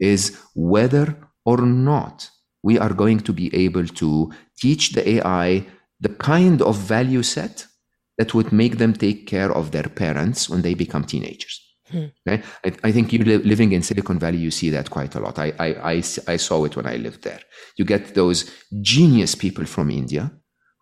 is 0.00 0.38
whether 0.54 1.06
or 1.44 1.58
not 1.58 2.30
we 2.62 2.78
are 2.78 2.92
going 2.92 3.20
to 3.20 3.32
be 3.32 3.54
able 3.54 3.86
to 3.86 4.30
teach 4.58 4.92
the 4.92 5.08
AI 5.16 5.66
the 6.00 6.08
kind 6.08 6.62
of 6.62 6.76
value 6.76 7.22
set 7.22 7.66
that 8.18 8.34
would 8.34 8.52
make 8.52 8.78
them 8.78 8.92
take 8.92 9.26
care 9.26 9.52
of 9.52 9.70
their 9.70 9.88
parents 9.88 10.48
when 10.48 10.62
they 10.62 10.74
become 10.74 11.04
teenagers. 11.04 11.60
Hmm. 11.90 12.06
Okay? 12.26 12.42
I, 12.64 12.72
I, 12.84 12.92
think 12.92 13.12
you 13.12 13.24
li- 13.24 13.36
living 13.38 13.72
in 13.72 13.82
Silicon 13.82 14.18
Valley, 14.18 14.38
you 14.38 14.50
see 14.50 14.70
that 14.70 14.90
quite 14.90 15.14
a 15.14 15.20
lot. 15.20 15.38
I, 15.38 15.52
I, 15.58 15.68
I, 15.92 16.02
I 16.28 16.36
saw 16.36 16.64
it 16.64 16.76
when 16.76 16.86
I 16.86 16.96
lived 16.96 17.22
there. 17.22 17.40
You 17.76 17.84
get 17.84 18.14
those 18.14 18.50
genius 18.80 19.34
people 19.34 19.64
from 19.64 19.90
India 19.90 20.32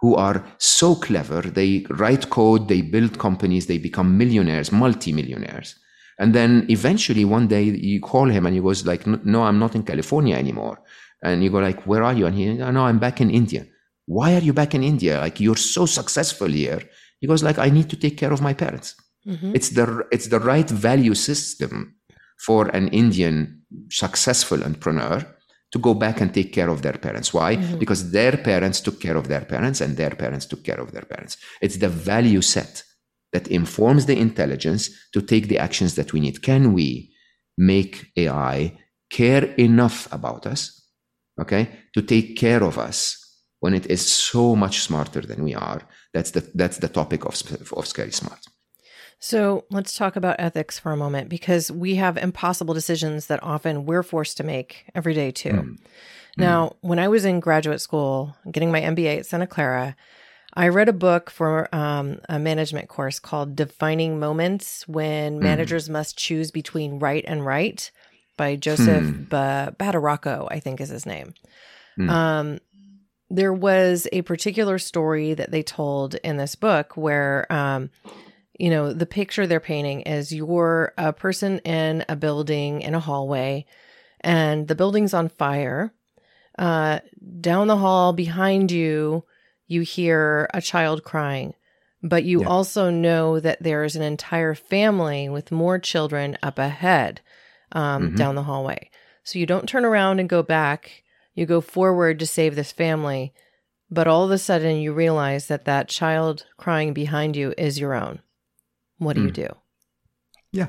who 0.00 0.14
are 0.14 0.44
so 0.58 0.94
clever. 0.94 1.42
They 1.42 1.86
write 1.90 2.30
code, 2.30 2.68
they 2.68 2.82
build 2.82 3.18
companies, 3.18 3.66
they 3.66 3.78
become 3.78 4.16
millionaires, 4.16 4.72
multimillionaires. 4.72 5.76
And 6.20 6.34
then 6.34 6.66
eventually 6.68 7.24
one 7.24 7.48
day 7.48 7.62
you 7.62 7.98
call 7.98 8.26
him 8.28 8.44
and 8.46 8.54
he 8.54 8.60
goes 8.60 8.84
like, 8.84 9.06
no, 9.06 9.42
I'm 9.42 9.58
not 9.58 9.74
in 9.74 9.82
California 9.82 10.36
anymore. 10.36 10.78
And 11.22 11.42
you 11.42 11.50
go 11.50 11.58
like, 11.58 11.86
where 11.86 12.02
are 12.04 12.12
you? 12.12 12.26
And 12.26 12.36
he, 12.36 12.56
goes, 12.56 12.72
no, 12.74 12.84
I'm 12.84 12.98
back 12.98 13.22
in 13.22 13.30
India. 13.30 13.66
Why 14.04 14.34
are 14.34 14.44
you 14.48 14.52
back 14.52 14.74
in 14.74 14.82
India? 14.82 15.18
Like 15.18 15.40
you're 15.40 15.56
so 15.56 15.86
successful 15.86 16.48
here. 16.48 16.82
He 17.20 17.26
goes 17.26 17.42
like, 17.42 17.58
I 17.58 17.70
need 17.70 17.88
to 17.90 17.96
take 17.96 18.18
care 18.18 18.32
of 18.32 18.42
my 18.42 18.52
parents. 18.52 18.94
Mm-hmm. 19.26 19.52
It's 19.54 19.70
the, 19.70 20.06
it's 20.12 20.28
the 20.28 20.40
right 20.40 20.68
value 20.68 21.14
system 21.14 21.96
for 22.38 22.68
an 22.68 22.88
Indian 22.88 23.62
successful 23.90 24.62
entrepreneur 24.62 25.24
to 25.72 25.78
go 25.78 25.94
back 25.94 26.20
and 26.20 26.34
take 26.34 26.52
care 26.52 26.68
of 26.68 26.82
their 26.82 26.98
parents. 27.06 27.32
Why? 27.32 27.56
Mm-hmm. 27.56 27.78
Because 27.78 28.10
their 28.10 28.36
parents 28.36 28.80
took 28.80 29.00
care 29.00 29.16
of 29.16 29.28
their 29.28 29.42
parents 29.42 29.80
and 29.80 29.96
their 29.96 30.10
parents 30.10 30.44
took 30.44 30.64
care 30.64 30.80
of 30.80 30.92
their 30.92 31.02
parents. 31.02 31.38
It's 31.62 31.78
the 31.78 31.88
value 31.88 32.42
set 32.42 32.82
that 33.32 33.48
informs 33.48 34.06
the 34.06 34.18
intelligence 34.18 34.90
to 35.12 35.22
take 35.22 35.48
the 35.48 35.58
actions 35.58 35.94
that 35.94 36.12
we 36.12 36.20
need. 36.20 36.42
Can 36.42 36.72
we 36.72 37.12
make 37.56 38.10
AI 38.16 38.78
care 39.10 39.44
enough 39.54 40.12
about 40.12 40.46
us, 40.46 40.88
okay, 41.40 41.68
to 41.94 42.02
take 42.02 42.36
care 42.36 42.62
of 42.62 42.78
us 42.78 43.16
when 43.60 43.74
it 43.74 43.86
is 43.86 44.06
so 44.06 44.56
much 44.56 44.80
smarter 44.80 45.20
than 45.20 45.44
we 45.44 45.54
are? 45.54 45.82
That's 46.12 46.32
the 46.32 46.48
that's 46.54 46.78
the 46.78 46.88
topic 46.88 47.24
of 47.24 47.34
of 47.72 47.86
scary 47.86 48.12
smart. 48.12 48.46
So 49.22 49.66
let's 49.70 49.94
talk 49.94 50.16
about 50.16 50.36
ethics 50.38 50.78
for 50.78 50.92
a 50.92 50.96
moment 50.96 51.28
because 51.28 51.70
we 51.70 51.96
have 51.96 52.16
impossible 52.16 52.72
decisions 52.72 53.26
that 53.26 53.42
often 53.42 53.84
we're 53.84 54.02
forced 54.02 54.38
to 54.38 54.44
make 54.44 54.86
every 54.94 55.12
day 55.12 55.30
too. 55.30 55.50
Mm. 55.50 55.78
Now, 56.38 56.68
mm. 56.68 56.76
when 56.80 56.98
I 56.98 57.08
was 57.08 57.26
in 57.26 57.38
graduate 57.38 57.82
school, 57.82 58.34
getting 58.50 58.72
my 58.72 58.80
MBA 58.80 59.18
at 59.18 59.26
Santa 59.26 59.46
Clara, 59.46 59.94
I 60.54 60.68
read 60.68 60.88
a 60.88 60.92
book 60.92 61.30
for 61.30 61.72
um, 61.74 62.20
a 62.28 62.38
management 62.38 62.88
course 62.88 63.18
called 63.18 63.56
Defining 63.56 64.18
Moments 64.18 64.86
When 64.88 65.38
mm. 65.38 65.42
Managers 65.42 65.88
Must 65.88 66.16
Choose 66.16 66.50
Between 66.50 66.98
Right 66.98 67.24
and 67.26 67.44
Right 67.44 67.90
by 68.36 68.56
Joseph 68.56 69.04
hmm. 69.04 69.24
ba- 69.24 69.76
I 69.78 70.60
think 70.60 70.80
is 70.80 70.88
his 70.88 71.04
name. 71.04 71.34
Mm. 71.98 72.08
Um, 72.08 72.58
there 73.28 73.52
was 73.52 74.08
a 74.12 74.22
particular 74.22 74.78
story 74.78 75.34
that 75.34 75.50
they 75.50 75.62
told 75.62 76.14
in 76.16 76.38
this 76.38 76.54
book 76.54 76.96
where, 76.96 77.46
um, 77.52 77.90
you 78.58 78.70
know, 78.70 78.92
the 78.92 79.06
picture 79.06 79.46
they're 79.46 79.60
painting 79.60 80.02
is 80.02 80.32
you're 80.32 80.94
a 80.96 81.12
person 81.12 81.58
in 81.60 82.04
a 82.08 82.16
building 82.16 82.80
in 82.80 82.94
a 82.94 83.00
hallway 83.00 83.66
and 84.20 84.66
the 84.68 84.74
building's 84.74 85.14
on 85.14 85.28
fire. 85.28 85.92
Uh, 86.58 87.00
down 87.40 87.68
the 87.68 87.76
hall 87.76 88.12
behind 88.12 88.70
you, 88.70 89.24
you 89.70 89.82
hear 89.82 90.50
a 90.52 90.60
child 90.60 91.04
crying, 91.04 91.54
but 92.02 92.24
you 92.24 92.40
yeah. 92.40 92.48
also 92.48 92.90
know 92.90 93.38
that 93.38 93.62
there's 93.62 93.94
an 93.94 94.02
entire 94.02 94.54
family 94.54 95.28
with 95.28 95.52
more 95.52 95.78
children 95.78 96.36
up 96.42 96.58
ahead 96.58 97.20
um, 97.70 98.08
mm-hmm. 98.08 98.16
down 98.16 98.34
the 98.34 98.42
hallway. 98.42 98.90
So 99.22 99.38
you 99.38 99.46
don't 99.46 99.68
turn 99.68 99.84
around 99.84 100.18
and 100.18 100.28
go 100.28 100.42
back. 100.42 101.04
You 101.34 101.46
go 101.46 101.60
forward 101.60 102.18
to 102.18 102.26
save 102.26 102.56
this 102.56 102.72
family, 102.72 103.32
but 103.88 104.08
all 104.08 104.24
of 104.24 104.32
a 104.32 104.38
sudden 104.38 104.78
you 104.78 104.92
realize 104.92 105.46
that 105.46 105.66
that 105.66 105.88
child 105.88 106.46
crying 106.56 106.92
behind 106.92 107.36
you 107.36 107.54
is 107.56 107.78
your 107.78 107.94
own. 107.94 108.20
What 108.98 109.14
do 109.14 109.22
mm. 109.22 109.26
you 109.26 109.30
do? 109.30 109.48
Yeah. 110.50 110.68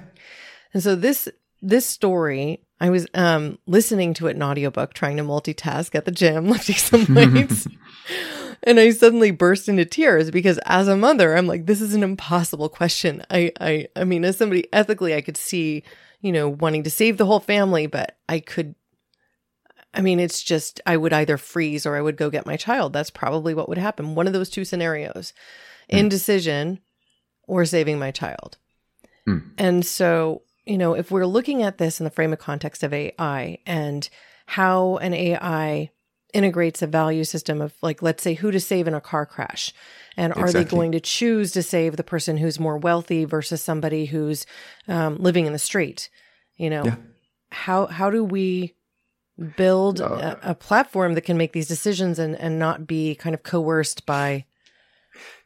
And 0.75 0.83
so 0.83 0.95
this 0.95 1.27
this 1.63 1.87
story, 1.87 2.63
I 2.79 2.91
was 2.91 3.07
um, 3.15 3.57
listening 3.65 4.13
to 4.15 4.27
it 4.27 4.35
in 4.35 4.43
audiobook, 4.43 4.93
trying 4.93 5.17
to 5.17 5.23
multitask 5.23 5.95
at 5.95 6.05
the 6.05 6.11
gym, 6.11 6.49
lifting 6.51 6.75
some 6.75 7.15
weights. 7.15 7.67
And 8.63 8.79
I 8.79 8.91
suddenly 8.91 9.31
burst 9.31 9.67
into 9.67 9.85
tears 9.85 10.29
because 10.29 10.59
as 10.65 10.87
a 10.87 10.97
mother, 10.97 11.35
I'm 11.35 11.47
like, 11.47 11.65
this 11.65 11.81
is 11.81 11.93
an 11.93 12.03
impossible 12.03 12.69
question. 12.69 13.23
I, 13.29 13.51
I, 13.59 13.87
I 13.95 14.03
mean, 14.03 14.23
as 14.23 14.37
somebody 14.37 14.71
ethically, 14.71 15.15
I 15.15 15.21
could 15.21 15.37
see, 15.37 15.83
you 16.21 16.31
know, 16.31 16.49
wanting 16.49 16.83
to 16.83 16.91
save 16.91 17.17
the 17.17 17.25
whole 17.25 17.39
family, 17.39 17.87
but 17.87 18.17
I 18.29 18.39
could, 18.39 18.75
I 19.93 20.01
mean, 20.01 20.19
it's 20.19 20.43
just, 20.43 20.79
I 20.85 20.95
would 20.95 21.11
either 21.11 21.37
freeze 21.37 21.85
or 21.85 21.95
I 21.95 22.01
would 22.01 22.17
go 22.17 22.29
get 22.29 22.45
my 22.45 22.55
child. 22.55 22.93
That's 22.93 23.09
probably 23.09 23.53
what 23.53 23.67
would 23.67 23.79
happen. 23.79 24.15
One 24.15 24.27
of 24.27 24.33
those 24.33 24.49
two 24.49 24.63
scenarios, 24.63 25.33
mm. 25.91 25.97
indecision 25.97 26.79
or 27.47 27.65
saving 27.65 27.97
my 27.97 28.11
child. 28.11 28.57
Mm. 29.27 29.51
And 29.57 29.85
so, 29.85 30.43
you 30.65 30.77
know, 30.77 30.93
if 30.93 31.09
we're 31.09 31.25
looking 31.25 31.63
at 31.63 31.79
this 31.79 31.99
in 31.99 32.03
the 32.03 32.11
frame 32.11 32.31
of 32.31 32.39
context 32.39 32.83
of 32.83 32.93
AI 32.93 33.57
and 33.65 34.07
how 34.45 34.97
an 34.97 35.13
AI 35.13 35.89
integrates 36.33 36.81
a 36.81 36.87
value 36.87 37.23
system 37.23 37.61
of 37.61 37.73
like 37.81 38.01
let's 38.01 38.23
say 38.23 38.33
who 38.33 38.51
to 38.51 38.59
save 38.59 38.87
in 38.87 38.93
a 38.93 39.01
car 39.01 39.25
crash 39.25 39.73
and 40.17 40.33
are 40.33 40.45
exactly. 40.45 40.63
they 40.63 40.69
going 40.69 40.91
to 40.91 40.99
choose 40.99 41.51
to 41.51 41.63
save 41.63 41.95
the 41.95 42.03
person 42.03 42.37
who's 42.37 42.59
more 42.59 42.77
wealthy 42.77 43.25
versus 43.25 43.61
somebody 43.61 44.05
who's 44.05 44.45
um, 44.87 45.17
living 45.17 45.45
in 45.45 45.53
the 45.53 45.59
street 45.59 46.09
you 46.55 46.69
know 46.69 46.85
yeah. 46.85 46.95
how 47.51 47.85
how 47.87 48.09
do 48.09 48.23
we 48.23 48.75
build 49.57 50.01
uh, 50.01 50.37
a, 50.43 50.51
a, 50.51 50.55
platform 50.55 51.13
that 51.13 51.21
can 51.21 51.37
make 51.37 51.53
these 51.53 51.67
decisions 51.67 52.19
and 52.19 52.35
and 52.35 52.59
not 52.59 52.85
be 52.85 53.15
kind 53.15 53.33
of 53.33 53.43
coerced 53.43 54.05
by 54.05 54.45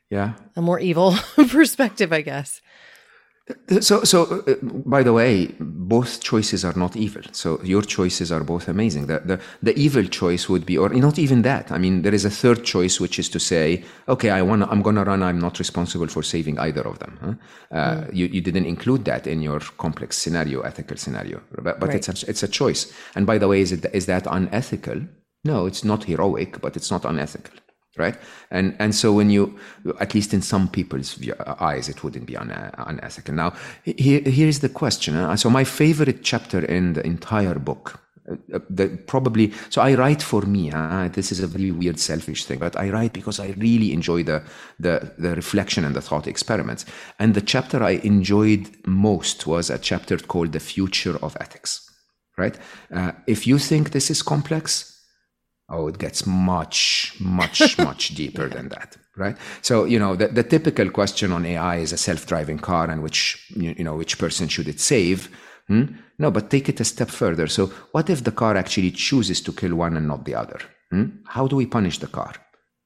yeah 0.10 0.34
a 0.56 0.62
more 0.62 0.80
evil 0.80 1.16
perspective 1.50 2.12
i 2.12 2.22
guess 2.22 2.62
So, 3.80 4.04
so 4.04 4.44
uh, 4.48 4.56
by 4.64 5.04
the 5.04 5.14
way, 5.14 5.54
both 5.60 6.20
choices 6.24 6.66
are 6.66 6.74
not 6.76 6.96
evil. 6.96 7.22
So 7.32 7.62
your 7.64 7.84
choices 7.84 8.32
are 8.32 8.44
both 8.44 8.68
amazing. 8.68 9.06
The, 9.06 9.20
the, 9.20 9.40
the 9.62 9.78
evil 9.78 10.04
choice 10.06 10.50
would 10.50 10.66
be, 10.66 10.80
or 10.80 10.90
not 10.90 11.20
even 11.20 11.44
that. 11.44 11.72
I 11.72 11.78
mean, 11.78 12.02
there 12.02 12.14
is 12.14 12.26
a 12.26 12.32
third 12.32 12.64
choice, 12.64 13.00
which 13.00 13.20
is 13.20 13.30
to 13.30 13.40
say, 13.40 13.84
okay, 14.08 14.32
I 14.32 14.42
want, 14.42 14.64
I'm 14.64 14.82
going 14.82 14.96
to 14.96 15.04
run. 15.04 15.22
I'm 15.22 15.40
not 15.40 15.60
responsible 15.60 16.08
for 16.08 16.24
saving 16.24 16.58
either 16.58 16.82
of 16.88 16.98
them. 16.98 17.20
Huh? 17.22 17.78
Uh, 17.78 17.96
mm. 17.96 18.16
you, 18.16 18.26
you 18.28 18.42
didn't 18.42 18.66
include 18.66 19.06
that 19.06 19.28
in 19.28 19.44
your 19.44 19.60
complex 19.60 20.18
scenario, 20.18 20.62
ethical 20.62 20.98
scenario, 20.98 21.40
but, 21.52 21.80
but 21.80 21.90
right. 21.90 21.98
it's 21.98 22.24
a, 22.24 22.30
it's 22.30 22.42
a 22.42 22.48
choice. 22.48 22.92
And 23.14 23.28
by 23.28 23.38
the 23.38 23.48
way, 23.48 23.62
is 23.62 23.72
it 23.72 23.86
is 23.94 24.08
that 24.08 24.26
unethical? 24.26 25.02
No, 25.44 25.68
it's 25.68 25.84
not 25.84 26.06
heroic, 26.06 26.62
but 26.62 26.76
it's 26.76 26.90
not 26.90 27.06
unethical 27.06 27.54
right? 27.98 28.18
And 28.52 28.76
and 28.80 28.94
so 28.94 29.14
when 29.14 29.30
you 29.30 29.58
at 30.00 30.14
least 30.14 30.34
in 30.34 30.42
some 30.42 30.68
people's 30.68 31.20
eyes 31.60 31.90
it 31.90 32.04
wouldn't 32.04 32.26
be 32.26 32.38
un, 32.38 32.52
unethical. 32.78 33.34
Now 33.34 33.54
here, 33.84 34.22
here's 34.22 34.60
the 34.60 34.70
question 34.70 35.16
uh, 35.16 35.36
so 35.36 35.50
my 35.50 35.64
favorite 35.64 36.24
chapter 36.24 36.64
in 36.66 36.94
the 36.94 37.06
entire 37.06 37.56
book 37.56 38.00
uh, 38.30 38.36
uh, 38.54 38.60
the, 38.70 38.88
probably 39.06 39.54
so 39.70 39.82
i 39.82 39.94
write 39.94 40.22
for 40.22 40.42
me 40.42 40.72
uh, 40.72 41.08
this 41.10 41.32
is 41.32 41.40
a 41.40 41.48
very 41.48 41.72
weird 41.72 42.00
selfish 42.00 42.46
thing 42.46 42.60
but 42.60 42.76
i 42.76 42.90
write 42.90 43.14
because 43.14 43.40
i 43.40 43.54
really 43.58 43.94
enjoy 43.94 44.24
the, 44.24 44.42
the 44.80 45.14
the 45.18 45.36
reflection 45.36 45.86
and 45.86 45.96
the 45.96 46.02
thought 46.02 46.28
experiments. 46.28 46.86
And 47.20 47.34
the 47.34 47.42
chapter 47.42 47.84
i 47.84 48.02
enjoyed 48.04 48.70
most 48.86 49.48
was 49.48 49.70
a 49.70 49.78
chapter 49.78 50.18
called 50.18 50.52
the 50.52 50.60
future 50.60 51.18
of 51.22 51.38
ethics 51.40 51.82
right? 52.38 52.58
Uh, 52.94 53.14
if 53.28 53.48
you 53.48 53.58
think 53.58 53.92
this 53.92 54.10
is 54.12 54.22
complex 54.22 54.95
oh 55.70 55.88
it 55.88 55.98
gets 55.98 56.26
much 56.26 57.14
much 57.20 57.78
much 57.90 58.10
deeper 58.10 58.48
than 58.50 58.70
that 58.70 58.98
right? 59.18 59.38
So 59.62 59.86
you 59.86 60.00
know 60.00 60.16
the, 60.16 60.28
the 60.28 60.44
typical 60.44 60.90
question 60.90 61.32
on 61.32 61.46
ai 61.46 61.78
is 61.78 61.94
a 61.94 61.98
self-driving 61.98 62.60
car 62.60 62.90
and 62.90 63.02
which 63.02 63.52
you 63.56 63.84
know 63.84 63.96
which 63.96 64.18
person 64.18 64.48
should 64.48 64.68
it 64.68 64.80
save? 64.80 65.30
Hmm? 65.68 65.86
no 66.20 66.30
but 66.30 66.52
take 66.52 66.70
it 66.70 66.80
a 66.80 66.86
step 66.86 67.10
further. 67.10 67.48
So 67.48 67.68
what 67.92 68.10
if 68.10 68.24
the 68.24 68.32
car 68.32 68.56
actually 68.56 68.92
chooses 68.92 69.42
to 69.42 69.52
kill 69.52 69.76
one 69.76 69.98
and 69.98 70.08
not 70.08 70.26
the 70.26 70.36
other? 70.36 70.60
Hmm? 70.92 71.06
how 71.26 71.48
do 71.48 71.56
we 71.56 71.66
punish 71.66 72.00
the 72.00 72.08
car? 72.08 72.34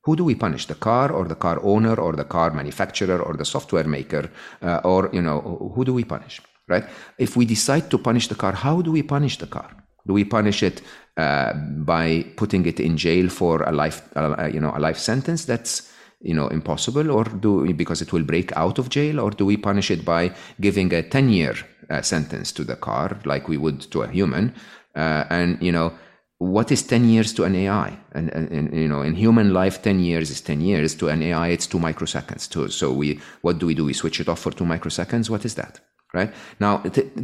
Who 0.05 0.15
do 0.15 0.23
we 0.23 0.33
punish? 0.33 0.65
The 0.65 0.75
car 0.75 1.11
or 1.11 1.25
the 1.25 1.35
car 1.35 1.59
owner 1.61 1.95
or 1.95 2.13
the 2.13 2.23
car 2.23 2.51
manufacturer 2.51 3.21
or 3.21 3.33
the 3.35 3.43
software 3.45 3.83
maker? 3.83 4.31
Uh, 4.61 4.79
or 4.85 5.09
you 5.11 5.21
know 5.21 5.71
who 5.75 5.83
do 5.83 5.93
we 5.93 6.03
punish 6.03 6.41
right? 6.67 6.85
If 7.17 7.35
we 7.35 7.45
decide 7.45 7.89
to 7.91 7.97
punish 7.97 8.27
the 8.27 8.35
car 8.35 8.53
how 8.53 8.81
do 8.81 8.91
we 8.91 9.03
punish 9.03 9.37
the 9.37 9.47
car 9.47 9.69
do 10.07 10.13
we 10.13 10.23
punish 10.23 10.63
it 10.63 10.81
uh, 11.17 11.53
by 11.53 12.25
putting 12.35 12.65
it 12.65 12.79
in 12.79 12.97
jail 12.97 13.29
for 13.29 13.63
a 13.63 13.71
life, 13.71 14.01
uh, 14.15 14.49
you 14.51 14.59
know, 14.59 14.73
a 14.75 14.79
life 14.79 14.97
sentence? 14.97 15.45
That's 15.45 15.91
you 16.21 16.33
know 16.33 16.47
impossible, 16.47 17.11
or 17.11 17.23
do 17.23 17.73
because 17.73 18.01
it 18.01 18.11
will 18.11 18.23
break 18.23 18.55
out 18.57 18.79
of 18.79 18.89
jail, 18.89 19.19
or 19.19 19.31
do 19.31 19.45
we 19.45 19.57
punish 19.57 19.91
it 19.91 20.03
by 20.03 20.33
giving 20.59 20.93
a 20.93 21.01
ten-year 21.01 21.55
uh, 21.89 22.01
sentence 22.01 22.51
to 22.53 22.63
the 22.63 22.75
car, 22.75 23.17
like 23.25 23.47
we 23.47 23.57
would 23.57 23.81
to 23.91 24.01
a 24.01 24.07
human? 24.07 24.53
Uh, 24.95 25.23
and 25.29 25.61
you 25.61 25.71
know, 25.71 25.93
what 26.39 26.71
is 26.71 26.81
10 26.83 27.09
years 27.09 27.33
to 27.33 27.43
an 27.43 27.55
AI? 27.55 27.97
And, 28.13 28.29
and, 28.33 28.49
and, 28.49 28.73
you 28.73 28.87
know, 28.87 29.01
in 29.01 29.13
human 29.13 29.53
life, 29.53 29.81
10 29.81 29.99
years 29.99 30.31
is 30.31 30.41
10 30.41 30.61
years. 30.61 30.95
To 30.95 31.09
an 31.09 31.21
AI, 31.21 31.49
it's 31.49 31.67
two 31.67 31.79
microseconds. 31.79 32.71
So 32.71 32.93
we, 32.93 33.19
what 33.41 33.59
do 33.59 33.67
we 33.67 33.75
do? 33.75 33.85
We 33.85 33.93
switch 33.93 34.19
it 34.19 34.29
off 34.29 34.39
for 34.39 34.51
two 34.51 34.63
microseconds. 34.63 35.29
What 35.29 35.45
is 35.45 35.55
that? 35.55 35.81
Right? 36.13 36.33
Now 36.59 36.81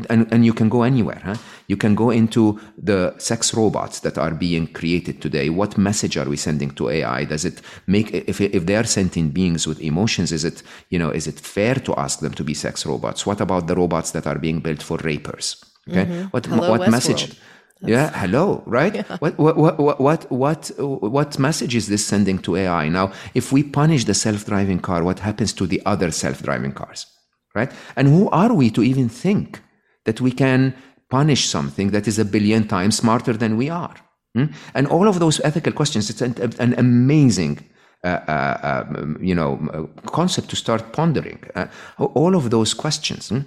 and, 0.09 0.31
and 0.31 0.45
you 0.45 0.53
can 0.53 0.69
go 0.69 0.83
anywhere 0.83 1.21
huh? 1.23 1.35
you 1.67 1.77
can 1.77 1.95
go 1.95 2.11
into 2.11 2.59
the 2.77 3.15
sex 3.17 3.53
robots 3.53 4.01
that 4.01 4.17
are 4.17 4.31
being 4.31 4.67
created 4.67 5.21
today. 5.21 5.49
What 5.49 5.77
message 5.77 6.17
are 6.17 6.29
we 6.29 6.37
sending 6.37 6.71
to 6.71 6.89
ai 6.89 7.23
does 7.23 7.45
it 7.45 7.61
make 7.87 8.13
if, 8.13 8.39
if 8.41 8.65
they 8.65 8.75
are 8.75 8.83
sentient 8.83 9.33
beings 9.33 9.65
with 9.65 9.81
emotions 9.81 10.31
is 10.31 10.45
it 10.45 10.61
you 10.89 10.99
know 10.99 11.09
is 11.09 11.25
it 11.27 11.39
fair 11.39 11.75
to 11.75 11.95
ask 11.95 12.19
them 12.19 12.33
to 12.33 12.43
be 12.43 12.53
sex 12.53 12.85
robots? 12.85 13.25
What 13.25 13.41
about 13.41 13.67
the 13.67 13.75
robots 13.75 14.11
that 14.11 14.27
are 14.27 14.37
being 14.37 14.59
built 14.59 14.83
for 14.83 14.97
rapers? 14.97 15.63
Okay? 15.89 16.05
Mm-hmm. 16.05 16.23
what 16.29 16.45
hello, 16.45 16.69
what 16.69 16.89
message? 16.91 17.27
That's... 17.27 17.39
yeah 17.81 18.09
hello 18.19 18.63
right? 18.65 18.95
Yeah. 19.09 19.17
What, 19.17 19.37
what 19.37 19.57
what 19.57 19.99
what 19.99 20.31
what 20.31 20.71
what 20.77 21.39
message 21.39 21.75
is 21.75 21.87
this 21.87 22.05
sending 22.05 22.37
to 22.39 22.55
ai 22.55 22.87
now 22.89 23.11
if 23.33 23.51
we 23.51 23.63
punish 23.63 24.05
the 24.05 24.13
self-driving 24.13 24.79
car 24.79 25.03
what 25.03 25.19
happens 25.19 25.53
to 25.53 25.65
the 25.65 25.81
other 25.85 26.11
self-driving 26.11 26.73
cars 26.73 27.07
right? 27.55 27.71
And 27.95 28.07
who 28.07 28.29
are 28.29 28.53
we 28.53 28.69
to 28.71 28.83
even 28.83 29.09
think 29.09 29.61
that 30.03 30.21
we 30.21 30.31
can 30.31 30.75
punish 31.09 31.47
something 31.47 31.91
that 31.91 32.07
is 32.07 32.19
a 32.19 32.25
billion 32.25 32.67
times 32.67 32.97
smarter 32.97 33.33
than 33.33 33.57
we 33.57 33.69
are? 33.69 33.95
Hmm? 34.35 34.45
And 34.73 34.87
all 34.87 35.07
of 35.07 35.19
those 35.19 35.39
ethical 35.43 35.73
questions, 35.73 36.09
it's 36.09 36.21
an, 36.21 36.35
an 36.59 36.75
amazing 36.77 37.59
uh, 38.03 38.21
uh, 38.27 38.85
um, 38.91 39.17
you 39.19 39.33
know, 39.33 39.59
uh, 39.73 40.09
concept 40.11 40.49
to 40.49 40.55
start 40.55 40.93
pondering. 40.93 41.39
Uh, 41.55 41.65
all 41.97 42.35
of 42.35 42.51
those 42.51 42.73
questions. 42.73 43.29
Hmm? 43.29 43.39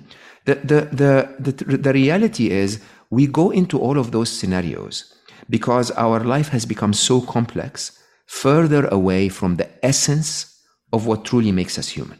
The, 0.47 0.55
the, 0.57 0.81
the, 0.91 1.53
the, 1.53 1.77
the 1.77 1.93
reality 1.93 2.51
is 2.51 2.81
we 3.11 3.27
go 3.27 3.51
into 3.51 3.79
all 3.79 3.99
of 3.99 4.11
those 4.11 4.31
scenarios 4.31 5.15
because 5.49 5.91
our 5.93 6.21
life 6.21 6.49
has 6.49 6.67
become 6.67 6.93
so 6.93 7.21
complex, 7.21 8.03
further 8.27 8.87
away 8.89 9.29
from 9.29 9.57
the 9.57 9.69
essence 9.85 10.61
of 10.93 11.07
what 11.07 11.25
truly 11.25 11.53
makes 11.53 11.79
us 11.79 11.91
human. 11.91 12.19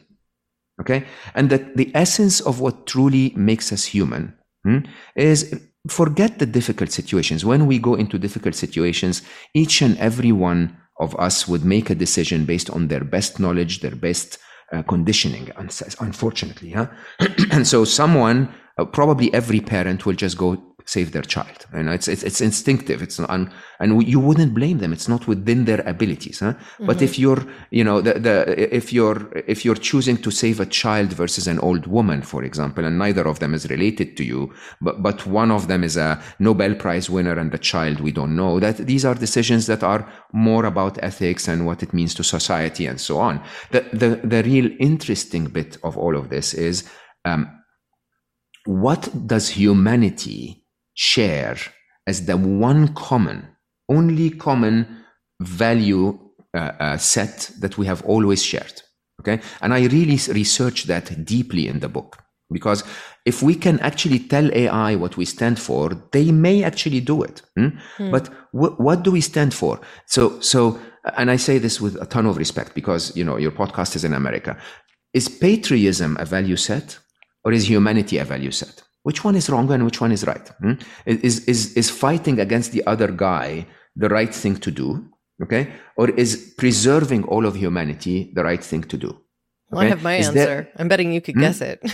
Okay. 0.81 1.05
And 1.35 1.51
that 1.51 1.77
the 1.77 1.91
essence 1.95 2.41
of 2.41 2.61
what 2.61 2.87
truly 2.87 3.33
makes 3.37 3.73
us 3.73 3.85
human 3.85 4.35
hmm, 4.65 4.79
is 5.17 5.61
forget 5.89 6.39
the 6.39 6.47
difficult 6.47 6.93
situations. 6.93 7.45
When 7.45 7.67
we 7.67 7.79
go 7.79 7.95
into 7.95 8.19
difficult 8.19 8.55
situations, 8.55 9.23
each 9.55 9.83
and 9.83 9.97
every 9.99 10.33
one 10.33 10.77
of 11.01 11.15
us 11.17 11.47
would 11.49 11.65
make 11.65 11.91
a 11.91 11.95
decision 11.95 12.45
based 12.45 12.71
on 12.71 12.89
their 12.89 13.05
best 13.05 13.39
knowledge, 13.39 13.81
their 13.81 13.95
best 13.95 14.39
uh, 14.73 14.83
conditioning, 14.83 15.51
unfortunately. 16.01 16.73
Huh? 16.73 16.89
and 17.51 17.67
so 17.67 17.85
someone, 17.85 18.53
uh, 18.79 18.85
probably 18.85 19.33
every 19.33 19.61
parent 19.61 20.05
will 20.07 20.15
just 20.15 20.37
go 20.37 20.68
save 20.89 21.13
their 21.13 21.27
child. 21.35 21.67
You 21.75 21.83
know, 21.83 21.93
it's, 21.93 22.09
it's, 22.09 22.23
it's 22.23 22.41
instinctive. 22.41 23.03
It's 23.03 23.21
un, 23.21 23.53
and 23.79 24.03
you 24.09 24.19
wouldn't 24.19 24.55
blame 24.55 24.79
them. 24.79 24.95
It's 24.95 25.09
not 25.15 25.27
within 25.27 25.67
their 25.67 25.83
abilities. 25.87 26.41
Huh? 26.41 26.55
Mm-hmm. 26.55 26.87
But 26.87 27.03
if 27.03 27.19
you're, 27.19 27.43
you 27.71 27.85
know, 27.85 28.01
the, 28.01 28.15
the, 28.15 28.75
if 28.75 28.91
you're, 28.91 29.31
if 29.47 29.67
you're 29.67 29.83
choosing 29.91 30.17
to 30.17 30.31
save 30.31 30.61
a 30.61 30.67
child 30.67 31.13
versus 31.13 31.47
an 31.47 31.59
old 31.61 31.87
woman, 31.87 32.23
for 32.23 32.43
example, 32.43 32.87
and 32.87 32.99
neither 32.99 33.29
of 33.29 33.39
them 33.39 33.53
is 33.53 33.69
related 33.69 34.17
to 34.17 34.25
you, 34.25 34.51
but, 34.81 35.03
but 35.03 35.27
one 35.27 35.51
of 35.51 35.69
them 35.69 35.85
is 35.85 35.99
a 35.99 36.19
Nobel 36.39 36.75
Prize 36.75 37.11
winner 37.11 37.39
and 37.39 37.53
the 37.53 37.59
child 37.59 38.01
we 38.01 38.11
don't 38.11 38.35
know, 38.35 38.59
that 38.59 38.79
these 38.79 39.05
are 39.05 39.15
decisions 39.15 39.67
that 39.67 39.83
are 39.83 40.11
more 40.33 40.65
about 40.65 40.99
ethics 41.03 41.49
and 41.49 41.67
what 41.67 41.83
it 41.83 41.93
means 41.93 42.15
to 42.15 42.25
society 42.25 42.87
and 42.87 42.99
so 42.99 43.19
on. 43.19 43.43
The, 43.73 43.83
the, 43.93 44.21
the 44.25 44.43
real 44.43 44.71
interesting 44.81 45.49
bit 45.49 45.77
of 45.85 45.99
all 45.99 46.17
of 46.17 46.31
this 46.31 46.55
is, 46.55 46.89
um, 47.27 47.55
what 48.65 49.27
does 49.27 49.49
humanity 49.49 50.58
share 50.99 51.57
as 52.09 52.27
the 52.27 52.37
one 52.37 52.93
common, 52.95 53.47
only 53.89 54.31
common 54.31 55.05
value 55.41 56.19
uh, 56.53 56.73
uh, 56.81 56.97
set 56.97 57.51
that 57.61 57.79
we 57.79 57.87
have 57.87 58.05
always 58.05 58.43
shared. 58.43 58.83
Okay. 59.21 59.41
And 59.61 59.73
I 59.73 59.87
really 59.87 60.19
researched 60.33 60.89
that 60.89 61.25
deeply 61.25 61.69
in 61.69 61.79
the 61.81 61.89
book 61.89 62.19
because 62.51 62.83
if 63.25 63.43
we 63.43 63.55
can 63.55 63.79
actually 63.81 64.19
tell 64.19 64.53
AI 64.53 64.97
what 64.97 65.17
we 65.17 65.25
stand 65.25 65.61
for, 65.61 65.91
they 66.13 66.33
may 66.33 66.65
actually 66.65 67.01
do 67.01 67.23
it. 67.23 67.43
Hmm? 67.57 67.69
Hmm. 67.97 68.11
But 68.11 68.31
w- 68.53 68.75
what 68.77 69.05
do 69.05 69.13
we 69.13 69.21
stand 69.21 69.55
for? 69.55 69.81
So, 70.07 70.41
so, 70.41 70.81
and 71.17 71.31
I 71.31 71.37
say 71.37 71.59
this 71.59 71.81
with 71.81 72.01
a 72.03 72.07
ton 72.07 72.27
of 72.27 72.39
respect 72.39 72.75
because, 72.75 73.17
you 73.17 73.25
know, 73.25 73.37
your 73.37 73.53
podcast 73.53 73.95
is 73.95 74.05
in 74.05 74.15
America. 74.15 74.57
Is 75.15 75.29
patriotism 75.29 76.17
a 76.19 76.25
value 76.25 76.57
set 76.57 76.99
or 77.45 77.53
is 77.53 77.69
humanity 77.69 78.19
a 78.19 78.25
value 78.25 78.51
set? 78.51 78.83
Which 79.09 79.25
one 79.25 79.37
is 79.37 79.49
wrong 79.49 79.67
and 79.73 79.83
which 79.87 80.01
one 80.05 80.13
is 80.13 80.23
right? 80.27 80.47
Hmm? 80.61 80.75
Is, 81.07 81.35
is, 81.53 81.73
is 81.81 81.89
fighting 81.89 82.39
against 82.47 82.73
the 82.73 82.83
other 82.93 83.11
guy 83.11 83.67
the 83.97 84.11
right 84.11 84.35
thing 84.43 84.57
to 84.57 84.71
do? 84.71 84.89
Okay. 85.43 85.73
Or 85.97 86.11
is 86.11 86.31
preserving 86.59 87.25
all 87.25 87.47
of 87.47 87.55
humanity 87.57 88.31
the 88.35 88.45
right 88.45 88.63
thing 88.63 88.83
to 88.93 88.97
do? 88.99 89.09
Okay? 89.09 89.21
Well, 89.71 89.81
I 89.81 89.87
have 89.87 90.03
my 90.03 90.17
is 90.17 90.29
answer. 90.29 90.45
There... 90.45 90.69
I'm 90.77 90.89
betting 90.89 91.11
you 91.15 91.23
could 91.23 91.37
hmm? 91.37 91.41
guess 91.41 91.63
it. 91.63 91.81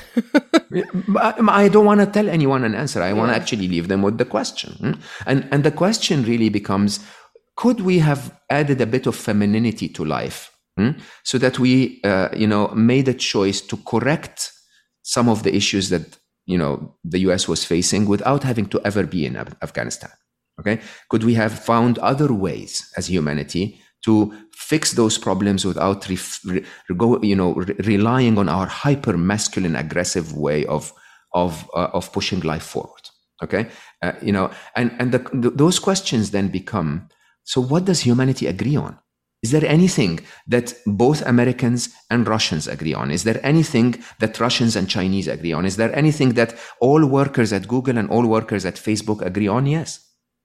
I 1.62 1.68
don't 1.68 1.84
want 1.84 2.00
to 2.00 2.06
tell 2.06 2.28
anyone 2.28 2.64
an 2.64 2.74
answer. 2.74 3.00
I 3.00 3.12
want 3.12 3.30
to 3.30 3.36
actually 3.36 3.68
leave 3.68 3.86
them 3.86 4.02
with 4.02 4.18
the 4.18 4.24
question. 4.24 4.72
Hmm? 4.72 4.94
And, 5.24 5.48
and 5.52 5.62
the 5.62 5.70
question 5.70 6.24
really 6.24 6.48
becomes, 6.48 6.98
could 7.54 7.80
we 7.80 8.00
have 8.00 8.36
added 8.50 8.80
a 8.80 8.86
bit 8.86 9.06
of 9.06 9.14
femininity 9.14 9.88
to 9.90 10.04
life 10.04 10.50
hmm? 10.76 10.92
so 11.22 11.38
that 11.38 11.60
we, 11.60 12.00
uh, 12.02 12.30
you 12.34 12.48
know, 12.48 12.64
made 12.74 13.06
a 13.06 13.14
choice 13.14 13.60
to 13.60 13.76
correct 13.76 14.50
some 15.04 15.28
of 15.28 15.44
the 15.44 15.54
issues 15.54 15.90
that 15.90 16.18
you 16.46 16.58
know 16.58 16.94
the 17.04 17.20
US 17.20 17.48
was 17.48 17.64
facing 17.64 18.06
without 18.06 18.42
having 18.42 18.66
to 18.66 18.80
ever 18.84 19.04
be 19.04 19.26
in 19.26 19.36
Afghanistan. 19.36 20.10
Okay, 20.60 20.80
could 21.08 21.24
we 21.24 21.34
have 21.34 21.58
found 21.58 21.98
other 21.98 22.32
ways 22.32 22.92
as 22.96 23.08
humanity 23.08 23.80
to 24.04 24.32
fix 24.52 24.92
those 24.92 25.18
problems 25.18 25.64
without 25.64 26.08
re- 26.08 26.64
go, 26.96 27.20
you 27.22 27.34
know 27.34 27.54
re- 27.54 27.74
relying 27.84 28.38
on 28.38 28.48
our 28.48 28.66
hyper 28.66 29.16
masculine 29.16 29.76
aggressive 29.76 30.36
way 30.36 30.64
of 30.66 30.92
of 31.32 31.68
uh, 31.74 31.88
of 31.92 32.12
pushing 32.12 32.40
life 32.40 32.62
forward? 32.62 33.02
Okay, 33.42 33.68
uh, 34.02 34.12
you 34.22 34.32
know, 34.32 34.50
and 34.76 34.94
and 34.98 35.12
the, 35.12 35.50
those 35.50 35.78
questions 35.78 36.30
then 36.30 36.48
become: 36.48 37.08
so 37.42 37.60
what 37.60 37.84
does 37.84 38.00
humanity 38.00 38.46
agree 38.46 38.76
on? 38.76 38.98
Is 39.44 39.50
there 39.50 39.66
anything 39.66 40.20
that 40.46 40.72
both 40.86 41.20
Americans 41.26 41.90
and 42.08 42.26
Russians 42.26 42.66
agree 42.66 42.94
on? 42.94 43.10
Is 43.10 43.24
there 43.24 43.38
anything 43.42 44.02
that 44.18 44.40
Russians 44.40 44.74
and 44.74 44.88
Chinese 44.88 45.28
agree 45.28 45.52
on? 45.52 45.66
Is 45.66 45.76
there 45.76 45.94
anything 45.94 46.32
that 46.32 46.56
all 46.80 47.04
workers 47.04 47.52
at 47.52 47.68
Google 47.68 47.98
and 47.98 48.08
all 48.08 48.26
workers 48.26 48.64
at 48.64 48.76
Facebook 48.76 49.20
agree 49.20 49.46
on? 49.46 49.66
Yes. 49.66 50.00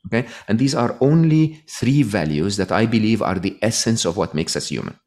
Okay. 0.07 0.27
And 0.49 0.59
these 0.59 0.75
are 0.75 0.97
only 0.99 1.63
three 1.69 2.03
values 2.03 2.57
that 2.57 2.73
I 2.73 2.85
believe 2.85 3.21
are 3.21 3.39
the 3.39 3.57
essence 3.61 4.03
of 4.03 4.17
what 4.17 4.35
makes 4.35 4.57
us 4.57 4.67
human. 4.67 4.99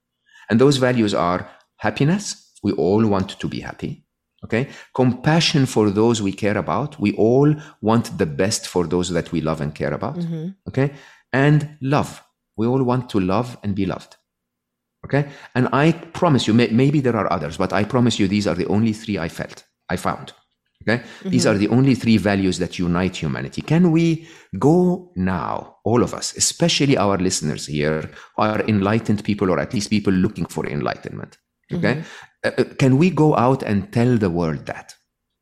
And 0.48 0.58
those 0.58 0.78
values 0.78 1.12
are 1.12 1.50
happiness. 1.76 2.50
We 2.62 2.72
all 2.72 3.06
want 3.06 3.38
to 3.38 3.46
be 3.46 3.60
happy. 3.60 4.06
Okay. 4.42 4.70
Compassion 4.94 5.66
for 5.66 5.90
those 5.90 6.22
we 6.22 6.32
care 6.32 6.56
about. 6.56 6.98
We 6.98 7.12
all 7.12 7.54
want 7.82 8.16
the 8.16 8.30
best 8.42 8.66
for 8.66 8.86
those 8.86 9.10
that 9.10 9.32
we 9.32 9.42
love 9.42 9.60
and 9.60 9.74
care 9.74 9.92
about. 9.92 10.16
Mm-hmm. 10.16 10.48
Okay. 10.68 10.94
And 11.30 11.76
love 11.82 12.22
we 12.56 12.66
all 12.66 12.82
want 12.82 13.08
to 13.10 13.20
love 13.20 13.58
and 13.62 13.74
be 13.74 13.86
loved. 13.86 14.16
Okay. 15.04 15.28
And 15.54 15.68
I 15.72 15.92
promise 15.92 16.46
you, 16.46 16.54
may, 16.54 16.68
maybe 16.68 17.00
there 17.00 17.16
are 17.16 17.32
others, 17.32 17.56
but 17.56 17.72
I 17.72 17.84
promise 17.84 18.18
you, 18.18 18.28
these 18.28 18.46
are 18.46 18.54
the 18.54 18.66
only 18.66 18.92
three 18.92 19.18
I 19.18 19.28
felt, 19.28 19.64
I 19.88 19.96
found. 19.96 20.32
Okay. 20.82 21.02
Mm-hmm. 21.02 21.30
These 21.30 21.46
are 21.46 21.56
the 21.56 21.68
only 21.68 21.94
three 21.94 22.16
values 22.16 22.58
that 22.58 22.78
unite 22.78 23.16
humanity. 23.16 23.62
Can 23.62 23.92
we 23.92 24.28
go 24.58 25.12
now, 25.14 25.76
all 25.84 26.02
of 26.02 26.12
us, 26.12 26.36
especially 26.36 26.96
our 26.96 27.18
listeners 27.18 27.66
here, 27.66 28.10
are 28.36 28.60
enlightened 28.62 29.24
people 29.24 29.50
or 29.50 29.60
at 29.60 29.72
least 29.74 29.90
people 29.90 30.12
looking 30.12 30.46
for 30.46 30.66
enlightenment? 30.66 31.38
Okay. 31.72 31.94
Mm-hmm. 31.94 32.02
Uh, 32.44 32.50
uh, 32.58 32.64
can 32.74 32.98
we 32.98 33.10
go 33.10 33.36
out 33.36 33.62
and 33.62 33.92
tell 33.92 34.16
the 34.16 34.30
world 34.30 34.66
that? 34.66 34.94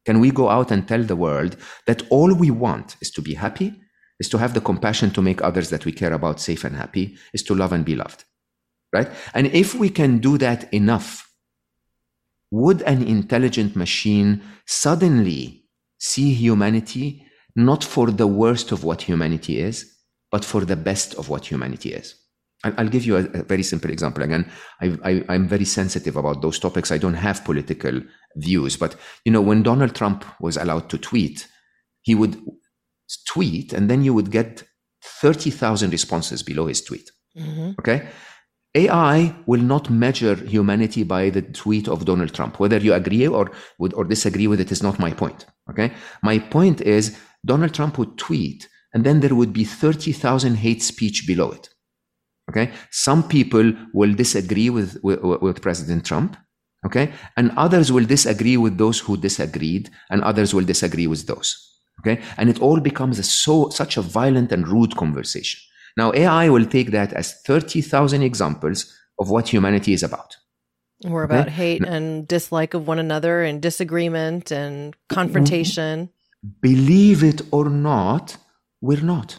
Can 0.05 0.21
we 0.21 0.31
go 0.31 0.49
out 0.49 0.71
and 0.71 0.87
tell 0.87 1.03
the 1.03 1.17
world 1.17 1.57
that 1.87 2.03
all 2.11 2.35
we 2.35 2.51
want 2.51 2.97
is 3.01 3.11
to 3.13 3.23
be 3.23 3.35
happy 3.35 3.80
is 4.21 4.29
to 4.29 4.39
have 4.39 4.55
the 4.55 4.61
compassion 4.61 5.11
to 5.11 5.23
make 5.23 5.43
others 5.43 5.71
that 5.71 5.85
we 5.85 5.93
care 5.93 6.13
about 6.13 6.41
safe 6.41 6.63
and 6.63 6.77
happy, 6.77 7.17
is 7.33 7.43
to 7.45 7.55
love 7.55 7.73
and 7.73 7.85
be 7.85 7.97
loved. 7.97 8.25
Right? 8.93 9.09
And 9.35 9.47
if 9.49 9.75
we 9.75 9.89
can 9.89 10.19
do 10.19 10.39
that 10.39 10.73
enough, 10.73 11.29
would 12.51 12.83
an 12.83 13.03
intelligent 13.03 13.75
machine 13.75 14.43
suddenly 14.67 15.65
see 15.99 16.35
humanity 16.35 17.25
not 17.57 17.83
for 17.83 18.11
the 18.11 18.27
worst 18.27 18.73
of 18.73 18.85
what 18.85 19.03
humanity 19.03 19.59
is, 19.59 19.97
but 20.31 20.45
for 20.45 20.65
the 20.65 20.77
best 20.77 21.15
of 21.15 21.29
what 21.29 21.47
humanity 21.51 21.93
is? 21.93 22.15
I'll 22.63 22.89
give 22.89 23.07
you 23.07 23.17
a, 23.17 23.23
very 23.23 23.63
simple 23.63 23.91
example. 23.91 24.23
Again, 24.23 24.51
I, 24.83 25.25
am 25.31 25.49
very 25.49 25.65
sensitive 25.65 26.17
about 26.17 26.43
those 26.43 26.59
topics. 26.59 26.93
I 26.93 26.99
don't 26.99 27.15
have 27.15 27.43
political 27.45 28.03
views, 28.37 28.77
but 28.77 28.97
you 29.25 29.33
know, 29.33 29.41
when 29.41 29.63
Donald 29.63 29.95
Trump 29.95 30.27
was 30.41 30.59
allowed 30.59 30.91
to 30.91 30.99
tweet, 30.99 31.49
he 32.03 32.15
would 32.15 32.39
tweet, 33.27 33.73
and 33.73 33.91
then 33.91 34.03
you 34.03 34.15
would 34.15 34.31
get 34.31 34.63
30,000 35.03 35.91
responses 35.91 36.43
below 36.43 36.67
his 36.67 36.83
tweet. 36.83 37.11
Mm-hmm. 37.37 37.73
Okay? 37.81 38.09
AI 38.75 39.35
will 39.47 39.61
not 39.61 39.91
measure 39.91 40.35
humanity 40.37 41.03
by 41.03 41.31
the 41.31 41.43
tweet 41.43 41.89
of 41.89 42.05
Donald 42.05 42.33
Trump. 42.33 42.61
Whether 42.61 42.79
you 42.79 42.95
agree 42.95 43.27
or 43.27 43.51
would 43.79 43.93
or 43.95 44.05
disagree 44.05 44.47
with 44.47 44.61
it 44.61 44.71
is 44.71 44.83
not 44.83 44.99
my 44.99 45.13
point. 45.13 45.47
Okay? 45.69 45.93
My 46.23 46.39
point 46.39 46.81
is 46.81 47.19
Donald 47.45 47.75
Trump 47.75 47.99
would 47.99 48.17
tweet 48.17 48.69
and 48.95 49.05
then 49.05 49.21
there 49.21 49.35
would 49.35 49.53
be 49.53 49.65
30,000 49.65 50.57
hate 50.57 50.83
speech 50.83 51.27
below 51.27 51.51
it. 51.51 51.69
Okay? 52.49 52.73
Some 52.91 53.27
people 53.27 53.73
will 53.93 54.15
disagree 54.15 54.71
with, 54.71 54.99
with, 55.03 55.21
with 55.21 55.63
President 55.63 56.05
Trump. 56.05 56.37
Okay? 56.87 57.13
And 57.37 57.53
others 57.57 57.91
will 57.91 58.05
disagree 58.05 58.57
with 58.57 58.79
those 58.79 59.01
who 59.01 59.17
disagreed 59.17 59.91
and 60.11 60.23
others 60.23 60.55
will 60.55 60.65
disagree 60.65 61.07
with 61.09 61.27
those. 61.27 61.70
Okay. 62.01 62.23
And 62.37 62.49
it 62.49 62.61
all 62.61 62.81
becomes 62.81 63.19
a 63.19 63.23
so, 63.23 63.69
such 63.71 63.97
a 63.97 64.03
violent 64.03 64.53
and 64.53 64.67
rude 64.67 64.97
conversation. 64.97 65.61
Now, 65.97 66.13
AI 66.15 66.49
will 66.49 66.67
take 66.67 66.91
that 66.93 67.13
as 67.13 67.41
30,000 67.43 68.23
examples 68.23 68.97
of 69.19 69.31
what 69.31 69.49
humanity 69.49 69.93
is 69.93 70.03
about. 70.03 70.37
We're 71.05 71.25
about 71.25 71.47
okay? 71.47 71.57
hate 71.57 71.85
and 71.85 72.29
dislike 72.29 72.75
of 72.75 72.87
one 72.87 72.99
another 72.99 73.43
and 73.43 73.61
disagreement 73.63 74.51
and 74.51 74.95
confrontation. 75.09 76.11
Believe 76.61 77.25
it 77.25 77.43
or 77.51 77.71
not, 77.71 78.37
we're 78.81 79.03
not. 79.03 79.39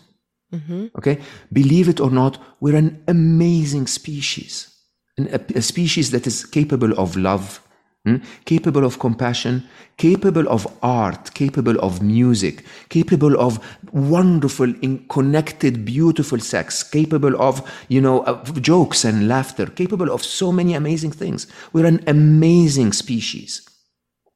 Mm-hmm. 0.53 0.87
Okay. 0.97 1.19
Believe 1.53 1.87
it 1.87 1.99
or 1.99 2.09
not, 2.09 2.39
we're 2.59 2.75
an 2.75 3.03
amazing 3.07 3.87
species, 3.87 4.75
a, 5.19 5.39
a 5.55 5.61
species 5.61 6.11
that 6.11 6.27
is 6.27 6.45
capable 6.45 6.93
of 6.99 7.15
love, 7.15 7.61
Hmm? 8.05 8.15
Capable 8.45 8.83
of 8.83 8.97
compassion, 8.97 9.63
capable 9.97 10.49
of 10.49 10.65
art, 10.81 11.35
capable 11.35 11.79
of 11.79 12.01
music, 12.01 12.65
capable 12.89 13.39
of 13.39 13.59
wonderful, 13.91 14.73
connected, 15.07 15.85
beautiful 15.85 16.39
sex, 16.39 16.81
capable 16.81 17.39
of, 17.39 17.61
you 17.89 18.01
know, 18.01 18.23
of 18.25 18.59
jokes 18.59 19.05
and 19.05 19.27
laughter, 19.27 19.67
capable 19.67 20.11
of 20.11 20.23
so 20.23 20.51
many 20.51 20.73
amazing 20.73 21.11
things. 21.11 21.45
We're 21.73 21.85
an 21.85 22.03
amazing 22.07 22.93
species. 22.93 23.69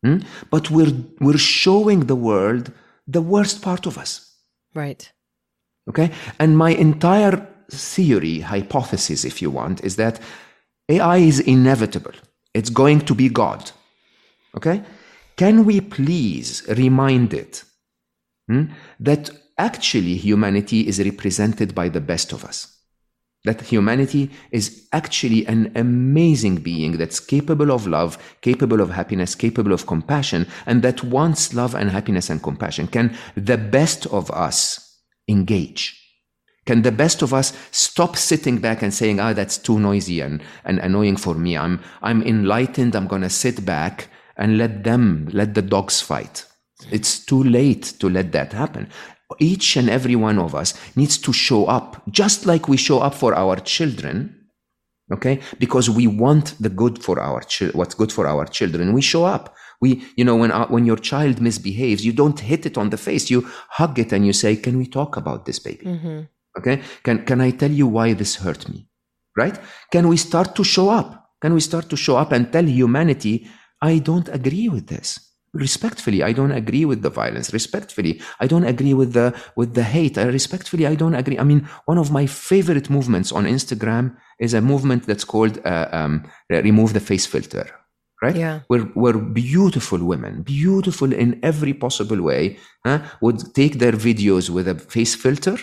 Hmm? 0.03 0.19
But 0.51 0.69
we're, 0.69 0.93
we're 1.19 1.39
showing 1.39 2.01
the 2.01 2.15
world 2.15 2.71
the 3.07 3.21
worst 3.21 3.63
part 3.63 3.87
of 3.87 3.97
us. 3.97 4.31
Right. 4.75 5.11
Okay. 5.89 6.11
And 6.39 6.55
my 6.55 6.69
entire 6.69 7.47
theory, 7.71 8.41
hypothesis, 8.41 9.25
if 9.25 9.41
you 9.41 9.49
want, 9.49 9.83
is 9.83 9.95
that 9.95 10.19
AI 10.87 11.17
is 11.17 11.39
inevitable. 11.39 12.13
It's 12.55 12.69
going 12.69 13.01
to 13.01 13.13
be 13.13 13.27
God. 13.27 13.69
Okay? 14.55 14.81
Can 15.35 15.65
we 15.65 15.81
please 15.81 16.63
remind 16.69 17.33
it 17.33 17.65
hmm, 18.47 18.67
that 19.01 19.29
actually 19.57 20.15
humanity 20.15 20.87
is 20.87 21.03
represented 21.03 21.75
by 21.75 21.89
the 21.89 21.99
best 21.99 22.31
of 22.31 22.45
us? 22.45 22.71
That 23.43 23.61
humanity 23.61 24.31
is 24.51 24.87
actually 24.93 25.45
an 25.47 25.73
amazing 25.75 26.55
being 26.55 26.93
that's 26.93 27.19
capable 27.19 27.73
of 27.73 27.87
love, 27.87 28.17
capable 28.39 28.79
of 28.79 28.89
happiness, 28.89 29.35
capable 29.35 29.73
of 29.73 29.85
compassion, 29.85 30.47
and 30.65 30.81
that 30.81 31.03
wants 31.03 31.53
love 31.53 31.75
and 31.75 31.91
happiness 31.91 32.29
and 32.29 32.41
compassion. 32.41 32.87
Can 32.87 33.17
the 33.35 33.57
best 33.57 34.05
of 34.07 34.31
us 34.31 34.97
engage? 35.27 36.04
Can 36.65 36.81
the 36.81 36.91
best 36.91 37.21
of 37.21 37.33
us 37.33 37.53
stop 37.71 38.15
sitting 38.15 38.57
back 38.57 38.81
and 38.81 38.93
saying, 38.93 39.19
ah, 39.19 39.33
that's 39.33 39.57
too 39.57 39.79
noisy 39.79 40.19
and, 40.19 40.41
and 40.63 40.79
annoying 40.79 41.15
for 41.15 41.35
me. 41.35 41.55
I'm, 41.55 41.79
I'm 42.01 42.23
enlightened. 42.23 42.95
I'm 42.95 43.07
going 43.07 43.21
to 43.21 43.29
sit 43.29 43.65
back 43.65 44.09
and 44.35 44.57
let 44.57 44.83
them, 44.83 45.29
let 45.31 45.53
the 45.53 45.61
dogs 45.61 46.01
fight. 46.01 46.45
It's 46.91 47.23
too 47.23 47.43
late 47.43 47.93
to 47.99 48.09
let 48.09 48.31
that 48.31 48.53
happen. 48.53 48.89
Each 49.39 49.75
and 49.77 49.89
every 49.89 50.15
one 50.15 50.39
of 50.39 50.53
us 50.55 50.73
needs 50.95 51.17
to 51.19 51.33
show 51.33 51.65
up 51.65 52.01
just 52.09 52.45
like 52.45 52.67
we 52.67 52.77
show 52.77 52.99
up 52.99 53.13
for 53.13 53.35
our 53.35 53.57
children. 53.57 54.47
Okay. 55.11 55.39
Because 55.59 55.89
we 55.89 56.07
want 56.07 56.55
the 56.59 56.69
good 56.69 57.03
for 57.03 57.19
our 57.19 57.41
children, 57.41 57.77
what's 57.77 57.93
good 57.93 58.11
for 58.11 58.27
our 58.27 58.45
children. 58.45 58.93
We 58.93 59.01
show 59.01 59.25
up. 59.25 59.55
We, 59.81 60.03
you 60.15 60.25
know, 60.25 60.35
when, 60.35 60.51
our, 60.51 60.67
when 60.67 60.85
your 60.85 60.97
child 60.97 61.41
misbehaves, 61.41 62.05
you 62.05 62.11
don't 62.11 62.39
hit 62.39 62.65
it 62.65 62.77
on 62.77 62.89
the 62.89 62.97
face. 62.97 63.29
You 63.29 63.47
hug 63.69 63.99
it 63.99 64.11
and 64.11 64.25
you 64.25 64.33
say, 64.33 64.55
can 64.55 64.77
we 64.77 64.87
talk 64.87 65.15
about 65.15 65.45
this 65.45 65.59
baby? 65.59 65.85
Mm-hmm. 65.85 66.21
Okay. 66.57 66.81
Can, 67.03 67.25
can 67.25 67.41
I 67.41 67.51
tell 67.51 67.71
you 67.71 67.87
why 67.87 68.13
this 68.13 68.35
hurt 68.35 68.69
me? 68.69 68.87
Right? 69.37 69.59
Can 69.91 70.07
we 70.07 70.17
start 70.17 70.55
to 70.55 70.63
show 70.63 70.89
up? 70.89 71.29
Can 71.41 71.53
we 71.53 71.59
start 71.59 71.89
to 71.89 71.97
show 71.97 72.15
up 72.17 72.31
and 72.31 72.51
tell 72.51 72.65
humanity, 72.65 73.47
I 73.81 73.99
don't 73.99 74.29
agree 74.29 74.69
with 74.69 74.87
this? 74.87 75.19
Respectfully, 75.53 76.21
I 76.23 76.33
don't 76.33 76.51
agree 76.51 76.85
with 76.85 77.01
the 77.01 77.09
violence. 77.09 77.53
Respectfully, 77.53 78.21
I 78.39 78.47
don't 78.47 78.65
agree 78.65 78.93
with 78.93 79.13
the, 79.13 79.33
with 79.55 79.73
the 79.73 79.83
hate. 79.83 80.17
I 80.17 80.23
respectfully, 80.23 80.85
I 80.85 80.95
don't 80.95 81.15
agree. 81.15 81.39
I 81.39 81.43
mean, 81.43 81.67
one 81.85 81.97
of 81.97 82.11
my 82.11 82.25
favorite 82.25 82.89
movements 82.89 83.31
on 83.31 83.45
Instagram 83.45 84.17
is 84.39 84.53
a 84.53 84.61
movement 84.61 85.05
that's 85.05 85.23
called, 85.23 85.59
uh, 85.65 85.87
um, 85.91 86.23
remove 86.49 86.93
the 86.93 86.99
face 86.99 87.25
filter 87.25 87.69
right? 88.21 88.35
Yeah. 88.35 88.61
We're, 88.69 88.89
we're 88.95 89.17
beautiful 89.17 90.03
women, 90.03 90.41
beautiful 90.41 91.13
in 91.13 91.39
every 91.43 91.73
possible 91.73 92.21
way, 92.21 92.57
huh? 92.85 92.99
would 93.21 93.53
take 93.53 93.79
their 93.79 93.91
videos 93.91 94.49
with 94.49 94.67
a 94.67 94.75
face 94.75 95.15
filter 95.15 95.57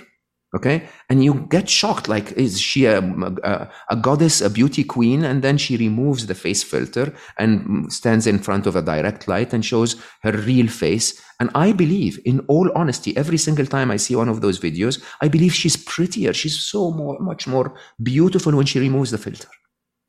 Okay. 0.54 0.86
And 1.08 1.24
you 1.24 1.46
get 1.48 1.68
shocked. 1.68 2.08
Like, 2.08 2.32
is 2.32 2.60
she 2.60 2.84
a, 2.84 2.98
a, 2.98 3.70
a, 3.88 3.96
goddess, 3.96 4.42
a 4.42 4.50
beauty 4.50 4.84
queen? 4.84 5.24
And 5.24 5.40
then 5.40 5.56
she 5.56 5.78
removes 5.78 6.26
the 6.26 6.34
face 6.34 6.62
filter 6.62 7.14
and 7.38 7.90
stands 7.90 8.26
in 8.26 8.38
front 8.38 8.66
of 8.66 8.76
a 8.76 8.82
direct 8.82 9.28
light 9.28 9.54
and 9.54 9.64
shows 9.64 9.96
her 10.22 10.32
real 10.32 10.68
face. 10.68 11.22
And 11.40 11.50
I 11.54 11.72
believe, 11.72 12.20
in 12.26 12.40
all 12.48 12.70
honesty, 12.74 13.16
every 13.16 13.38
single 13.38 13.64
time 13.64 13.90
I 13.90 13.96
see 13.96 14.14
one 14.14 14.28
of 14.28 14.42
those 14.42 14.60
videos, 14.60 15.02
I 15.22 15.28
believe 15.28 15.54
she's 15.54 15.76
prettier. 15.76 16.34
She's 16.34 16.60
so 16.60 16.90
more, 16.90 17.18
much 17.18 17.46
more 17.46 17.74
beautiful 18.02 18.54
when 18.54 18.66
she 18.66 18.78
removes 18.78 19.10
the 19.10 19.18
filter. 19.18 19.48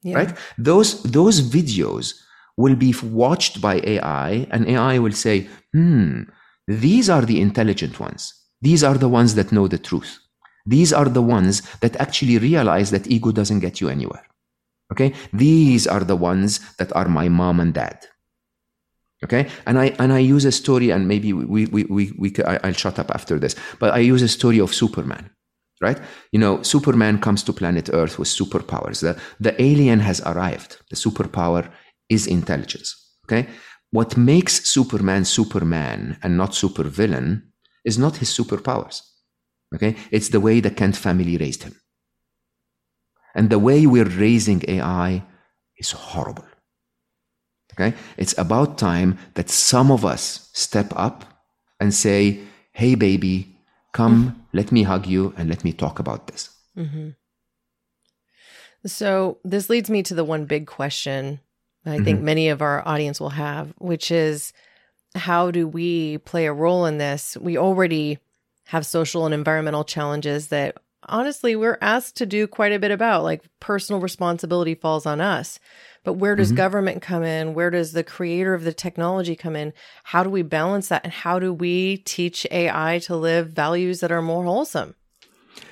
Yeah. 0.03 0.17
Right. 0.17 0.37
Those, 0.57 1.01
those 1.03 1.39
videos 1.39 2.15
will 2.57 2.75
be 2.75 2.93
watched 3.01 3.61
by 3.61 3.79
AI 3.85 4.45
and 4.51 4.67
AI 4.67 4.99
will 4.99 5.13
say, 5.13 5.47
hmm, 5.71 6.23
these 6.67 7.09
are 7.09 7.21
the 7.21 7.39
intelligent 7.39 8.01
ones. 8.01 8.33
These 8.61 8.83
are 8.83 8.97
the 8.97 9.09
ones 9.09 9.35
that 9.35 9.53
know 9.53 9.69
the 9.69 9.77
truth. 9.77 10.19
These 10.65 10.93
are 10.93 11.09
the 11.09 11.21
ones 11.21 11.61
that 11.81 11.95
actually 11.97 12.37
realize 12.37 12.91
that 12.91 13.07
ego 13.07 13.31
doesn't 13.31 13.59
get 13.59 13.81
you 13.81 13.89
anywhere. 13.89 14.25
Okay. 14.91 15.13
These 15.33 15.87
are 15.87 16.03
the 16.03 16.15
ones 16.15 16.59
that 16.77 16.95
are 16.95 17.07
my 17.07 17.27
mom 17.29 17.59
and 17.59 17.73
dad. 17.73 18.05
Okay. 19.23 19.49
And 19.65 19.79
I, 19.79 19.95
and 19.99 20.13
I 20.13 20.19
use 20.19 20.45
a 20.45 20.51
story 20.51 20.91
and 20.91 21.07
maybe 21.07 21.33
we, 21.33 21.65
we, 21.65 21.83
we, 21.85 22.13
we, 22.17 22.33
I, 22.45 22.59
I'll 22.63 22.73
shut 22.73 22.99
up 22.99 23.09
after 23.11 23.39
this, 23.39 23.55
but 23.79 23.93
I 23.93 23.99
use 23.99 24.21
a 24.21 24.27
story 24.27 24.59
of 24.59 24.73
Superman. 24.73 25.29
right? 25.83 25.99
You 26.31 26.39
know, 26.39 26.61
Superman 26.63 27.19
comes 27.19 27.43
to 27.43 27.53
planet 27.53 27.89
Earth 27.93 28.17
with 28.17 28.29
superpowers. 28.29 29.01
The, 29.01 29.19
the 29.39 29.61
alien 29.61 29.99
has 29.99 30.21
arrived. 30.21 30.77
The 30.89 30.95
superpower 30.95 31.69
is 32.09 32.25
intelligence. 32.25 32.95
Okay. 33.25 33.47
What 33.91 34.17
makes 34.17 34.69
Superman 34.69 35.25
Superman 35.25 36.17
and 36.23 36.37
not 36.37 36.51
supervillain 36.51 37.43
is 37.85 37.97
not 37.99 38.17
his 38.17 38.29
superpowers. 38.29 39.01
Okay. 39.73 39.95
It's 40.11 40.29
the 40.29 40.39
way 40.39 40.59
the 40.59 40.69
Kent 40.69 40.95
family 40.95 41.37
raised 41.37 41.63
him. 41.63 41.75
And 43.35 43.49
the 43.49 43.59
way 43.59 43.85
we're 43.85 44.05
raising 44.05 44.63
AI 44.67 45.23
is 45.77 45.91
horrible. 45.91 46.45
Okay. 47.73 47.95
It's 48.17 48.37
about 48.37 48.77
time 48.77 49.17
that 49.33 49.49
some 49.49 49.91
of 49.91 50.05
us 50.05 50.49
step 50.53 50.93
up 50.95 51.25
and 51.79 51.93
say, 51.93 52.39
Hey, 52.71 52.95
baby, 52.95 53.55
come, 53.93 54.25
mm-hmm. 54.25 54.57
let 54.57 54.71
me 54.71 54.83
hug 54.83 55.07
you 55.07 55.33
and 55.37 55.49
let 55.49 55.63
me 55.63 55.73
talk 55.73 55.99
about 55.99 56.27
this. 56.27 56.49
Mm-hmm. 56.77 57.09
So, 58.85 59.37
this 59.43 59.69
leads 59.69 59.89
me 59.89 60.03
to 60.03 60.15
the 60.15 60.25
one 60.25 60.45
big 60.45 60.67
question 60.67 61.39
I 61.85 61.89
mm-hmm. 61.89 62.03
think 62.05 62.21
many 62.21 62.49
of 62.49 62.61
our 62.61 62.87
audience 62.87 63.19
will 63.19 63.29
have, 63.29 63.73
which 63.77 64.11
is 64.11 64.53
how 65.15 65.51
do 65.51 65.67
we 65.67 66.17
play 66.19 66.45
a 66.45 66.53
role 66.53 66.85
in 66.85 66.97
this? 66.97 67.37
We 67.39 67.57
already 67.57 68.19
have 68.65 68.85
social 68.85 69.25
and 69.25 69.33
environmental 69.33 69.83
challenges 69.83 70.47
that 70.47 70.77
honestly 71.09 71.55
we're 71.55 71.77
asked 71.81 72.15
to 72.17 72.25
do 72.25 72.47
quite 72.47 72.71
a 72.71 72.79
bit 72.79 72.91
about, 72.91 73.23
like 73.23 73.43
personal 73.59 74.01
responsibility 74.01 74.75
falls 74.75 75.05
on 75.05 75.21
us. 75.21 75.59
But 76.03 76.13
where 76.13 76.35
does 76.35 76.49
mm-hmm. 76.49 76.57
government 76.57 77.01
come 77.01 77.23
in? 77.23 77.53
Where 77.53 77.69
does 77.69 77.93
the 77.93 78.03
creator 78.03 78.53
of 78.53 78.63
the 78.63 78.73
technology 78.73 79.35
come 79.35 79.55
in? 79.55 79.73
How 80.03 80.23
do 80.23 80.29
we 80.29 80.41
balance 80.41 80.89
that? 80.89 81.03
And 81.03 81.13
how 81.13 81.39
do 81.39 81.53
we 81.53 81.97
teach 81.97 82.45
AI 82.51 82.99
to 83.03 83.15
live 83.15 83.49
values 83.49 84.01
that 84.01 84.11
are 84.11 84.21
more 84.21 84.43
wholesome? 84.43 84.95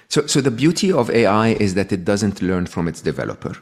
So, 0.07 0.27
so 0.27 0.41
the 0.41 0.51
beauty 0.51 0.91
of 0.91 1.09
AI 1.09 1.49
is 1.49 1.73
that 1.75 1.91
it 1.91 2.05
doesn't 2.05 2.41
learn 2.41 2.65
from 2.65 2.87
its 2.87 3.01
developer 3.01 3.55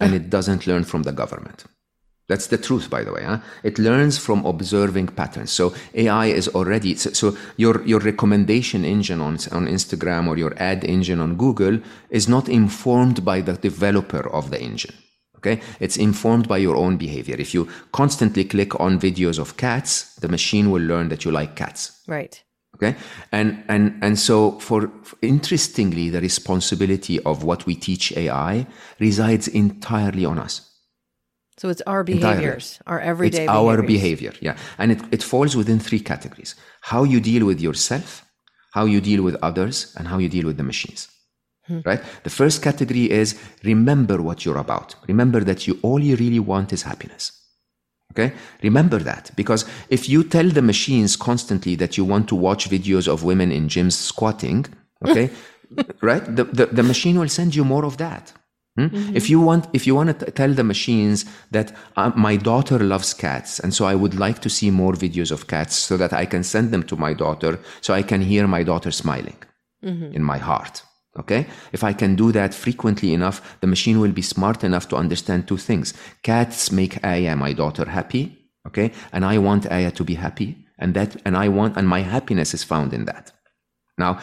and 0.00 0.14
it 0.14 0.30
doesn't 0.30 0.66
learn 0.66 0.84
from 0.84 1.04
the 1.04 1.12
government. 1.12 1.64
That's 2.32 2.46
the 2.46 2.56
truth, 2.56 2.88
by 2.88 3.04
the 3.04 3.12
way. 3.12 3.24
Huh? 3.24 3.40
It 3.62 3.78
learns 3.78 4.16
from 4.16 4.46
observing 4.46 5.08
patterns. 5.08 5.52
So 5.52 5.74
AI 5.92 6.28
is 6.28 6.48
already 6.48 6.94
so, 6.94 7.12
so, 7.12 7.36
your 7.58 7.84
your 7.84 8.00
recommendation 8.00 8.86
engine 8.86 9.20
on 9.20 9.34
on 9.58 9.66
Instagram 9.66 10.28
or 10.28 10.38
your 10.38 10.54
ad 10.56 10.82
engine 10.82 11.20
on 11.20 11.36
Google 11.36 11.78
is 12.08 12.28
not 12.28 12.48
informed 12.48 13.22
by 13.22 13.42
the 13.42 13.52
developer 13.52 14.26
of 14.30 14.48
the 14.48 14.58
engine. 14.58 14.94
Okay, 15.36 15.60
it's 15.78 15.98
informed 15.98 16.48
by 16.48 16.56
your 16.56 16.76
own 16.76 16.96
behavior. 16.96 17.36
If 17.38 17.52
you 17.52 17.68
constantly 17.92 18.44
click 18.44 18.80
on 18.80 18.98
videos 18.98 19.38
of 19.38 19.58
cats, 19.58 20.14
the 20.22 20.28
machine 20.28 20.70
will 20.70 20.86
learn 20.86 21.10
that 21.10 21.26
you 21.26 21.32
like 21.32 21.54
cats. 21.54 22.00
Right. 22.08 22.42
Okay, 22.76 22.96
and 23.30 23.62
and 23.68 24.02
and 24.02 24.18
so 24.18 24.58
for 24.58 24.90
interestingly, 25.20 26.08
the 26.08 26.22
responsibility 26.22 27.20
of 27.24 27.44
what 27.44 27.66
we 27.66 27.74
teach 27.74 28.16
AI 28.16 28.66
resides 28.98 29.48
entirely 29.48 30.24
on 30.24 30.38
us. 30.38 30.71
So 31.58 31.68
it's 31.68 31.82
our 31.82 32.02
behaviors, 32.02 32.78
Entirely. 32.80 32.86
our 32.86 33.00
everyday 33.00 33.44
it's 33.44 33.50
our 33.50 33.82
behavior, 33.82 34.32
yeah. 34.40 34.56
And 34.78 34.92
it, 34.92 35.00
it 35.10 35.22
falls 35.22 35.54
within 35.54 35.78
three 35.78 36.00
categories 36.00 36.54
how 36.80 37.04
you 37.04 37.20
deal 37.20 37.44
with 37.46 37.60
yourself, 37.60 38.24
how 38.72 38.86
you 38.86 39.00
deal 39.00 39.22
with 39.22 39.36
others, 39.42 39.94
and 39.96 40.08
how 40.08 40.18
you 40.18 40.28
deal 40.28 40.46
with 40.46 40.56
the 40.56 40.62
machines. 40.62 41.08
Hmm. 41.66 41.80
Right? 41.84 42.02
The 42.24 42.30
first 42.30 42.62
category 42.62 43.10
is 43.10 43.38
remember 43.62 44.20
what 44.20 44.44
you're 44.44 44.58
about. 44.58 44.94
Remember 45.06 45.40
that 45.40 45.66
you 45.66 45.78
all 45.82 46.00
you 46.00 46.16
really 46.16 46.40
want 46.40 46.72
is 46.72 46.82
happiness. 46.82 47.32
Okay? 48.12 48.32
Remember 48.62 48.98
that 48.98 49.30
because 49.36 49.64
if 49.88 50.08
you 50.08 50.24
tell 50.24 50.48
the 50.48 50.62
machines 50.62 51.16
constantly 51.16 51.76
that 51.76 51.96
you 51.96 52.04
want 52.04 52.28
to 52.28 52.34
watch 52.34 52.68
videos 52.68 53.08
of 53.08 53.22
women 53.24 53.52
in 53.52 53.68
gyms 53.68 53.92
squatting, 53.92 54.66
okay, 55.06 55.30
right? 56.00 56.24
The, 56.36 56.44
the, 56.44 56.66
the 56.66 56.82
machine 56.82 57.18
will 57.18 57.28
send 57.28 57.54
you 57.54 57.64
more 57.64 57.84
of 57.84 57.96
that. 57.96 58.32
Hmm? 58.76 58.86
Mm-hmm. 58.86 59.16
If 59.16 59.28
you 59.28 59.40
want, 59.40 59.66
if 59.72 59.86
you 59.86 59.94
want 59.94 60.18
to 60.18 60.30
tell 60.30 60.52
the 60.54 60.64
machines 60.64 61.24
that 61.50 61.76
uh, 61.96 62.10
my 62.16 62.36
daughter 62.36 62.78
loves 62.78 63.12
cats, 63.12 63.60
and 63.60 63.74
so 63.74 63.84
I 63.84 63.94
would 63.94 64.14
like 64.18 64.40
to 64.40 64.50
see 64.50 64.70
more 64.70 64.94
videos 64.94 65.30
of 65.30 65.46
cats, 65.46 65.76
so 65.76 65.96
that 65.96 66.12
I 66.12 66.24
can 66.24 66.42
send 66.42 66.70
them 66.70 66.82
to 66.84 66.96
my 66.96 67.12
daughter, 67.12 67.58
so 67.80 67.92
I 67.92 68.02
can 68.02 68.22
hear 68.22 68.46
my 68.46 68.62
daughter 68.62 68.90
smiling 68.90 69.36
mm-hmm. 69.84 70.12
in 70.12 70.22
my 70.22 70.38
heart. 70.38 70.82
Okay, 71.18 71.46
if 71.72 71.84
I 71.84 71.92
can 71.92 72.16
do 72.16 72.32
that 72.32 72.54
frequently 72.54 73.12
enough, 73.12 73.58
the 73.60 73.66
machine 73.66 74.00
will 74.00 74.12
be 74.12 74.22
smart 74.22 74.64
enough 74.64 74.88
to 74.88 74.96
understand 74.96 75.46
two 75.46 75.58
things: 75.58 75.92
cats 76.22 76.72
make 76.72 77.04
Aya, 77.04 77.36
my 77.36 77.52
daughter, 77.52 77.84
happy. 77.84 78.38
Okay, 78.66 78.92
and 79.12 79.24
I 79.24 79.36
want 79.38 79.70
Aya 79.70 79.90
to 79.90 80.04
be 80.04 80.14
happy, 80.14 80.64
and 80.78 80.94
that, 80.94 81.16
and 81.26 81.36
I 81.36 81.48
want, 81.48 81.76
and 81.76 81.86
my 81.86 82.00
happiness 82.00 82.54
is 82.54 82.64
found 82.64 82.94
in 82.94 83.04
that. 83.04 83.32
Now, 83.98 84.20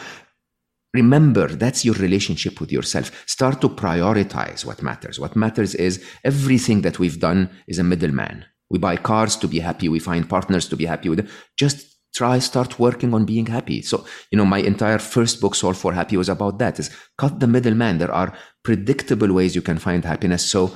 Remember, 0.92 1.46
that's 1.46 1.84
your 1.84 1.94
relationship 1.94 2.60
with 2.60 2.72
yourself. 2.72 3.24
Start 3.26 3.60
to 3.60 3.68
prioritize 3.68 4.64
what 4.64 4.82
matters. 4.82 5.20
What 5.20 5.36
matters 5.36 5.74
is 5.74 6.04
everything 6.24 6.80
that 6.82 6.98
we've 6.98 7.20
done 7.20 7.48
is 7.68 7.78
a 7.78 7.84
middleman. 7.84 8.44
We 8.70 8.78
buy 8.78 8.96
cars 8.96 9.36
to 9.36 9.48
be 9.48 9.60
happy. 9.60 9.88
We 9.88 10.00
find 10.00 10.28
partners 10.28 10.68
to 10.68 10.76
be 10.76 10.86
happy 10.86 11.08
with. 11.08 11.30
Just 11.56 11.96
try, 12.14 12.38
start 12.40 12.78
working 12.78 13.14
on 13.14 13.24
being 13.24 13.46
happy. 13.46 13.82
So, 13.82 14.04
you 14.30 14.38
know, 14.38 14.44
my 14.44 14.58
entire 14.58 14.98
first 14.98 15.40
book, 15.40 15.54
Solve 15.54 15.78
for 15.78 15.92
Happy, 15.92 16.16
was 16.16 16.28
about 16.28 16.58
that 16.58 16.78
is 16.78 16.90
cut 17.18 17.38
the 17.38 17.46
middleman. 17.46 17.98
There 17.98 18.12
are 18.12 18.36
predictable 18.64 19.32
ways 19.32 19.54
you 19.54 19.62
can 19.62 19.78
find 19.78 20.04
happiness. 20.04 20.44
So 20.44 20.74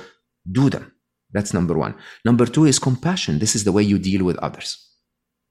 do 0.51 0.71
them. 0.71 0.93
That's 1.33 1.53
number 1.53 1.77
one. 1.77 1.97
Number 2.25 2.47
two 2.47 2.65
is 2.65 2.79
compassion. 2.79 3.41
This 3.41 3.57
is 3.57 3.65
the 3.65 3.73
way 3.73 3.83
you 3.83 3.99
deal 3.99 4.25
with 4.25 4.37
others, 4.39 4.79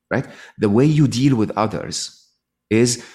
right? 0.09 0.25
The 0.57 0.69
way 0.69 0.85
you 0.85 1.07
deal 1.07 1.35
with 1.35 1.51
others 1.57 2.29
is 2.69 3.05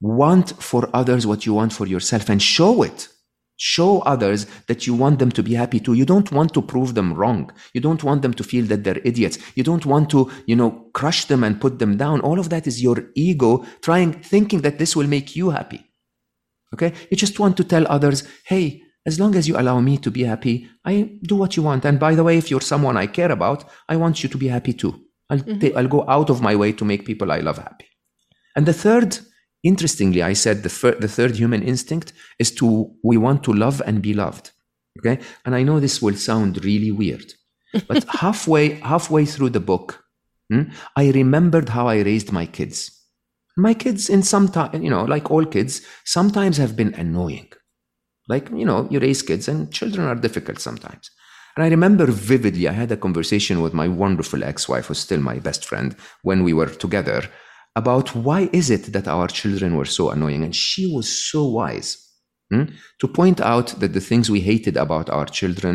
want 0.00 0.50
for 0.62 0.88
others 0.94 1.26
what 1.26 1.46
you 1.46 1.54
want 1.54 1.72
for 1.72 1.86
yourself 1.86 2.28
and 2.28 2.42
show 2.42 2.82
it. 2.82 3.08
Show 3.60 4.00
others 4.02 4.46
that 4.68 4.86
you 4.86 4.94
want 4.94 5.18
them 5.18 5.32
to 5.32 5.42
be 5.42 5.54
happy 5.54 5.80
too. 5.80 5.94
You 5.94 6.04
don't 6.04 6.30
want 6.30 6.54
to 6.54 6.62
prove 6.62 6.94
them 6.94 7.12
wrong. 7.14 7.50
You 7.74 7.80
don't 7.80 8.04
want 8.04 8.22
them 8.22 8.32
to 8.34 8.44
feel 8.44 8.64
that 8.66 8.84
they're 8.84 9.00
idiots. 9.04 9.38
You 9.56 9.64
don't 9.64 9.84
want 9.84 10.10
to, 10.10 10.30
you 10.46 10.54
know, 10.54 10.90
crush 10.94 11.24
them 11.24 11.42
and 11.42 11.60
put 11.60 11.80
them 11.80 11.96
down. 11.96 12.20
All 12.20 12.38
of 12.38 12.50
that 12.50 12.68
is 12.68 12.80
your 12.80 13.10
ego 13.16 13.64
trying, 13.82 14.12
thinking 14.12 14.60
that 14.60 14.78
this 14.78 14.94
will 14.94 15.08
make 15.08 15.34
you 15.34 15.50
happy. 15.50 15.84
Okay. 16.72 16.92
You 17.10 17.16
just 17.16 17.40
want 17.40 17.56
to 17.56 17.64
tell 17.64 17.84
others, 17.88 18.22
Hey, 18.44 18.82
as 19.04 19.18
long 19.18 19.34
as 19.34 19.48
you 19.48 19.58
allow 19.58 19.80
me 19.80 19.96
to 19.98 20.10
be 20.10 20.22
happy, 20.22 20.68
I 20.84 21.18
do 21.22 21.34
what 21.34 21.56
you 21.56 21.64
want. 21.64 21.84
And 21.84 21.98
by 21.98 22.14
the 22.14 22.22
way, 22.22 22.38
if 22.38 22.50
you're 22.50 22.60
someone 22.60 22.96
I 22.96 23.06
care 23.06 23.32
about, 23.32 23.64
I 23.88 23.96
want 23.96 24.22
you 24.22 24.28
to 24.28 24.38
be 24.38 24.48
happy 24.48 24.72
too. 24.72 24.94
I'll, 25.30 25.38
mm-hmm. 25.38 25.58
t- 25.58 25.74
I'll 25.74 25.88
go 25.88 26.04
out 26.08 26.30
of 26.30 26.42
my 26.42 26.54
way 26.54 26.72
to 26.72 26.84
make 26.84 27.06
people 27.06 27.32
I 27.32 27.38
love 27.38 27.58
happy. 27.58 27.86
And 28.54 28.66
the 28.66 28.72
third 28.72 29.18
Interestingly, 29.62 30.22
I 30.22 30.34
said 30.34 30.62
the, 30.62 30.68
fir- 30.68 30.94
the 30.94 31.08
third 31.08 31.36
human 31.36 31.62
instinct 31.62 32.12
is 32.38 32.50
to, 32.56 32.94
we 33.02 33.16
want 33.16 33.42
to 33.44 33.52
love 33.52 33.82
and 33.84 34.00
be 34.00 34.14
loved. 34.14 34.52
Okay. 34.98 35.22
And 35.44 35.54
I 35.54 35.62
know 35.62 35.80
this 35.80 36.02
will 36.02 36.16
sound 36.16 36.64
really 36.64 36.90
weird, 36.90 37.32
but 37.86 38.04
halfway, 38.08 38.74
halfway 38.80 39.24
through 39.24 39.50
the 39.50 39.60
book, 39.60 40.04
hmm, 40.50 40.62
I 40.96 41.10
remembered 41.10 41.68
how 41.70 41.88
I 41.88 42.00
raised 42.00 42.32
my 42.32 42.46
kids. 42.46 42.94
My 43.56 43.74
kids, 43.74 44.08
in 44.08 44.22
some 44.22 44.48
time, 44.48 44.82
you 44.82 44.90
know, 44.90 45.04
like 45.04 45.30
all 45.30 45.44
kids, 45.44 45.82
sometimes 46.04 46.56
have 46.58 46.76
been 46.76 46.94
annoying. 46.94 47.48
Like, 48.28 48.50
you 48.50 48.64
know, 48.64 48.86
you 48.90 49.00
raise 49.00 49.22
kids 49.22 49.48
and 49.48 49.72
children 49.72 50.06
are 50.06 50.14
difficult 50.14 50.60
sometimes. 50.60 51.10
And 51.56 51.64
I 51.64 51.68
remember 51.68 52.06
vividly, 52.06 52.68
I 52.68 52.72
had 52.72 52.92
a 52.92 52.96
conversation 52.96 53.60
with 53.60 53.74
my 53.74 53.88
wonderful 53.88 54.44
ex 54.44 54.68
wife, 54.68 54.86
who's 54.86 55.00
still 55.00 55.18
my 55.20 55.40
best 55.40 55.64
friend, 55.64 55.96
when 56.22 56.44
we 56.44 56.52
were 56.52 56.66
together 56.66 57.28
about 57.80 58.14
why 58.26 58.40
is 58.60 58.66
it 58.76 58.84
that 58.94 59.08
our 59.16 59.28
children 59.40 59.70
were 59.78 59.90
so 59.98 60.04
annoying 60.10 60.42
and 60.44 60.54
she 60.54 60.84
was 60.94 61.08
so 61.30 61.40
wise 61.58 61.90
hmm, 62.50 62.66
to 63.00 63.06
point 63.20 63.40
out 63.52 63.68
that 63.80 63.92
the 63.92 64.06
things 64.08 64.30
we 64.30 64.40
hated 64.40 64.76
about 64.76 65.08
our 65.16 65.28
children 65.40 65.74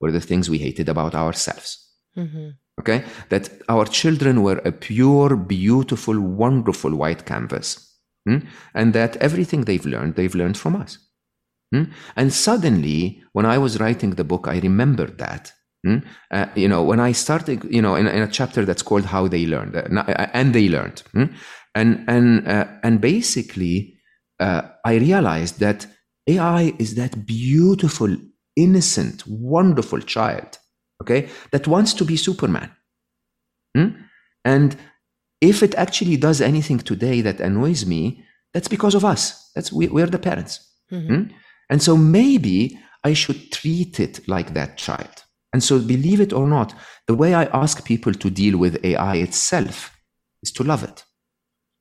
were 0.00 0.12
the 0.12 0.26
things 0.28 0.48
we 0.48 0.58
hated 0.66 0.88
about 0.88 1.14
ourselves 1.14 1.68
mm-hmm. 2.16 2.48
okay 2.80 3.04
that 3.28 3.44
our 3.68 3.86
children 4.00 4.42
were 4.46 4.60
a 4.64 4.72
pure 4.72 5.36
beautiful 5.36 6.18
wonderful 6.44 6.94
white 7.02 7.22
canvas 7.32 7.68
hmm, 8.26 8.40
and 8.78 8.88
that 8.98 9.16
everything 9.28 9.60
they've 9.64 9.90
learned 9.94 10.14
they've 10.14 10.40
learned 10.40 10.58
from 10.62 10.74
us 10.82 10.92
hmm. 11.72 11.84
and 12.16 12.32
suddenly 12.32 13.22
when 13.36 13.46
i 13.54 13.58
was 13.64 13.80
writing 13.80 14.10
the 14.12 14.30
book 14.32 14.44
i 14.48 14.58
remembered 14.68 15.18
that 15.18 15.52
Mm? 15.84 16.02
Uh, 16.30 16.46
you 16.54 16.68
know, 16.68 16.82
when 16.82 16.98
I 16.98 17.12
started, 17.12 17.62
you 17.64 17.82
know, 17.82 17.94
in, 17.94 18.06
in, 18.06 18.22
a 18.22 18.28
chapter 18.28 18.64
that's 18.64 18.82
called 18.82 19.04
"How 19.04 19.28
They 19.28 19.44
Learned," 19.44 19.76
uh, 19.76 20.00
uh 20.00 20.26
and 20.32 20.54
they 20.54 20.68
learned, 20.68 21.02
mm? 21.14 21.30
and 21.74 22.04
and 22.08 22.48
uh, 22.48 22.66
and 22.82 23.00
basically, 23.00 23.98
uh, 24.40 24.62
I 24.84 24.94
realized 24.94 25.60
that 25.60 25.86
AI 26.26 26.72
is 26.78 26.94
that 26.94 27.26
beautiful, 27.26 28.16
innocent, 28.56 29.24
wonderful 29.26 30.00
child, 30.00 30.58
okay, 31.02 31.28
that 31.50 31.68
wants 31.68 31.92
to 31.94 32.04
be 32.06 32.16
Superman, 32.16 32.70
mm? 33.76 33.94
and 34.42 34.76
if 35.42 35.62
it 35.62 35.74
actually 35.74 36.16
does 36.16 36.40
anything 36.40 36.78
today 36.78 37.20
that 37.20 37.40
annoys 37.40 37.84
me, 37.84 38.24
that's 38.54 38.68
because 38.68 38.94
of 38.94 39.04
us. 39.04 39.50
That's 39.54 39.70
we, 39.70 39.88
we're 39.88 40.06
the 40.06 40.18
parents, 40.18 40.66
mm-hmm. 40.90 41.24
and 41.68 41.82
so 41.82 41.94
maybe 41.94 42.78
I 43.04 43.12
should 43.12 43.52
treat 43.52 44.00
it 44.00 44.26
like 44.26 44.54
that 44.54 44.78
child 44.78 45.23
and 45.54 45.62
so, 45.62 45.78
believe 45.78 46.20
it 46.20 46.32
or 46.32 46.48
not, 46.48 46.74
the 47.06 47.14
way 47.14 47.32
I 47.32 47.44
ask 47.44 47.84
people 47.84 48.12
to 48.12 48.28
deal 48.28 48.58
with 48.58 48.84
AI 48.84 49.18
itself 49.18 49.96
is 50.42 50.50
to 50.50 50.64
love 50.64 50.82
it. 50.82 51.04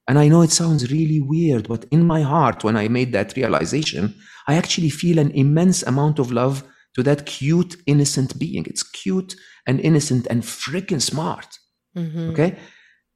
And 0.08 0.20
I 0.20 0.28
know 0.28 0.44
it 0.44 0.52
sounds 0.52 0.92
really 0.92 1.20
weird, 1.20 1.68
but 1.68 1.86
in 1.90 2.06
my 2.06 2.22
heart, 2.22 2.64
when 2.64 2.78
I 2.78 2.88
made 2.88 3.14
that 3.14 3.36
realization, 3.36 4.14
I 4.48 4.54
actually 4.54 4.92
feel 4.92 5.18
an 5.18 5.32
immense 5.32 5.82
amount 5.82 6.20
of 6.20 6.32
love 6.32 6.64
to 6.94 7.02
that 7.02 7.26
cute, 7.26 7.76
innocent 7.88 8.38
being. 8.38 8.64
It's 8.68 8.84
cute 8.84 9.36
and 9.66 9.80
innocent 9.80 10.28
and 10.30 10.44
freaking 10.44 11.02
smart. 11.02 11.58
Mm-hmm. 11.98 12.30
Okay. 12.30 12.56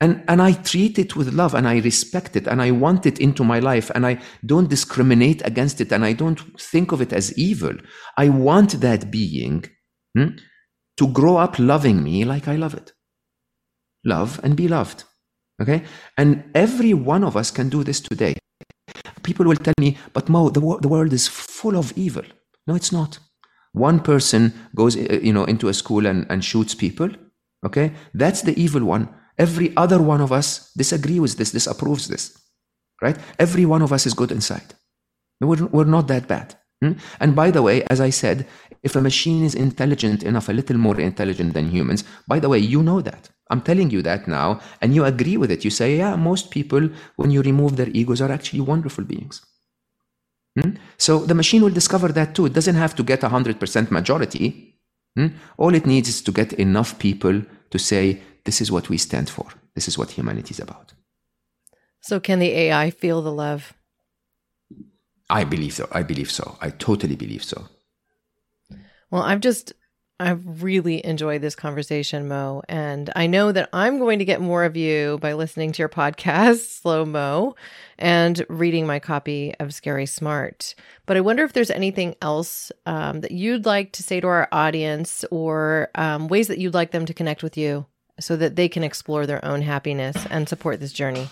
And, 0.01 0.23
and 0.27 0.41
I 0.41 0.53
treat 0.53 0.97
it 0.97 1.15
with 1.15 1.35
love 1.35 1.53
and 1.53 1.67
I 1.67 1.81
respect 1.81 2.35
it 2.35 2.47
and 2.47 2.63
I 2.63 2.71
want 2.71 3.05
it 3.05 3.19
into 3.19 3.43
my 3.43 3.59
life 3.59 3.91
and 3.93 4.07
I 4.07 4.19
don't 4.43 4.71
discriminate 4.71 5.45
against 5.45 5.81
it 5.81 5.91
and 5.91 6.03
I 6.03 6.13
don't 6.13 6.39
think 6.59 6.91
of 6.91 6.99
it 6.99 7.13
as 7.13 7.37
evil. 7.37 7.75
I 8.17 8.29
want 8.29 8.81
that 8.81 9.11
being 9.11 9.65
to 10.15 11.07
grow 11.07 11.37
up 11.37 11.59
loving 11.59 12.03
me 12.03 12.25
like 12.25 12.47
I 12.47 12.55
love 12.55 12.73
it. 12.73 12.93
Love 14.03 14.39
and 14.43 14.55
be 14.55 14.67
loved. 14.67 15.03
Okay. 15.61 15.83
And 16.17 16.43
every 16.53 16.93
one 16.93 17.23
of 17.23 17.35
us 17.35 17.51
can 17.51 17.69
do 17.69 17.83
this 17.83 17.99
today. 17.99 18.35
People 19.23 19.45
will 19.45 19.55
tell 19.55 19.73
me, 19.79 19.97
but 20.13 20.29
Mo, 20.29 20.49
the, 20.49 20.59
the 20.81 20.87
world 20.87 21.13
is 21.13 21.27
full 21.27 21.75
of 21.75 21.93
evil. 21.97 22.23
No, 22.67 22.75
it's 22.75 22.91
not. 22.91 23.19
One 23.73 23.99
person 23.99 24.53
goes, 24.75 24.95
uh, 24.95 25.19
you 25.21 25.33
know, 25.33 25.43
into 25.45 25.67
a 25.67 25.73
school 25.73 26.05
and, 26.05 26.25
and 26.29 26.43
shoots 26.43 26.73
people. 26.75 27.09
Okay. 27.65 27.93
That's 28.13 28.41
the 28.41 28.59
evil 28.59 28.83
one. 28.83 29.09
Every 29.37 29.75
other 29.77 30.01
one 30.01 30.21
of 30.21 30.31
us 30.31 30.71
disagree 30.73 31.19
with 31.19 31.37
this, 31.37 31.51
disapproves 31.51 32.07
this. 32.07 32.39
Right. 33.01 33.17
Every 33.37 33.65
one 33.65 33.83
of 33.83 33.93
us 33.93 34.07
is 34.07 34.13
good 34.13 34.31
inside. 34.31 34.73
We're, 35.39 35.65
we're 35.67 35.83
not 35.85 36.07
that 36.07 36.27
bad. 36.27 36.55
Hmm? 36.83 36.93
And 37.19 37.35
by 37.35 37.51
the 37.51 37.61
way, 37.61 37.83
as 37.83 37.99
I 38.01 38.09
said, 38.09 38.47
if 38.87 38.95
a 38.95 39.07
machine 39.09 39.43
is 39.49 39.55
intelligent 39.67 40.19
enough, 40.29 40.47
a 40.49 40.57
little 40.59 40.79
more 40.87 40.99
intelligent 41.09 41.51
than 41.53 41.69
humans, 41.77 42.01
by 42.31 42.37
the 42.39 42.49
way, 42.51 42.59
you 42.73 42.81
know 42.89 43.01
that. 43.09 43.23
I'm 43.51 43.61
telling 43.69 43.89
you 43.95 44.01
that 44.09 44.21
now, 44.39 44.49
and 44.81 44.89
you 44.95 45.03
agree 45.05 45.37
with 45.41 45.51
it. 45.55 45.63
You 45.65 45.71
say, 45.79 45.89
yeah, 46.01 46.15
most 46.29 46.45
people, 46.57 46.83
when 47.19 47.29
you 47.35 47.41
remove 47.41 47.73
their 47.75 47.91
egos, 48.01 48.21
are 48.21 48.33
actually 48.37 48.63
wonderful 48.73 49.05
beings. 49.13 49.35
Hmm? 50.57 50.71
So 51.05 51.11
the 51.29 51.39
machine 51.41 51.61
will 51.63 51.77
discover 51.81 52.09
that 52.09 52.29
too. 52.35 52.45
It 52.47 52.53
doesn't 52.53 52.81
have 52.83 52.95
to 52.95 53.03
get 53.11 53.23
a 53.23 53.29
100% 53.29 53.91
majority. 53.91 54.45
Hmm? 55.15 55.29
All 55.57 55.73
it 55.75 55.85
needs 55.85 56.09
is 56.09 56.21
to 56.23 56.31
get 56.31 56.53
enough 56.53 56.91
people 56.99 57.35
to 57.73 57.79
say, 57.89 58.03
this 58.45 58.61
is 58.61 58.71
what 58.71 58.89
we 58.89 58.97
stand 58.97 59.29
for. 59.29 59.47
This 59.75 59.87
is 59.87 59.97
what 59.97 60.11
humanity 60.11 60.51
is 60.55 60.61
about. 60.67 60.93
So, 62.01 62.19
can 62.19 62.39
the 62.39 62.51
AI 62.63 62.89
feel 62.91 63.21
the 63.21 63.35
love? 63.45 63.73
I 65.29 65.43
believe 65.43 65.73
so. 65.73 65.85
I 65.91 66.03
believe 66.03 66.31
so. 66.31 66.45
I 66.61 66.69
totally 66.69 67.17
believe 67.17 67.43
so. 67.43 67.59
Well, 69.11 69.23
I've 69.23 69.39
just 69.39 69.73
I've 70.19 70.63
really 70.63 71.05
enjoyed 71.05 71.41
this 71.41 71.55
conversation, 71.55 72.27
Mo. 72.27 72.63
And 72.67 73.11
I 73.15 73.27
know 73.27 73.51
that 73.51 73.69
I'm 73.71 73.99
going 73.99 74.17
to 74.17 74.25
get 74.25 74.41
more 74.41 74.63
of 74.63 74.75
you 74.75 75.19
by 75.21 75.33
listening 75.33 75.71
to 75.73 75.79
your 75.79 75.89
podcast, 75.89 76.57
Slo 76.81 77.05
Mo, 77.05 77.55
and 77.99 78.43
reading 78.49 78.87
my 78.87 78.97
copy 78.97 79.53
of 79.59 79.75
Scary 79.75 80.07
Smart. 80.07 80.73
But 81.05 81.17
I 81.17 81.21
wonder 81.21 81.43
if 81.43 81.53
there's 81.53 81.69
anything 81.69 82.15
else 82.21 82.71
um, 82.87 83.21
that 83.21 83.31
you'd 83.31 83.65
like 83.65 83.91
to 83.93 84.03
say 84.03 84.19
to 84.19 84.27
our 84.27 84.47
audience 84.51 85.23
or 85.29 85.89
um, 85.93 86.27
ways 86.29 86.47
that 86.47 86.57
you'd 86.57 86.73
like 86.73 86.91
them 86.91 87.05
to 87.05 87.13
connect 87.13 87.43
with 87.43 87.55
you 87.55 87.85
so 88.19 88.35
that 88.35 88.55
they 88.55 88.67
can 88.67 88.83
explore 88.83 89.27
their 89.27 89.43
own 89.45 89.61
happiness 89.61 90.17
and 90.31 90.49
support 90.49 90.79
this 90.79 90.93
journey. 90.93 91.29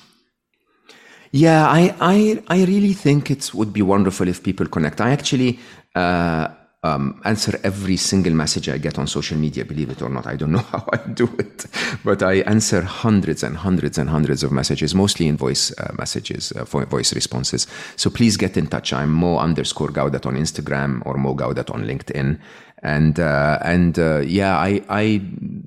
Yeah, 1.31 1.67
I, 1.67 1.95
I, 1.99 2.43
I 2.47 2.65
really 2.65 2.93
think 2.93 3.31
it 3.31 3.51
would 3.55 3.73
be 3.73 3.81
wonderful 3.81 4.27
if 4.27 4.43
people 4.43 4.67
connect. 4.67 5.01
I 5.01 5.09
actually, 5.09 5.59
uh, 5.95 6.49
um, 6.85 7.19
answer 7.25 7.59
every 7.63 7.97
single 7.97 8.33
message 8.33 8.69
I 8.69 8.77
get 8.77 8.99
on 8.99 9.07
social 9.07 9.37
media, 9.37 9.65
believe 9.65 9.89
it 9.89 10.01
or 10.01 10.09
not. 10.09 10.27
I 10.27 10.35
don't 10.35 10.51
know 10.51 10.59
how 10.73 10.87
I 10.93 10.97
do 10.97 11.25
it, 11.39 11.65
but 12.03 12.21
I 12.21 12.35
answer 12.41 12.81
hundreds 12.81 13.41
and 13.43 13.57
hundreds 13.57 13.97
and 13.97 14.09
hundreds 14.09 14.43
of 14.43 14.51
messages, 14.51 14.93
mostly 14.93 15.27
in 15.27 15.35
voice 15.35 15.73
uh, 15.79 15.93
messages, 15.97 16.51
uh, 16.51 16.63
voice 16.65 17.13
responses. 17.13 17.65
So 17.95 18.09
please 18.09 18.37
get 18.37 18.55
in 18.55 18.67
touch. 18.67 18.93
I'm 18.93 19.11
Mo 19.11 19.37
underscore 19.37 19.89
Gawdat 19.89 20.25
on 20.25 20.35
Instagram 20.35 21.01
or 21.05 21.17
Mo 21.17 21.33
Gawdat 21.33 21.73
on 21.73 21.83
LinkedIn. 21.85 22.39
And, 22.83 23.19
uh, 23.19 23.57
and, 23.63 23.97
uh, 23.97 24.19
yeah, 24.19 24.57
I, 24.57 24.83
I 24.89 25.21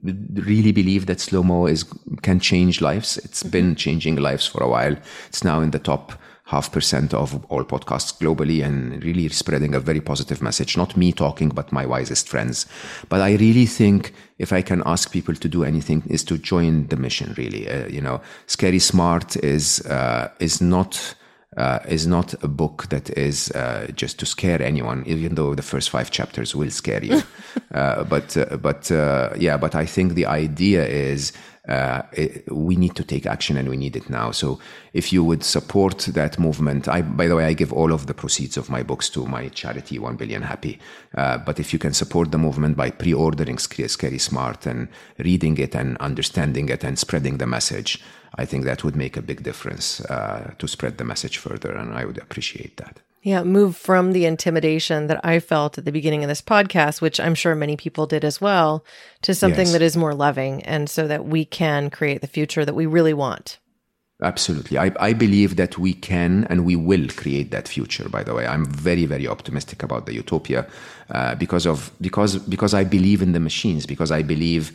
really 0.04 0.70
believe 0.70 1.06
that 1.06 1.18
Slo 1.18 1.42
Mo 1.42 1.66
is, 1.66 1.84
can 2.22 2.38
change 2.38 2.80
lives. 2.80 3.18
It's 3.18 3.42
been 3.42 3.74
changing 3.74 4.16
lives 4.16 4.46
for 4.46 4.62
a 4.62 4.68
while. 4.68 4.96
It's 5.26 5.42
now 5.42 5.60
in 5.60 5.72
the 5.72 5.80
top 5.80 6.12
half 6.48 6.72
percent 6.72 7.12
of 7.12 7.44
all 7.50 7.62
podcasts 7.62 8.18
globally 8.18 8.64
and 8.64 9.04
really 9.04 9.28
spreading 9.28 9.74
a 9.74 9.80
very 9.80 10.00
positive 10.00 10.40
message. 10.40 10.78
Not 10.78 10.96
me 10.96 11.12
talking, 11.12 11.50
but 11.50 11.72
my 11.72 11.84
wisest 11.84 12.26
friends. 12.26 12.66
But 13.10 13.20
I 13.20 13.34
really 13.34 13.66
think 13.66 14.14
if 14.38 14.50
I 14.50 14.62
can 14.62 14.82
ask 14.86 15.12
people 15.12 15.34
to 15.34 15.48
do 15.48 15.62
anything 15.62 16.02
is 16.06 16.24
to 16.24 16.38
join 16.38 16.86
the 16.86 16.96
mission, 16.96 17.34
really. 17.36 17.68
Uh, 17.68 17.86
you 17.88 18.00
know, 18.00 18.22
Scary 18.46 18.78
Smart 18.78 19.36
is, 19.36 19.84
uh, 19.86 20.30
is 20.40 20.62
not, 20.62 21.14
uh, 21.58 21.80
is 21.86 22.06
not 22.06 22.32
a 22.42 22.48
book 22.48 22.86
that 22.88 23.10
is 23.10 23.50
uh, 23.50 23.86
just 23.94 24.18
to 24.20 24.24
scare 24.24 24.62
anyone, 24.62 25.04
even 25.06 25.34
though 25.34 25.54
the 25.54 25.62
first 25.62 25.90
five 25.90 26.10
chapters 26.10 26.56
will 26.56 26.70
scare 26.70 27.04
you. 27.04 27.22
uh, 27.74 28.04
but 28.04 28.36
uh, 28.38 28.56
but 28.56 28.90
uh, 28.90 29.30
yeah, 29.36 29.58
but 29.58 29.74
I 29.74 29.84
think 29.84 30.14
the 30.14 30.26
idea 30.26 30.86
is 30.86 31.32
uh, 31.68 32.02
it, 32.12 32.50
we 32.50 32.76
need 32.76 32.96
to 32.96 33.04
take 33.04 33.26
action 33.26 33.56
and 33.56 33.68
we 33.68 33.76
need 33.76 33.94
it 33.94 34.08
now. 34.08 34.30
So 34.30 34.58
if 34.92 35.12
you 35.12 35.22
would 35.22 35.44
support 35.44 35.98
that 35.98 36.38
movement, 36.38 36.88
I, 36.88 37.02
by 37.02 37.28
the 37.28 37.36
way, 37.36 37.44
I 37.44 37.52
give 37.52 37.72
all 37.72 37.92
of 37.92 38.06
the 38.06 38.14
proceeds 38.14 38.56
of 38.56 38.70
my 38.70 38.82
books 38.82 39.10
to 39.10 39.26
my 39.26 39.48
charity, 39.48 39.98
1 39.98 40.16
Billion 40.16 40.42
Happy. 40.42 40.78
Uh, 41.14 41.38
but 41.38 41.60
if 41.60 41.72
you 41.72 41.78
can 41.78 41.92
support 41.92 42.30
the 42.30 42.38
movement 42.38 42.76
by 42.76 42.90
pre-ordering 42.90 43.58
Scary 43.58 44.18
Smart 44.18 44.66
and 44.66 44.88
reading 45.18 45.58
it 45.58 45.74
and 45.74 45.96
understanding 45.98 46.68
it 46.68 46.84
and 46.84 46.98
spreading 46.98 47.38
the 47.38 47.46
message, 47.46 48.02
I 48.36 48.44
think 48.44 48.64
that 48.64 48.84
would 48.84 48.96
make 48.96 49.16
a 49.16 49.22
big 49.22 49.42
difference 49.42 50.00
uh, 50.02 50.54
to 50.58 50.68
spread 50.68 50.98
the 50.98 51.04
message 51.04 51.38
further. 51.38 51.72
And 51.72 51.92
I 51.92 52.04
would 52.04 52.18
appreciate 52.18 52.76
that. 52.78 53.00
Yeah, 53.22 53.42
move 53.42 53.76
from 53.76 54.12
the 54.12 54.26
intimidation 54.26 55.08
that 55.08 55.24
I 55.24 55.40
felt 55.40 55.76
at 55.76 55.84
the 55.84 55.92
beginning 55.92 56.22
of 56.22 56.28
this 56.28 56.40
podcast, 56.40 57.00
which 57.00 57.18
I'm 57.18 57.34
sure 57.34 57.54
many 57.54 57.76
people 57.76 58.06
did 58.06 58.24
as 58.24 58.40
well, 58.40 58.84
to 59.22 59.34
something 59.34 59.66
yes. 59.66 59.72
that 59.72 59.82
is 59.82 59.96
more 59.96 60.14
loving 60.14 60.62
and 60.62 60.88
so 60.88 61.08
that 61.08 61.24
we 61.24 61.44
can 61.44 61.90
create 61.90 62.20
the 62.20 62.28
future 62.28 62.64
that 62.64 62.74
we 62.74 62.86
really 62.86 63.14
want. 63.14 63.58
Absolutely. 64.22 64.78
I, 64.78 64.92
I 64.98 65.12
believe 65.12 65.56
that 65.56 65.78
we 65.78 65.94
can 65.94 66.44
and 66.50 66.64
we 66.64 66.74
will 66.74 67.08
create 67.08 67.50
that 67.52 67.68
future, 67.68 68.08
by 68.08 68.24
the 68.24 68.34
way. 68.34 68.46
I'm 68.46 68.64
very, 68.64 69.06
very 69.06 69.28
optimistic 69.28 69.82
about 69.82 70.06
the 70.06 70.14
utopia 70.14 70.66
uh, 71.10 71.34
because 71.36 71.66
of 71.66 71.92
because 72.00 72.36
because 72.38 72.74
I 72.74 72.82
believe 72.82 73.22
in 73.22 73.32
the 73.32 73.40
machines, 73.40 73.86
because 73.86 74.10
I 74.10 74.22
believe 74.22 74.72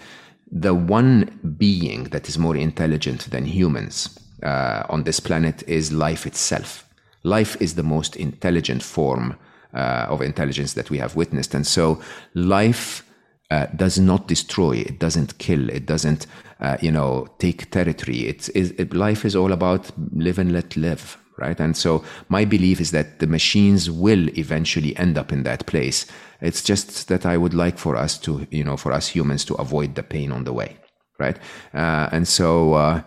the 0.49 0.73
one 0.73 1.55
being 1.57 2.05
that 2.05 2.29
is 2.29 2.37
more 2.37 2.55
intelligent 2.55 3.31
than 3.31 3.45
humans 3.45 4.17
uh, 4.43 4.83
on 4.87 5.03
this 5.03 5.19
planet 5.19 5.61
is 5.67 5.91
life 5.91 6.25
itself 6.25 6.85
life 7.23 7.57
is 7.59 7.75
the 7.75 7.83
most 7.83 8.15
intelligent 8.15 8.83
form 8.83 9.35
uh, 9.73 10.05
of 10.09 10.21
intelligence 10.21 10.73
that 10.73 10.89
we 10.89 10.97
have 10.99 11.15
witnessed. 11.15 11.53
And 11.55 11.65
so 11.65 11.99
life 12.33 13.03
uh, 13.49 13.67
does 13.75 13.99
not 13.99 14.27
destroy, 14.27 14.77
it 14.77 14.99
doesn't 14.99 15.37
kill, 15.37 15.69
it 15.69 15.85
doesn't, 15.85 16.27
uh, 16.59 16.77
you 16.81 16.91
know, 16.91 17.27
take 17.39 17.71
territory. 17.71 18.27
It's, 18.27 18.49
it, 18.49 18.93
life 18.93 19.25
is 19.25 19.35
all 19.35 19.51
about 19.51 19.91
live 20.13 20.39
and 20.39 20.51
let 20.51 20.75
live, 20.77 21.17
right? 21.37 21.59
And 21.59 21.75
so 21.75 22.03
my 22.29 22.45
belief 22.45 22.81
is 22.81 22.91
that 22.91 23.19
the 23.19 23.27
machines 23.27 23.89
will 23.89 24.29
eventually 24.37 24.95
end 24.97 25.17
up 25.17 25.31
in 25.31 25.43
that 25.43 25.65
place. 25.65 26.05
It's 26.41 26.61
just 26.61 27.07
that 27.07 27.25
I 27.25 27.37
would 27.37 27.53
like 27.53 27.77
for 27.77 27.95
us 27.95 28.17
to, 28.19 28.47
you 28.51 28.63
know, 28.63 28.77
for 28.77 28.91
us 28.91 29.07
humans 29.07 29.45
to 29.45 29.55
avoid 29.55 29.95
the 29.95 30.03
pain 30.03 30.31
on 30.31 30.43
the 30.43 30.53
way, 30.53 30.77
right? 31.19 31.37
Uh, 31.73 32.09
and 32.11 32.27
so, 32.27 32.73
uh, 32.73 33.01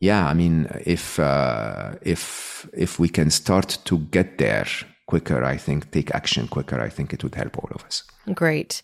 yeah, 0.00 0.26
I 0.26 0.34
mean, 0.34 0.66
if 0.86 1.20
uh, 1.20 1.92
if 2.00 2.68
if 2.72 2.98
we 2.98 3.08
can 3.08 3.30
start 3.30 3.78
to 3.84 3.98
get 3.98 4.38
there 4.38 4.66
quicker, 5.06 5.44
I 5.44 5.58
think 5.58 5.90
take 5.90 6.14
action 6.14 6.48
quicker. 6.48 6.80
I 6.80 6.88
think 6.88 7.12
it 7.12 7.22
would 7.22 7.34
help 7.34 7.58
all 7.58 7.70
of 7.74 7.84
us. 7.84 8.04
Great. 8.34 8.82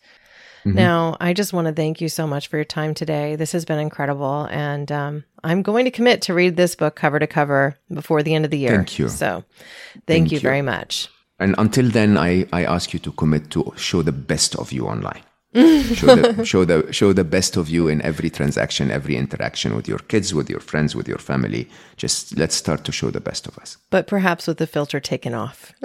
Mm-hmm. 0.64 0.76
Now, 0.76 1.16
I 1.20 1.32
just 1.32 1.52
want 1.52 1.68
to 1.68 1.72
thank 1.72 2.00
you 2.00 2.08
so 2.08 2.26
much 2.26 2.48
for 2.48 2.56
your 2.56 2.64
time 2.64 2.92
today. 2.92 3.36
This 3.36 3.52
has 3.52 3.64
been 3.64 3.78
incredible, 3.78 4.48
and 4.50 4.90
um, 4.92 5.24
I'm 5.42 5.62
going 5.62 5.84
to 5.86 5.90
commit 5.90 6.22
to 6.22 6.34
read 6.34 6.56
this 6.56 6.74
book 6.74 6.96
cover 6.96 7.18
to 7.18 7.26
cover 7.26 7.76
before 7.90 8.22
the 8.22 8.34
end 8.34 8.44
of 8.44 8.50
the 8.50 8.58
year. 8.58 8.76
Thank 8.76 8.98
you. 8.98 9.08
So, 9.08 9.44
thank, 9.92 10.06
thank 10.06 10.32
you, 10.32 10.36
you 10.36 10.40
very 10.40 10.62
much. 10.62 11.08
And 11.38 11.54
until 11.56 11.88
then, 11.88 12.18
I, 12.18 12.46
I 12.52 12.64
ask 12.64 12.92
you 12.92 12.98
to 13.00 13.12
commit 13.12 13.50
to 13.52 13.72
show 13.76 14.02
the 14.02 14.12
best 14.12 14.56
of 14.56 14.72
you 14.72 14.86
online 14.86 15.22
show 15.56 16.14
the 16.14 16.44
show 16.44 16.64
the 16.64 16.92
show 16.92 17.12
the 17.12 17.24
best 17.24 17.56
of 17.56 17.68
you 17.68 17.88
in 17.88 18.02
every 18.02 18.30
transaction, 18.30 18.90
every 18.90 19.16
interaction 19.16 19.74
with 19.74 19.88
your 19.88 19.98
kids, 19.98 20.34
with 20.34 20.50
your 20.50 20.60
friends, 20.60 20.94
with 20.94 21.08
your 21.08 21.18
family. 21.18 21.68
Just 21.96 22.36
let's 22.36 22.54
start 22.54 22.84
to 22.84 22.92
show 22.92 23.10
the 23.10 23.20
best 23.20 23.46
of 23.46 23.58
us. 23.58 23.78
But 23.90 24.06
perhaps 24.06 24.46
with 24.46 24.58
the 24.58 24.66
filter 24.66 25.00
taken 25.00 25.34
off. 25.34 25.72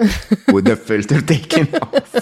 with 0.48 0.66
the 0.66 0.76
filter 0.76 1.20
taken 1.20 1.74
off. 1.76 2.12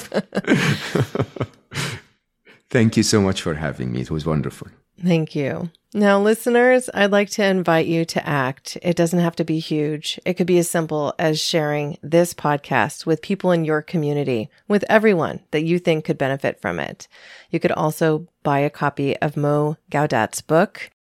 Thank 2.70 2.97
you 2.97 3.02
so 3.02 3.20
much 3.20 3.43
for 3.43 3.55
having 3.55 3.90
me. 3.93 4.02
It 4.02 4.10
was 4.10 4.24
wonderful. 4.24 4.68
Thank 5.02 5.35
you. 5.35 5.70
Now, 5.93 6.20
listeners, 6.20 6.89
I'd 6.94 7.10
like 7.10 7.31
to 7.31 7.44
invite 7.44 7.86
you 7.86 8.05
to 8.05 8.24
act. 8.24 8.78
It 8.81 8.94
doesn't 8.94 9.18
have 9.18 9.35
to 9.36 9.44
be 9.44 9.59
huge. 9.59 10.20
It 10.24 10.35
could 10.35 10.47
be 10.47 10.59
as 10.59 10.70
simple 10.70 11.14
as 11.18 11.40
sharing 11.40 11.98
this 12.01 12.32
podcast 12.32 13.06
with 13.06 13.22
people 13.22 13.51
in 13.51 13.64
your 13.64 13.82
community, 13.82 14.51
with 14.68 14.85
everyone 14.89 15.40
that 15.51 15.64
you 15.64 15.81
think 15.81 16.05
could 16.05 16.16
benefit 16.16 16.60
from 16.60 16.78
it. 16.78 17.09
You 17.51 17.59
could 17.59 17.72
also 17.72 18.28
buy 18.44 18.60
a 18.60 18.70
copy 18.70 19.16
of 19.16 19.36
Mo 19.36 19.78
Gawdat's 19.90 20.43
book. 20.43 20.93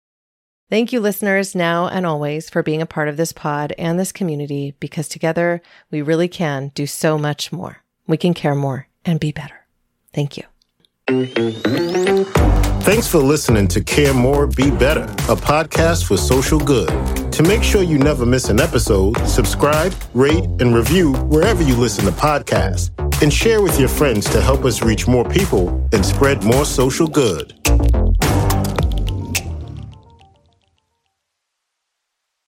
Thank 0.70 0.92
you, 0.92 0.98
listeners, 0.98 1.54
now 1.54 1.86
and 1.86 2.04
always, 2.04 2.50
for 2.50 2.64
being 2.64 2.82
a 2.82 2.86
part 2.86 3.08
of 3.08 3.16
this 3.16 3.32
pod 3.32 3.72
and 3.78 3.98
this 3.98 4.10
community 4.10 4.74
because 4.80 5.08
together 5.08 5.62
we 5.92 6.02
really 6.02 6.28
can 6.28 6.72
do 6.74 6.86
so 6.86 7.16
much 7.16 7.52
more. 7.52 7.78
We 8.08 8.16
can 8.16 8.34
care 8.34 8.56
more 8.56 8.88
and 9.04 9.20
be 9.20 9.30
better. 9.30 9.66
Thank 10.12 10.36
you. 10.36 10.44
Thanks 12.82 13.06
for 13.06 13.18
listening 13.18 13.68
to 13.68 13.84
Care 13.84 14.14
More, 14.14 14.46
Be 14.46 14.70
Better, 14.70 15.02
a 15.02 15.36
podcast 15.36 16.06
for 16.06 16.16
social 16.16 16.58
good. 16.58 16.88
To 17.32 17.42
make 17.42 17.62
sure 17.62 17.82
you 17.82 17.98
never 17.98 18.24
miss 18.24 18.48
an 18.48 18.58
episode, 18.58 19.16
subscribe, 19.28 19.94
rate, 20.14 20.44
and 20.60 20.74
review 20.74 21.12
wherever 21.12 21.62
you 21.62 21.76
listen 21.76 22.06
to 22.06 22.10
podcasts, 22.10 22.90
and 23.22 23.32
share 23.32 23.60
with 23.60 23.78
your 23.78 23.88
friends 23.88 24.28
to 24.30 24.40
help 24.40 24.64
us 24.64 24.82
reach 24.82 25.06
more 25.06 25.28
people 25.28 25.86
and 25.92 26.04
spread 26.04 26.42
more 26.42 26.64
social 26.64 27.06
good. 27.06 27.59